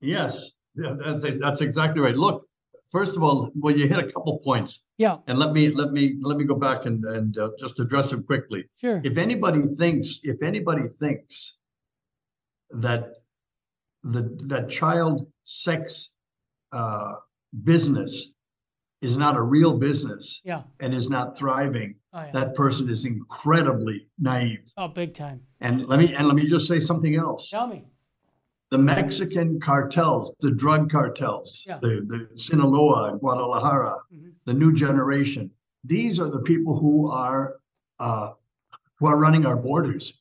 Yes, 0.00 0.52
that's, 0.74 1.24
that's 1.38 1.60
exactly 1.60 2.00
right. 2.00 2.16
Look, 2.16 2.46
first 2.92 3.16
of 3.16 3.22
all, 3.22 3.50
well, 3.56 3.76
you 3.76 3.88
hit 3.88 3.98
a 3.98 4.12
couple 4.12 4.38
points. 4.38 4.84
Yeah. 4.98 5.16
And 5.26 5.38
let 5.38 5.52
me 5.52 5.70
let 5.70 5.90
me 5.92 6.18
let 6.20 6.36
me 6.36 6.44
go 6.44 6.54
back 6.54 6.86
and 6.86 7.04
and 7.04 7.36
uh, 7.38 7.50
just 7.58 7.80
address 7.80 8.10
them 8.10 8.22
quickly. 8.22 8.64
Sure. 8.80 9.00
If 9.02 9.18
anybody 9.18 9.62
thinks 9.62 10.20
if 10.22 10.42
anybody 10.42 10.86
thinks 11.00 11.58
that 12.70 13.02
the 14.04 14.22
that 14.46 14.68
child 14.68 15.26
sex 15.44 16.10
uh, 16.72 17.14
business 17.64 18.28
is 19.00 19.16
not 19.16 19.36
a 19.36 19.42
real 19.42 19.76
business 19.76 20.40
yeah. 20.44 20.62
and 20.78 20.94
is 20.94 21.10
not 21.10 21.36
thriving, 21.36 21.96
oh, 22.12 22.20
yeah. 22.20 22.30
that 22.32 22.54
person 22.54 22.88
is 22.88 23.04
incredibly 23.04 24.06
naive. 24.18 24.70
Oh, 24.76 24.86
big 24.86 25.12
time. 25.12 25.40
And 25.60 25.86
let 25.88 25.98
me 25.98 26.14
and 26.14 26.26
let 26.28 26.36
me 26.36 26.46
just 26.46 26.68
say 26.68 26.78
something 26.78 27.16
else. 27.16 27.50
Tell 27.50 27.66
me 27.66 27.84
the 28.72 28.78
Mexican 28.78 29.60
cartels, 29.60 30.34
the 30.40 30.50
drug 30.50 30.90
cartels, 30.90 31.66
yeah. 31.68 31.78
the, 31.82 32.06
the 32.06 32.40
Sinaloa, 32.40 33.18
Guadalajara, 33.18 33.96
mm-hmm. 34.12 34.30
the 34.46 34.54
new 34.54 34.72
generation. 34.72 35.50
These 35.84 36.18
are 36.18 36.30
the 36.30 36.40
people 36.40 36.78
who 36.78 37.10
are 37.10 37.56
uh, 38.00 38.30
who 38.98 39.06
are 39.08 39.18
running 39.18 39.44
our 39.44 39.58
borders. 39.58 40.14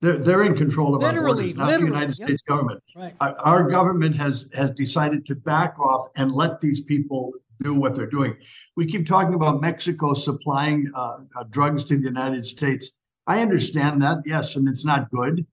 They're, 0.00 0.16
they're 0.16 0.44
in 0.44 0.56
control 0.56 0.94
of 0.94 1.02
literally, 1.02 1.50
our 1.50 1.54
borders, 1.54 1.56
not 1.56 1.80
the 1.80 1.84
United 1.84 2.18
yep. 2.18 2.28
States 2.28 2.42
government. 2.42 2.82
Right. 2.96 3.14
Our, 3.20 3.38
our, 3.40 3.68
government 3.68 4.16
has 4.16 4.48
has 4.54 4.70
decided 4.70 5.26
to 5.26 5.34
back 5.34 5.78
off 5.78 6.08
and 6.16 6.32
let 6.32 6.62
these 6.62 6.80
people 6.80 7.34
do 7.62 7.74
what 7.74 7.94
they're 7.94 8.06
doing. 8.06 8.36
We 8.74 8.86
keep 8.86 9.06
talking 9.06 9.34
about 9.34 9.60
Mexico 9.60 10.14
supplying 10.14 10.86
uh, 10.94 11.18
uh, 11.36 11.44
drugs 11.50 11.84
to 11.86 11.98
the 11.98 12.04
United 12.04 12.46
States. 12.46 12.92
I 13.26 13.42
understand 13.42 14.00
that, 14.00 14.18
yes, 14.24 14.56
and 14.56 14.66
it's 14.66 14.86
not 14.86 15.10
good 15.10 15.44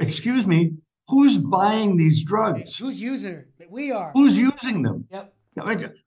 excuse 0.00 0.46
me, 0.46 0.74
who's 1.08 1.38
buying 1.38 1.96
these 1.96 2.24
drugs? 2.24 2.76
Who's 2.76 3.00
using 3.00 3.44
it? 3.58 3.70
We 3.70 3.92
are. 3.92 4.10
Who's 4.12 4.38
using 4.38 4.82
them? 4.82 5.06
Yep. 5.10 5.34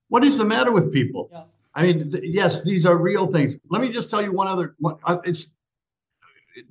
What 0.10 0.24
is 0.24 0.38
the 0.38 0.46
matter 0.46 0.72
with 0.72 0.94
people? 0.94 1.30
Yep. 1.32 1.50
I 1.76 1.84
mean, 1.84 2.12
th- 2.12 2.24
yes, 2.24 2.64
these 2.64 2.86
are 2.86 2.98
real 2.98 3.28
things. 3.28 3.58
Let 3.70 3.82
me 3.82 3.92
just 3.92 4.10
tell 4.10 4.22
you 4.22 4.32
one 4.32 4.48
other. 4.48 4.76
One, 4.80 4.98
uh, 5.06 5.18
it's 5.24 5.56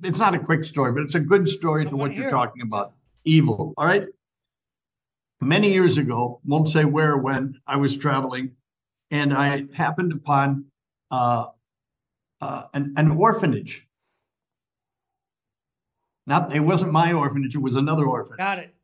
it's 0.01 0.19
not 0.19 0.33
a 0.33 0.39
quick 0.39 0.63
story, 0.63 0.93
but 0.93 1.01
it's 1.01 1.15
a 1.15 1.19
good 1.19 1.47
story 1.47 1.85
I 1.85 1.89
to 1.89 1.95
what 1.97 2.13
you're 2.13 2.29
talking 2.29 2.61
about. 2.61 2.93
Evil. 3.25 3.73
All 3.77 3.85
right. 3.85 4.05
Many 5.41 5.73
years 5.73 5.97
ago, 5.97 6.39
won't 6.45 6.69
say 6.69 6.85
where 6.85 7.13
or 7.13 7.17
when, 7.17 7.55
I 7.67 7.75
was 7.75 7.97
traveling, 7.97 8.51
and 9.11 9.33
I 9.33 9.65
happened 9.75 10.13
upon 10.13 10.65
uh, 11.11 11.47
uh, 12.39 12.63
an, 12.73 12.93
an 12.95 13.11
orphanage 13.11 13.85
not 16.25 16.55
it 16.55 16.59
wasn't 16.59 16.91
my 16.91 17.13
orphanage; 17.13 17.55
it 17.55 17.61
was 17.61 17.75
another 17.75 18.05
orphanage. 18.05 18.37
Got 18.37 18.59
it. 18.59 18.75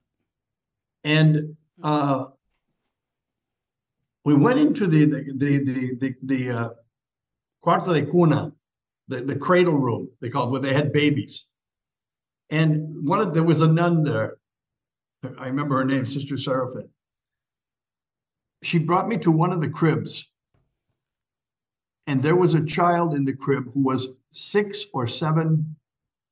And 1.03 1.55
uh, 1.81 2.25
we 4.25 4.35
went 4.35 4.59
into 4.59 4.87
the 4.87 5.05
the 5.05 5.33
the 5.35 5.63
the 5.63 5.95
the, 5.99 6.15
the 6.23 6.51
uh, 6.51 6.69
cuarto 7.63 7.93
de 7.93 8.05
cuna, 8.05 8.51
the, 9.07 9.21
the 9.21 9.35
cradle 9.35 9.77
room 9.77 10.09
they 10.19 10.29
called 10.29 10.51
where 10.51 10.61
they 10.61 10.73
had 10.73 10.91
babies. 10.91 11.45
And 12.49 13.07
one 13.07 13.19
of 13.19 13.33
there 13.33 13.43
was 13.43 13.61
a 13.61 13.67
nun 13.67 14.03
there. 14.03 14.37
I 15.37 15.47
remember 15.47 15.77
her 15.77 15.85
name, 15.85 16.05
Sister 16.05 16.37
Seraphim. 16.37 16.89
She 18.63 18.79
brought 18.79 19.07
me 19.07 19.17
to 19.19 19.31
one 19.31 19.53
of 19.53 19.61
the 19.61 19.69
cribs, 19.69 20.31
and 22.07 22.21
there 22.21 22.35
was 22.35 22.53
a 22.53 22.65
child 22.65 23.13
in 23.13 23.23
the 23.23 23.33
crib 23.33 23.69
who 23.73 23.83
was 23.83 24.09
six 24.31 24.85
or 24.93 25.07
seven 25.07 25.75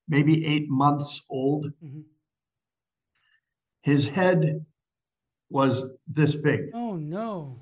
maybe 0.07 0.45
eight 0.45 0.69
months 0.69 1.21
old. 1.29 1.67
Mm-hmm. 1.83 2.01
His 3.81 4.07
head 4.07 4.65
was 5.49 5.91
this 6.07 6.35
big. 6.35 6.71
Oh 6.73 6.95
no. 6.95 7.59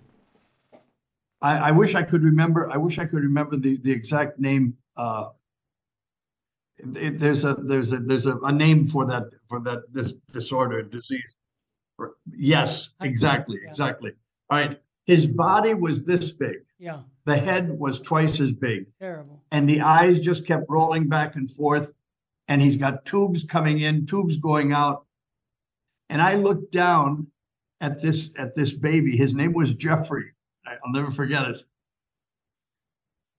I, 1.41 1.69
I, 1.69 1.71
wish 1.71 1.93
I 1.93 2.01
could 2.01 2.23
remember. 2.23 2.71
I 2.71 2.77
wish 2.77 2.97
I 2.97 3.05
could 3.05 3.21
remember 3.21 3.57
the, 3.57 3.77
the 3.77 3.91
exact 3.91 4.39
name. 4.39 4.75
Uh, 4.97 5.29
it, 6.95 7.19
there's 7.19 7.45
a 7.45 7.53
there's 7.53 7.93
a 7.93 7.99
there's 7.99 8.25
a, 8.25 8.37
a, 8.39 8.51
name 8.51 8.85
for 8.85 9.05
that 9.05 9.23
for 9.45 9.59
that 9.61 9.83
this 9.93 10.13
disorder 10.33 10.81
disease. 10.81 11.37
Yes, 12.35 12.93
exactly, 13.01 13.59
yeah. 13.61 13.69
exactly. 13.69 14.11
All 14.49 14.59
right. 14.59 14.81
His 15.05 15.27
body 15.27 15.75
was 15.75 16.03
this 16.03 16.31
big. 16.31 16.57
Yeah. 16.79 17.01
The 17.25 17.37
head 17.37 17.69
was 17.69 17.99
twice 17.99 18.39
as 18.39 18.51
big. 18.51 18.87
Terrible. 18.99 19.43
And 19.51 19.69
the 19.69 19.81
eyes 19.81 20.19
just 20.19 20.47
kept 20.47 20.65
rolling 20.67 21.07
back 21.07 21.35
and 21.35 21.49
forth 21.49 21.93
and 22.47 22.61
he's 22.61 22.77
got 22.77 23.05
tubes 23.05 23.43
coming 23.43 23.79
in, 23.79 24.05
tubes 24.05 24.37
going 24.37 24.73
out. 24.73 25.05
And 26.09 26.21
I 26.21 26.35
looked 26.35 26.71
down 26.71 27.27
at 27.81 28.01
this 28.01 28.31
at 28.37 28.55
this 28.55 28.73
baby. 28.73 29.17
His 29.17 29.33
name 29.33 29.53
was 29.53 29.73
Jeffrey. 29.73 30.33
I'll 30.67 30.91
never 30.91 31.11
forget 31.11 31.47
it. 31.49 31.63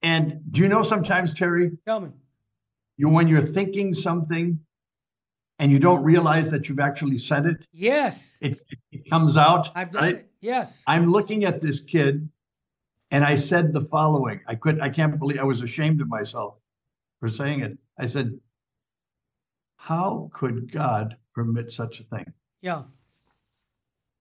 And 0.02 0.40
do 0.50 0.60
you 0.60 0.68
know 0.68 0.82
sometimes, 0.82 1.34
Terry? 1.34 1.72
Tell 1.84 2.00
me. 2.00 2.10
You 2.96 3.08
when 3.08 3.28
you're 3.28 3.42
thinking 3.42 3.94
something 3.94 4.58
and 5.58 5.72
you 5.72 5.78
don't 5.78 6.02
realize 6.02 6.50
that 6.50 6.68
you've 6.68 6.80
actually 6.80 7.18
said 7.18 7.46
it. 7.46 7.66
Yes. 7.72 8.36
It, 8.40 8.60
it 8.92 9.08
comes 9.10 9.36
out. 9.36 9.68
I've 9.74 9.90
done 9.90 10.02
right? 10.02 10.14
it. 10.16 10.30
Yes. 10.40 10.82
I'm 10.86 11.10
looking 11.10 11.44
at 11.44 11.60
this 11.60 11.80
kid 11.80 12.28
and 13.10 13.24
I 13.24 13.36
said 13.36 13.72
the 13.72 13.80
following. 13.80 14.40
I 14.46 14.54
could 14.54 14.80
I 14.80 14.90
can't 14.90 15.18
believe 15.18 15.40
I 15.40 15.44
was 15.44 15.62
ashamed 15.62 16.00
of 16.00 16.08
myself 16.08 16.60
for 17.20 17.28
saying 17.28 17.60
it. 17.60 17.78
I 17.98 18.06
said, 18.06 18.38
how 19.86 20.28
could 20.34 20.72
God 20.72 21.16
permit 21.32 21.70
such 21.70 22.00
a 22.00 22.02
thing? 22.02 22.24
Yeah. 22.60 22.82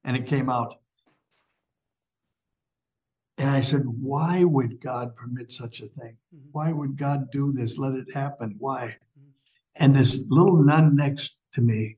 And 0.04 0.16
it 0.16 0.28
came 0.28 0.48
out. 0.48 0.76
And 3.40 3.50
I 3.50 3.62
said, 3.62 3.82
Why 3.88 4.44
would 4.44 4.80
God 4.80 5.16
permit 5.16 5.52
such 5.52 5.82
a 5.82 5.88
thing? 5.88 6.18
Mm-hmm. 6.36 6.50
Why 6.52 6.72
would 6.72 6.98
God 6.98 7.32
do 7.32 7.52
this? 7.52 7.80
Let 7.80 7.96
it 7.96 8.14
happen. 8.14 8.56
Why? 8.60 8.96
Mm-hmm. 9.20 9.30
And 9.78 9.96
this 9.96 10.22
little 10.30 10.62
nun 10.62 10.96
next 10.96 11.38
to 11.56 11.62
me, 11.62 11.98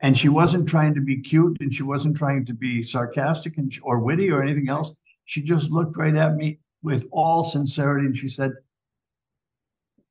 and 0.00 0.16
she 0.16 0.30
wasn't 0.30 0.66
trying 0.66 0.94
to 0.94 1.02
be 1.02 1.20
cute 1.20 1.58
and 1.60 1.74
she 1.74 1.82
wasn't 1.82 2.16
trying 2.16 2.46
to 2.46 2.54
be 2.54 2.82
sarcastic 2.82 3.58
and, 3.58 3.70
or 3.82 4.00
witty 4.00 4.30
or 4.30 4.42
anything 4.42 4.70
else. 4.70 4.92
She 5.26 5.42
just 5.42 5.70
looked 5.70 5.98
right 5.98 6.16
at 6.16 6.36
me 6.36 6.58
with 6.82 7.06
all 7.12 7.44
sincerity 7.44 8.06
and 8.06 8.16
she 8.16 8.28
said, 8.28 8.52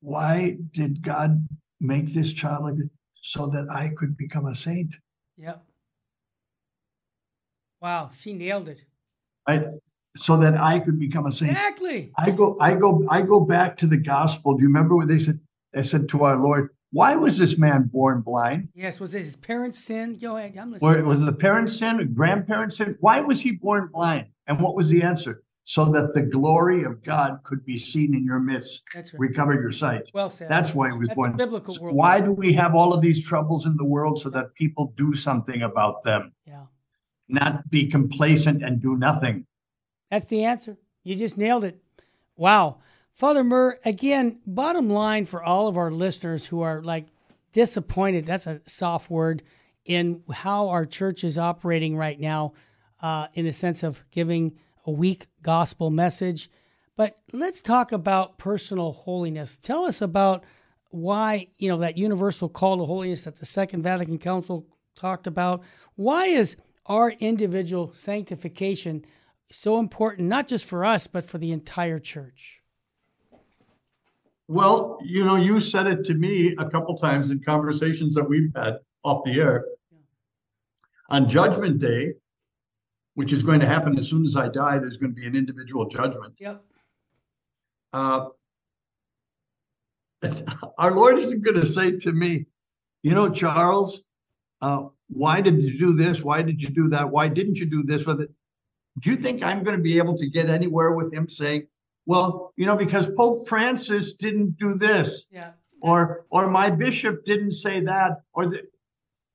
Why 0.00 0.58
did 0.70 1.02
God 1.02 1.44
make 1.84 2.12
this 2.12 2.32
child 2.32 2.80
so 3.14 3.46
that 3.48 3.66
I 3.70 3.90
could 3.96 4.16
become 4.16 4.46
a 4.46 4.54
saint. 4.54 4.96
Yep. 5.38 5.64
Wow, 7.80 8.10
she 8.18 8.32
nailed 8.32 8.68
it. 8.68 8.82
Right. 9.46 9.64
So 10.16 10.36
that 10.38 10.54
I 10.56 10.78
could 10.78 10.98
become 10.98 11.26
a 11.26 11.32
saint. 11.32 11.50
Exactly. 11.52 12.12
I 12.16 12.30
go, 12.30 12.56
I 12.60 12.74
go, 12.74 13.04
I 13.10 13.22
go 13.22 13.40
back 13.40 13.76
to 13.78 13.86
the 13.86 13.96
gospel. 13.96 14.56
Do 14.56 14.62
you 14.62 14.68
remember 14.68 14.96
what 14.96 15.08
they 15.08 15.18
said? 15.18 15.40
They 15.72 15.82
said 15.82 16.08
to 16.10 16.24
our 16.24 16.36
Lord, 16.36 16.70
why 16.92 17.16
was 17.16 17.36
this 17.36 17.58
man 17.58 17.90
born 17.92 18.20
blind? 18.20 18.68
Yes, 18.74 19.00
was 19.00 19.14
it 19.14 19.18
his 19.18 19.34
parents' 19.34 19.80
sin? 19.80 20.16
Go 20.16 20.36
ahead. 20.36 20.56
I'm 20.56 20.70
listening. 20.70 20.94
Or 20.94 21.04
was 21.04 21.20
it 21.20 21.26
the 21.26 21.32
parents' 21.32 21.76
sin, 21.76 22.14
grandparents' 22.14 22.76
sin? 22.76 22.96
Why 23.00 23.20
was 23.20 23.40
he 23.40 23.52
born 23.52 23.90
blind? 23.92 24.28
And 24.46 24.60
what 24.60 24.76
was 24.76 24.88
the 24.88 25.02
answer? 25.02 25.42
So 25.64 25.86
that 25.86 26.12
the 26.14 26.22
glory 26.22 26.84
of 26.84 27.02
God 27.02 27.40
could 27.42 27.64
be 27.64 27.76
seen 27.78 28.14
in 28.14 28.22
your 28.22 28.38
midst. 28.38 28.82
That's 28.94 29.12
right. 29.14 29.20
Recover 29.20 29.54
your 29.54 29.72
sight. 29.72 30.10
Well 30.12 30.28
said. 30.28 30.48
That's 30.50 30.74
why 30.74 30.90
he 30.90 30.96
was 30.96 31.08
That's 31.08 31.16
born. 31.16 31.36
biblical 31.36 31.76
world. 31.80 31.96
why 31.96 32.20
do 32.20 32.32
we 32.32 32.52
have 32.52 32.74
all 32.74 32.92
of 32.92 33.00
these 33.00 33.24
troubles 33.24 33.64
in 33.64 33.76
the 33.76 33.84
world 33.84 34.20
so 34.20 34.28
that 34.30 34.54
people 34.54 34.92
do 34.96 35.14
something 35.14 35.62
about 35.62 36.02
them? 36.04 36.32
Yeah. 36.46 36.66
Not 37.28 37.70
be 37.70 37.86
complacent 37.86 38.62
and 38.62 38.80
do 38.80 38.96
nothing. 38.96 39.46
That's 40.10 40.26
the 40.26 40.44
answer. 40.44 40.76
You 41.02 41.16
just 41.16 41.38
nailed 41.38 41.64
it. 41.64 41.82
Wow. 42.36 42.78
Father 43.14 43.42
Murr, 43.42 43.78
again, 43.86 44.40
bottom 44.46 44.90
line 44.90 45.24
for 45.24 45.42
all 45.42 45.66
of 45.66 45.78
our 45.78 45.90
listeners 45.90 46.44
who 46.44 46.60
are 46.60 46.82
like 46.82 47.06
disappointed, 47.52 48.26
that's 48.26 48.46
a 48.46 48.60
soft 48.66 49.08
word, 49.10 49.42
in 49.86 50.22
how 50.30 50.68
our 50.68 50.84
church 50.84 51.24
is 51.24 51.38
operating 51.38 51.96
right 51.96 52.20
now, 52.20 52.52
uh, 53.00 53.28
in 53.34 53.44
the 53.46 53.52
sense 53.52 53.82
of 53.82 54.02
giving 54.10 54.58
a 54.84 54.90
weak 54.90 55.26
gospel 55.42 55.90
message. 55.90 56.50
But 56.96 57.18
let's 57.32 57.60
talk 57.60 57.92
about 57.92 58.38
personal 58.38 58.92
holiness. 58.92 59.56
Tell 59.56 59.84
us 59.84 60.00
about 60.00 60.44
why, 60.90 61.48
you 61.58 61.68
know, 61.68 61.78
that 61.78 61.98
universal 61.98 62.48
call 62.48 62.78
to 62.78 62.84
holiness 62.84 63.24
that 63.24 63.36
the 63.36 63.46
Second 63.46 63.82
Vatican 63.82 64.18
Council 64.18 64.66
talked 64.94 65.26
about. 65.26 65.62
Why 65.96 66.26
is 66.26 66.56
our 66.86 67.10
individual 67.10 67.92
sanctification 67.92 69.04
so 69.50 69.78
important, 69.78 70.28
not 70.28 70.46
just 70.46 70.64
for 70.64 70.84
us, 70.84 71.06
but 71.06 71.24
for 71.24 71.38
the 71.38 71.52
entire 71.52 71.98
church? 71.98 72.62
Well, 74.46 74.98
you 75.02 75.24
know, 75.24 75.36
you 75.36 75.58
said 75.58 75.86
it 75.86 76.04
to 76.04 76.14
me 76.14 76.54
a 76.58 76.68
couple 76.68 76.96
times 76.96 77.30
in 77.30 77.40
conversations 77.40 78.14
that 78.14 78.28
we've 78.28 78.52
had 78.54 78.78
off 79.02 79.24
the 79.24 79.40
air. 79.40 79.64
On 81.08 81.28
Judgment 81.28 81.78
Day, 81.78 82.12
which 83.14 83.32
is 83.32 83.42
going 83.42 83.60
to 83.60 83.66
happen 83.66 83.96
as 83.98 84.08
soon 84.08 84.24
as 84.24 84.36
I 84.36 84.48
die, 84.48 84.78
there's 84.78 84.96
going 84.96 85.14
to 85.14 85.20
be 85.20 85.26
an 85.26 85.36
individual 85.36 85.86
judgment. 85.86 86.34
Yep. 86.38 86.64
Uh, 87.92 88.26
our 90.78 90.92
Lord 90.92 91.18
isn't 91.18 91.44
going 91.44 91.60
to 91.60 91.66
say 91.66 91.92
to 91.98 92.12
me, 92.12 92.46
you 93.02 93.14
know, 93.14 93.30
Charles, 93.30 94.02
uh, 94.62 94.84
why 95.08 95.40
did 95.40 95.62
you 95.62 95.78
do 95.78 95.94
this? 95.94 96.24
Why 96.24 96.42
did 96.42 96.62
you 96.62 96.68
do 96.70 96.88
that? 96.88 97.10
Why 97.10 97.28
didn't 97.28 97.58
you 97.58 97.66
do 97.66 97.82
this 97.82 98.06
with 98.06 98.20
it? 98.20 98.30
Do 99.00 99.10
you 99.10 99.16
think 99.16 99.42
I'm 99.42 99.62
going 99.62 99.76
to 99.76 99.82
be 99.82 99.98
able 99.98 100.16
to 100.16 100.28
get 100.28 100.48
anywhere 100.48 100.92
with 100.92 101.12
him 101.12 101.28
saying, 101.28 101.66
well, 102.06 102.52
you 102.56 102.66
know, 102.66 102.76
because 102.76 103.08
Pope 103.16 103.46
Francis 103.48 104.14
didn't 104.14 104.56
do 104.58 104.74
this, 104.74 105.26
Yeah. 105.30 105.52
or 105.80 106.26
or 106.30 106.48
my 106.48 106.70
bishop 106.70 107.24
didn't 107.24 107.52
say 107.52 107.80
that, 107.80 108.22
or 108.32 108.46
the, 108.46 108.62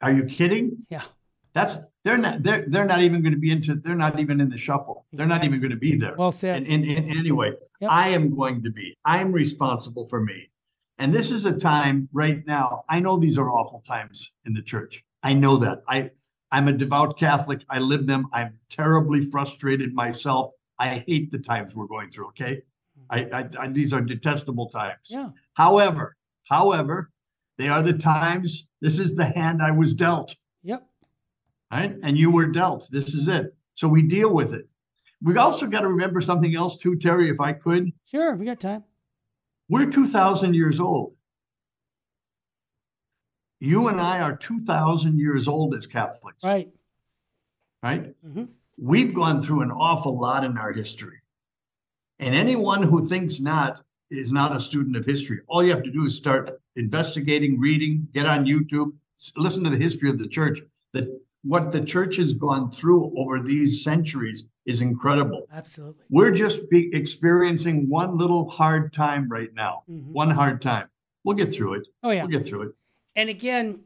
are 0.01 0.11
you 0.11 0.25
kidding? 0.25 0.85
Yeah. 0.89 1.03
That's 1.53 1.77
they're 2.03 2.17
not 2.17 2.43
they're 2.43 2.65
they're 2.67 2.85
not 2.85 3.01
even 3.01 3.21
going 3.21 3.33
to 3.33 3.39
be 3.39 3.51
into 3.51 3.75
they're 3.75 3.95
not 3.95 4.19
even 4.19 4.39
in 4.39 4.49
the 4.49 4.57
shuffle. 4.57 5.05
They're 5.13 5.25
not 5.25 5.43
even 5.43 5.59
going 5.59 5.71
to 5.71 5.77
be 5.77 5.95
there. 5.95 6.15
Well 6.15 6.31
said. 6.31 6.57
And, 6.57 6.67
in, 6.67 6.83
in 6.83 7.17
anyway, 7.17 7.53
Yep. 7.79 7.91
I 7.91 8.09
am 8.09 8.35
going 8.35 8.61
to 8.63 8.71
be. 8.71 8.97
I'm 9.05 9.31
responsible 9.31 10.05
for 10.05 10.21
me. 10.21 10.49
And 10.97 11.13
this 11.13 11.31
is 11.31 11.45
a 11.45 11.53
time 11.53 12.09
right 12.11 12.45
now. 12.45 12.83
I 12.89 12.99
know 12.99 13.17
these 13.17 13.37
are 13.37 13.49
awful 13.49 13.79
times 13.79 14.31
in 14.45 14.53
the 14.53 14.61
church. 14.61 15.03
I 15.23 15.33
know 15.33 15.57
that. 15.57 15.83
I 15.87 16.11
I'm 16.51 16.67
a 16.67 16.73
devout 16.73 17.17
Catholic. 17.17 17.61
I 17.69 17.79
live 17.79 18.05
them. 18.05 18.27
I'm 18.33 18.57
terribly 18.69 19.21
frustrated 19.21 19.93
myself. 19.93 20.51
I 20.77 21.03
hate 21.07 21.31
the 21.31 21.39
times 21.39 21.75
we're 21.75 21.87
going 21.87 22.09
through. 22.09 22.27
Okay, 22.29 22.61
mm-hmm. 23.11 23.33
I, 23.33 23.39
I, 23.39 23.49
I 23.65 23.67
these 23.69 23.93
are 23.93 24.01
detestable 24.01 24.69
times. 24.69 25.07
Yeah. 25.07 25.29
However, 25.53 26.17
however, 26.49 27.11
they 27.57 27.69
are 27.69 27.81
the 27.81 27.93
times. 27.93 28.67
This 28.81 28.99
is 28.99 29.15
the 29.15 29.25
hand 29.25 29.61
I 29.61 29.71
was 29.71 29.93
dealt. 29.93 30.35
Right? 31.71 31.95
And 32.03 32.17
you 32.17 32.31
were 32.31 32.47
dealt. 32.47 32.87
This 32.91 33.13
is 33.13 33.27
it. 33.27 33.55
So 33.73 33.87
we 33.87 34.01
deal 34.01 34.33
with 34.33 34.53
it. 34.53 34.67
We 35.21 35.37
also 35.37 35.67
got 35.67 35.81
to 35.81 35.89
remember 35.89 36.21
something 36.21 36.55
else 36.55 36.77
too, 36.77 36.95
Terry, 36.95 37.29
if 37.29 37.39
I 37.39 37.53
could. 37.53 37.91
Sure. 38.05 38.35
We 38.35 38.45
got 38.45 38.59
time. 38.59 38.83
We're 39.67 39.85
2,000 39.89 40.53
years 40.55 40.79
old. 40.79 41.13
You 43.59 43.89
and 43.89 43.99
I 43.99 44.21
are 44.21 44.35
2,000 44.37 45.19
years 45.19 45.47
old 45.47 45.75
as 45.75 45.85
Catholics, 45.85 46.43
Right. 46.45 46.71
right? 47.83 48.15
Mhm. 48.25 48.47
We've 48.77 49.13
gone 49.13 49.41
through 49.41 49.61
an 49.61 49.71
awful 49.71 50.17
lot 50.17 50.45
in 50.45 50.57
our 50.57 50.71
history. 50.71 51.17
And 52.19 52.33
anyone 52.33 52.81
who 52.81 53.05
thinks 53.05 53.39
not 53.41 53.83
is 54.09 54.31
not 54.31 54.55
a 54.55 54.59
student 54.59 54.95
of 54.95 55.05
history. 55.05 55.41
All 55.47 55.61
you 55.61 55.69
have 55.71 55.83
to 55.83 55.91
do 55.91 56.05
is 56.05 56.15
start 56.15 56.49
investigating, 56.77 57.59
reading, 57.59 58.07
get 58.13 58.25
on 58.25 58.45
YouTube, 58.45 58.93
listen 59.35 59.63
to 59.65 59.69
the 59.69 59.77
history 59.77 60.09
of 60.09 60.17
the 60.17 60.27
church. 60.27 60.59
That 60.93 61.21
what 61.43 61.71
the 61.71 61.81
church 61.81 62.17
has 62.17 62.33
gone 62.33 62.69
through 62.69 63.13
over 63.17 63.39
these 63.41 63.83
centuries 63.83 64.45
is 64.65 64.81
incredible. 64.81 65.47
Absolutely. 65.53 66.03
We're 66.09 66.31
just 66.31 66.69
be 66.69 66.93
experiencing 66.93 67.89
one 67.89 68.17
little 68.17 68.49
hard 68.49 68.93
time 68.93 69.29
right 69.29 69.53
now. 69.53 69.83
Mhm. 69.89 70.05
One 70.11 70.29
hard 70.29 70.61
time. 70.61 70.89
We'll 71.23 71.35
get 71.37 71.53
through 71.53 71.75
it. 71.75 71.87
Oh, 72.03 72.11
yeah. 72.11 72.23
We'll 72.23 72.37
get 72.37 72.47
through 72.47 72.63
it. 72.63 72.75
And 73.15 73.29
again, 73.29 73.79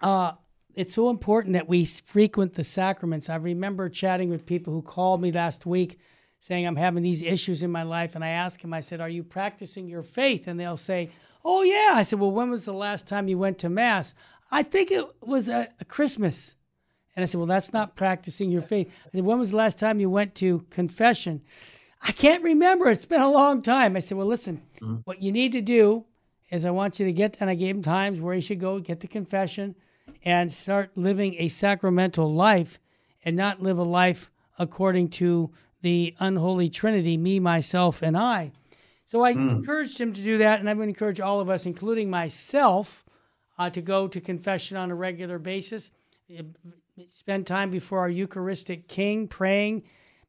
uh, 0.00 0.32
it's 0.74 0.94
so 0.94 1.10
important 1.10 1.52
that 1.52 1.68
we 1.68 1.84
frequent 1.84 2.54
the 2.54 2.64
sacraments. 2.64 3.28
I 3.28 3.36
remember 3.36 3.88
chatting 3.88 4.30
with 4.30 4.46
people 4.46 4.72
who 4.72 4.82
called 4.82 5.20
me 5.20 5.30
last 5.32 5.66
week 5.66 5.98
saying, 6.40 6.66
I'm 6.66 6.76
having 6.76 7.02
these 7.02 7.22
issues 7.22 7.62
in 7.62 7.70
my 7.70 7.82
life. 7.84 8.14
And 8.14 8.24
I 8.24 8.30
asked 8.30 8.62
them, 8.62 8.74
I 8.74 8.80
said, 8.80 9.00
Are 9.00 9.08
you 9.08 9.22
practicing 9.22 9.86
your 9.86 10.02
faith? 10.02 10.48
And 10.48 10.58
they'll 10.58 10.76
say, 10.76 11.10
Oh, 11.44 11.62
yeah. 11.62 11.92
I 11.94 12.02
said, 12.02 12.18
Well, 12.20 12.32
when 12.32 12.50
was 12.50 12.64
the 12.64 12.72
last 12.72 13.06
time 13.06 13.28
you 13.28 13.38
went 13.38 13.58
to 13.60 13.68
Mass? 13.68 14.14
I 14.50 14.62
think 14.62 14.90
it 14.90 15.06
was 15.22 15.48
a, 15.48 15.68
a 15.80 15.84
Christmas. 15.84 16.56
And 17.14 17.22
I 17.22 17.26
said, 17.26 17.38
Well, 17.38 17.46
that's 17.46 17.72
not 17.72 17.94
practicing 17.96 18.50
your 18.50 18.62
faith. 18.62 18.90
I 19.06 19.10
said, 19.16 19.24
When 19.24 19.38
was 19.38 19.50
the 19.50 19.56
last 19.56 19.78
time 19.78 20.00
you 20.00 20.10
went 20.10 20.34
to 20.36 20.66
confession? 20.70 21.42
I 22.00 22.12
can't 22.12 22.42
remember. 22.42 22.88
It's 22.88 23.04
been 23.04 23.22
a 23.22 23.30
long 23.30 23.62
time. 23.62 23.96
I 23.96 24.00
said, 24.00 24.18
Well, 24.18 24.26
listen, 24.26 24.62
what 25.04 25.22
you 25.22 25.30
need 25.32 25.52
to 25.52 25.60
do 25.60 26.04
is 26.50 26.64
I 26.64 26.70
want 26.70 26.98
you 27.00 27.06
to 27.06 27.12
get, 27.12 27.36
and 27.40 27.48
I 27.48 27.54
gave 27.54 27.76
him 27.76 27.82
times 27.82 28.20
where 28.20 28.34
he 28.34 28.40
should 28.40 28.60
go 28.60 28.78
get 28.78 29.00
the 29.00 29.08
confession 29.08 29.74
and 30.24 30.52
start 30.52 30.90
living 30.96 31.36
a 31.38 31.48
sacramental 31.48 32.32
life 32.32 32.78
and 33.24 33.36
not 33.36 33.62
live 33.62 33.78
a 33.78 33.84
life 33.84 34.30
according 34.58 35.08
to 35.08 35.50
the 35.80 36.14
unholy 36.18 36.68
trinity, 36.68 37.16
me, 37.16 37.40
myself, 37.40 38.02
and 38.02 38.16
I. 38.16 38.52
So 39.04 39.22
I 39.22 39.30
encouraged 39.30 40.00
him 40.00 40.12
to 40.12 40.22
do 40.22 40.38
that, 40.38 40.60
and 40.60 40.70
I 40.70 40.74
would 40.74 40.88
encourage 40.88 41.20
all 41.20 41.40
of 41.40 41.50
us, 41.50 41.66
including 41.66 42.08
myself, 42.08 43.04
uh, 43.58 43.68
to 43.70 43.82
go 43.82 44.08
to 44.08 44.20
confession 44.20 44.76
on 44.76 44.90
a 44.90 44.94
regular 44.94 45.38
basis. 45.38 45.90
Spend 47.08 47.46
time 47.46 47.70
before 47.70 48.00
our 48.00 48.10
Eucharistic 48.10 48.86
King, 48.86 49.26
praying. 49.26 49.84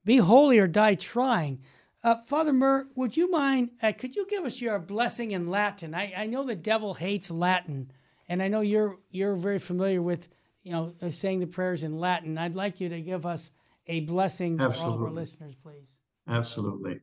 Be 0.05 0.17
holy 0.17 0.59
or 0.59 0.67
die 0.67 0.95
trying. 0.95 1.59
Uh, 2.03 2.15
Father 2.25 2.53
Murr, 2.53 2.87
would 2.95 3.15
you 3.15 3.29
mind? 3.29 3.71
Uh, 3.81 3.91
could 3.91 4.15
you 4.15 4.25
give 4.27 4.45
us 4.45 4.61
your 4.61 4.79
blessing 4.79 5.31
in 5.31 5.49
Latin? 5.49 5.93
I, 5.93 6.13
I 6.15 6.25
know 6.25 6.43
the 6.43 6.55
devil 6.55 6.93
hates 6.93 7.31
Latin, 7.31 7.91
and 8.27 8.41
I 8.41 8.47
know 8.47 8.61
you're 8.61 8.97
you're 9.09 9.35
very 9.35 9.59
familiar 9.59 10.01
with 10.01 10.27
you 10.63 10.71
know 10.71 10.93
uh, 11.01 11.11
saying 11.11 11.39
the 11.39 11.47
prayers 11.47 11.83
in 11.83 11.97
Latin. 11.97 12.37
I'd 12.37 12.55
like 12.55 12.81
you 12.81 12.89
to 12.89 13.01
give 13.01 13.25
us 13.25 13.51
a 13.87 14.01
blessing 14.01 14.57
for 14.57 14.63
all 14.63 14.69
of 14.69 14.73
our 14.73 14.83
Absolutely. 14.83 15.21
listeners, 15.21 15.55
please. 15.63 15.87
Absolutely. 16.27 16.99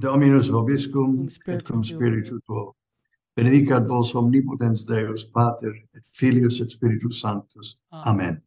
Dominus 0.00 0.48
vobiscum 0.48 1.28
Cum 1.44 1.54
et 1.54 1.64
cum 1.64 1.82
spiritu 1.82 2.40
tuo. 2.46 2.74
Benedicat 3.36 3.86
vos 3.86 4.14
omnipotens 4.14 4.84
Deus, 4.86 5.24
Pater 5.24 5.72
et 5.96 6.04
Filius 6.12 6.60
et 6.60 6.70
Spiritus 6.70 7.20
Sanctus. 7.20 7.76
Amen. 7.92 8.42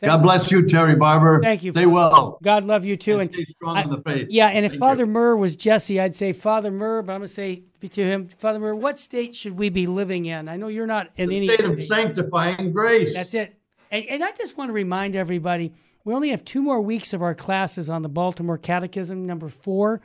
Thank- 0.00 0.10
God 0.10 0.22
bless 0.22 0.50
you, 0.50 0.66
Terry 0.68 0.96
Barber. 0.96 1.40
Thank 1.42 1.62
you. 1.62 1.72
Stay 1.72 1.86
well. 1.86 2.38
God 2.42 2.64
love 2.64 2.84
you 2.84 2.96
too, 2.96 3.12
And 3.12 3.22
and 3.22 3.32
stay 3.34 3.44
strong 3.44 3.76
I- 3.76 3.82
in 3.82 3.90
the 3.90 4.02
faith. 4.02 4.26
Yeah, 4.28 4.48
and 4.48 4.66
if 4.66 4.72
Thank 4.72 4.80
Father 4.80 5.04
you. 5.04 5.10
Murr 5.12 5.36
was 5.36 5.56
Jesse, 5.56 6.00
I'd 6.00 6.14
say 6.14 6.32
Father 6.32 6.70
Murr, 6.70 7.02
but 7.02 7.12
I'm 7.12 7.20
going 7.20 7.28
to 7.28 7.34
say 7.34 7.62
to 7.88 8.04
him, 8.04 8.28
Father 8.38 8.58
Murr, 8.58 8.74
what 8.74 8.98
state 8.98 9.34
should 9.34 9.56
we 9.58 9.68
be 9.68 9.86
living 9.86 10.24
in? 10.26 10.48
I 10.48 10.56
know 10.56 10.68
you're 10.68 10.86
not 10.86 11.10
in 11.16 11.28
The 11.28 11.36
any 11.36 11.48
state 11.48 11.60
of 11.60 11.82
sanctifying 11.82 12.72
grace. 12.72 13.14
That's 13.14 13.34
it. 13.34 13.56
And, 13.90 14.04
and 14.06 14.24
I 14.24 14.32
just 14.32 14.56
want 14.56 14.70
to 14.70 14.72
remind 14.72 15.14
everybody 15.14 15.72
we 16.04 16.12
only 16.12 16.30
have 16.30 16.44
two 16.44 16.60
more 16.62 16.80
weeks 16.80 17.12
of 17.14 17.22
our 17.22 17.34
classes 17.34 17.88
on 17.88 18.02
the 18.02 18.08
Baltimore 18.08 18.58
Catechism, 18.58 19.26
number 19.26 19.48
four. 19.48 20.00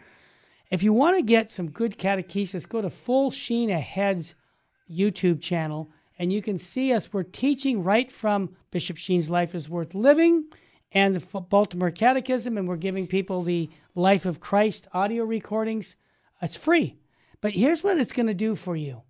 If 0.72 0.84
you 0.84 0.94
want 0.94 1.18
to 1.18 1.24
get 1.24 1.50
some 1.50 1.70
good 1.72 1.98
catechesis, 1.98 2.70
go 2.70 2.82
to 2.82 2.90
Full 2.90 3.32
Sheen 3.32 3.70
Ahead's 3.70 4.36
YouTube 4.90 5.42
channel 5.42 5.90
and 6.20 6.34
you 6.34 6.42
can 6.42 6.58
see 6.58 6.94
us. 6.94 7.12
We're 7.14 7.24
teaching 7.24 7.82
right 7.82 8.12
from 8.12 8.56
Bishop 8.70 8.98
Sheen's 8.98 9.30
Life 9.30 9.56
is 9.56 9.70
Worth 9.70 9.96
Living 9.96 10.46
and 10.92 11.16
the 11.16 11.40
Baltimore 11.40 11.92
Catechism, 11.92 12.58
and 12.58 12.68
we're 12.68 12.76
giving 12.76 13.08
people 13.08 13.42
the 13.42 13.70
Life 13.96 14.26
of 14.26 14.42
Christ 14.42 14.88
audio 14.94 15.24
recordings. 15.24 15.96
It's 16.42 16.58
free. 16.58 16.98
But 17.42 17.54
here's 17.54 17.84
what 17.84 17.98
it's 17.98 18.12
going 18.12 18.28
to 18.28 18.34
do 18.34 18.56
for 18.56 18.76
you 18.76 19.02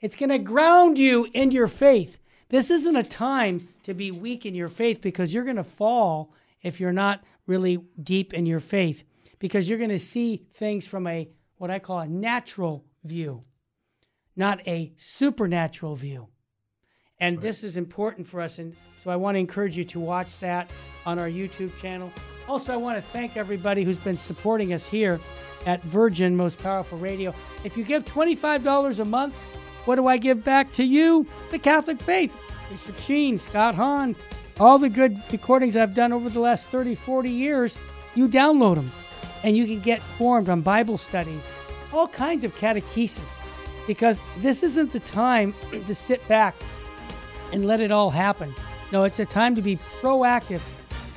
it's 0.00 0.16
going 0.16 0.30
to 0.30 0.38
ground 0.38 0.98
you 0.98 1.28
in 1.34 1.50
your 1.50 1.66
faith. 1.66 2.18
This 2.48 2.70
isn't 2.70 2.96
a 2.96 3.02
time 3.02 3.68
to 3.82 3.94
be 3.94 4.10
weak 4.10 4.46
in 4.46 4.54
your 4.54 4.68
faith 4.68 5.00
because 5.00 5.34
you're 5.34 5.44
going 5.44 5.56
to 5.56 5.64
fall 5.64 6.32
if 6.62 6.80
you're 6.80 6.92
not 6.92 7.22
really 7.46 7.78
deep 8.02 8.32
in 8.32 8.46
your 8.46 8.60
faith 8.60 9.04
because 9.38 9.68
you're 9.68 9.78
going 9.78 9.90
to 9.90 9.98
see 9.98 10.46
things 10.54 10.86
from 10.86 11.06
a 11.06 11.28
what 11.56 11.70
I 11.70 11.78
call 11.78 12.00
a 12.00 12.06
natural 12.06 12.84
view, 13.02 13.44
not 14.36 14.66
a 14.66 14.92
supernatural 14.96 15.96
view. 15.96 16.28
And 17.24 17.40
this 17.40 17.64
is 17.64 17.78
important 17.78 18.26
for 18.26 18.42
us. 18.42 18.58
And 18.58 18.76
so 19.02 19.10
I 19.10 19.16
want 19.16 19.36
to 19.36 19.38
encourage 19.38 19.78
you 19.78 19.84
to 19.84 19.98
watch 19.98 20.40
that 20.40 20.70
on 21.06 21.18
our 21.18 21.26
YouTube 21.26 21.74
channel. 21.80 22.12
Also, 22.50 22.74
I 22.74 22.76
want 22.76 22.98
to 22.98 23.02
thank 23.02 23.38
everybody 23.38 23.82
who's 23.82 23.96
been 23.96 24.18
supporting 24.18 24.74
us 24.74 24.84
here 24.84 25.18
at 25.64 25.82
Virgin 25.84 26.36
Most 26.36 26.62
Powerful 26.62 26.98
Radio. 26.98 27.34
If 27.64 27.78
you 27.78 27.84
give 27.84 28.04
$25 28.04 28.98
a 28.98 29.04
month, 29.06 29.34
what 29.86 29.96
do 29.96 30.06
I 30.06 30.18
give 30.18 30.44
back 30.44 30.70
to 30.74 30.84
you? 30.84 31.26
The 31.50 31.58
Catholic 31.58 31.98
faith. 31.98 32.30
Bishop 32.68 32.98
Sheen, 32.98 33.38
Scott 33.38 33.74
Hahn, 33.74 34.14
all 34.60 34.78
the 34.78 34.90
good 34.90 35.18
recordings 35.32 35.78
I've 35.78 35.94
done 35.94 36.12
over 36.12 36.28
the 36.28 36.40
last 36.40 36.66
30, 36.66 36.94
40 36.94 37.30
years, 37.30 37.78
you 38.14 38.28
download 38.28 38.74
them 38.74 38.92
and 39.42 39.56
you 39.56 39.64
can 39.64 39.80
get 39.80 40.02
formed 40.18 40.50
on 40.50 40.60
Bible 40.60 40.98
studies, 40.98 41.48
all 41.90 42.06
kinds 42.06 42.44
of 42.44 42.54
catechesis, 42.56 43.38
because 43.86 44.20
this 44.40 44.62
isn't 44.62 44.92
the 44.92 45.00
time 45.00 45.54
to 45.70 45.94
sit 45.94 46.26
back 46.28 46.54
and 47.54 47.64
let 47.64 47.80
it 47.80 47.92
all 47.92 48.10
happen. 48.10 48.52
No, 48.90 49.04
it's 49.04 49.20
a 49.20 49.24
time 49.24 49.54
to 49.54 49.62
be 49.62 49.76
proactive. 50.00 50.60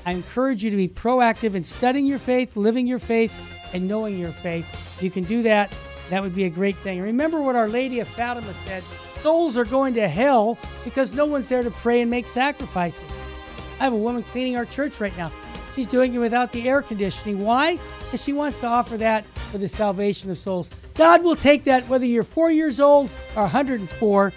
I 0.05 0.11
encourage 0.11 0.63
you 0.63 0.69
to 0.69 0.77
be 0.77 0.87
proactive 0.87 1.55
in 1.55 1.63
studying 1.63 2.05
your 2.05 2.19
faith, 2.19 2.55
living 2.55 2.85
your 2.85 2.99
faith, 2.99 3.33
and 3.73 3.87
knowing 3.87 4.17
your 4.19 4.31
faith. 4.31 5.01
You 5.01 5.09
can 5.09 5.23
do 5.23 5.41
that. 5.43 5.75
That 6.11 6.21
would 6.21 6.35
be 6.35 6.45
a 6.45 6.49
great 6.49 6.75
thing. 6.75 7.01
Remember 7.01 7.41
what 7.41 7.55
Our 7.55 7.67
Lady 7.67 7.99
of 7.99 8.07
Fatima 8.07 8.53
said 8.53 8.83
souls 8.83 9.57
are 9.57 9.65
going 9.65 9.95
to 9.95 10.07
hell 10.07 10.59
because 10.83 11.11
no 11.11 11.25
one's 11.25 11.49
there 11.49 11.63
to 11.63 11.71
pray 11.71 12.01
and 12.01 12.09
make 12.09 12.27
sacrifices. 12.27 13.11
I 13.79 13.83
have 13.83 13.93
a 13.93 13.97
woman 13.97 14.21
cleaning 14.23 14.55
our 14.57 14.65
church 14.65 15.01
right 15.01 15.15
now. 15.17 15.31
She's 15.75 15.87
doing 15.87 16.13
it 16.13 16.19
without 16.19 16.51
the 16.51 16.69
air 16.69 16.83
conditioning. 16.83 17.43
Why? 17.43 17.79
Because 18.05 18.23
she 18.23 18.31
wants 18.31 18.59
to 18.59 18.67
offer 18.67 18.95
that 18.97 19.25
for 19.51 19.57
the 19.57 19.67
salvation 19.67 20.29
of 20.29 20.37
souls. 20.37 20.69
God 20.93 21.23
will 21.23 21.35
take 21.35 21.63
that 21.65 21.87
whether 21.87 22.05
you're 22.05 22.23
four 22.23 22.51
years 22.51 22.79
old 22.79 23.09
or 23.35 23.43
104. 23.43 24.33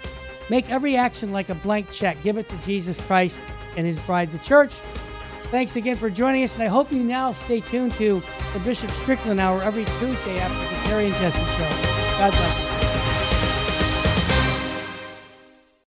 Make 0.51 0.69
every 0.69 0.97
action 0.97 1.31
like 1.31 1.47
a 1.47 1.55
blank 1.55 1.89
check. 1.91 2.21
Give 2.23 2.37
it 2.37 2.49
to 2.49 2.57
Jesus 2.57 2.99
Christ 3.07 3.39
and 3.77 3.87
his 3.87 3.97
bride, 4.05 4.33
the 4.33 4.39
church. 4.39 4.73
Thanks 5.43 5.77
again 5.77 5.95
for 5.95 6.09
joining 6.09 6.43
us, 6.43 6.55
and 6.55 6.63
I 6.63 6.67
hope 6.67 6.91
you 6.91 7.05
now 7.05 7.31
stay 7.31 7.61
tuned 7.61 7.93
to 7.93 8.21
the 8.51 8.59
Bishop 8.59 8.91
Strickland 8.91 9.39
Hour 9.39 9.63
every 9.63 9.85
Tuesday 9.85 10.37
after 10.39 10.75
the 10.75 10.89
Terry 10.89 11.05
and 11.05 11.15
Jesse 11.15 11.39
Show. 11.39 12.19
God 12.19 12.31
bless 12.33 12.75
you. 12.75 12.80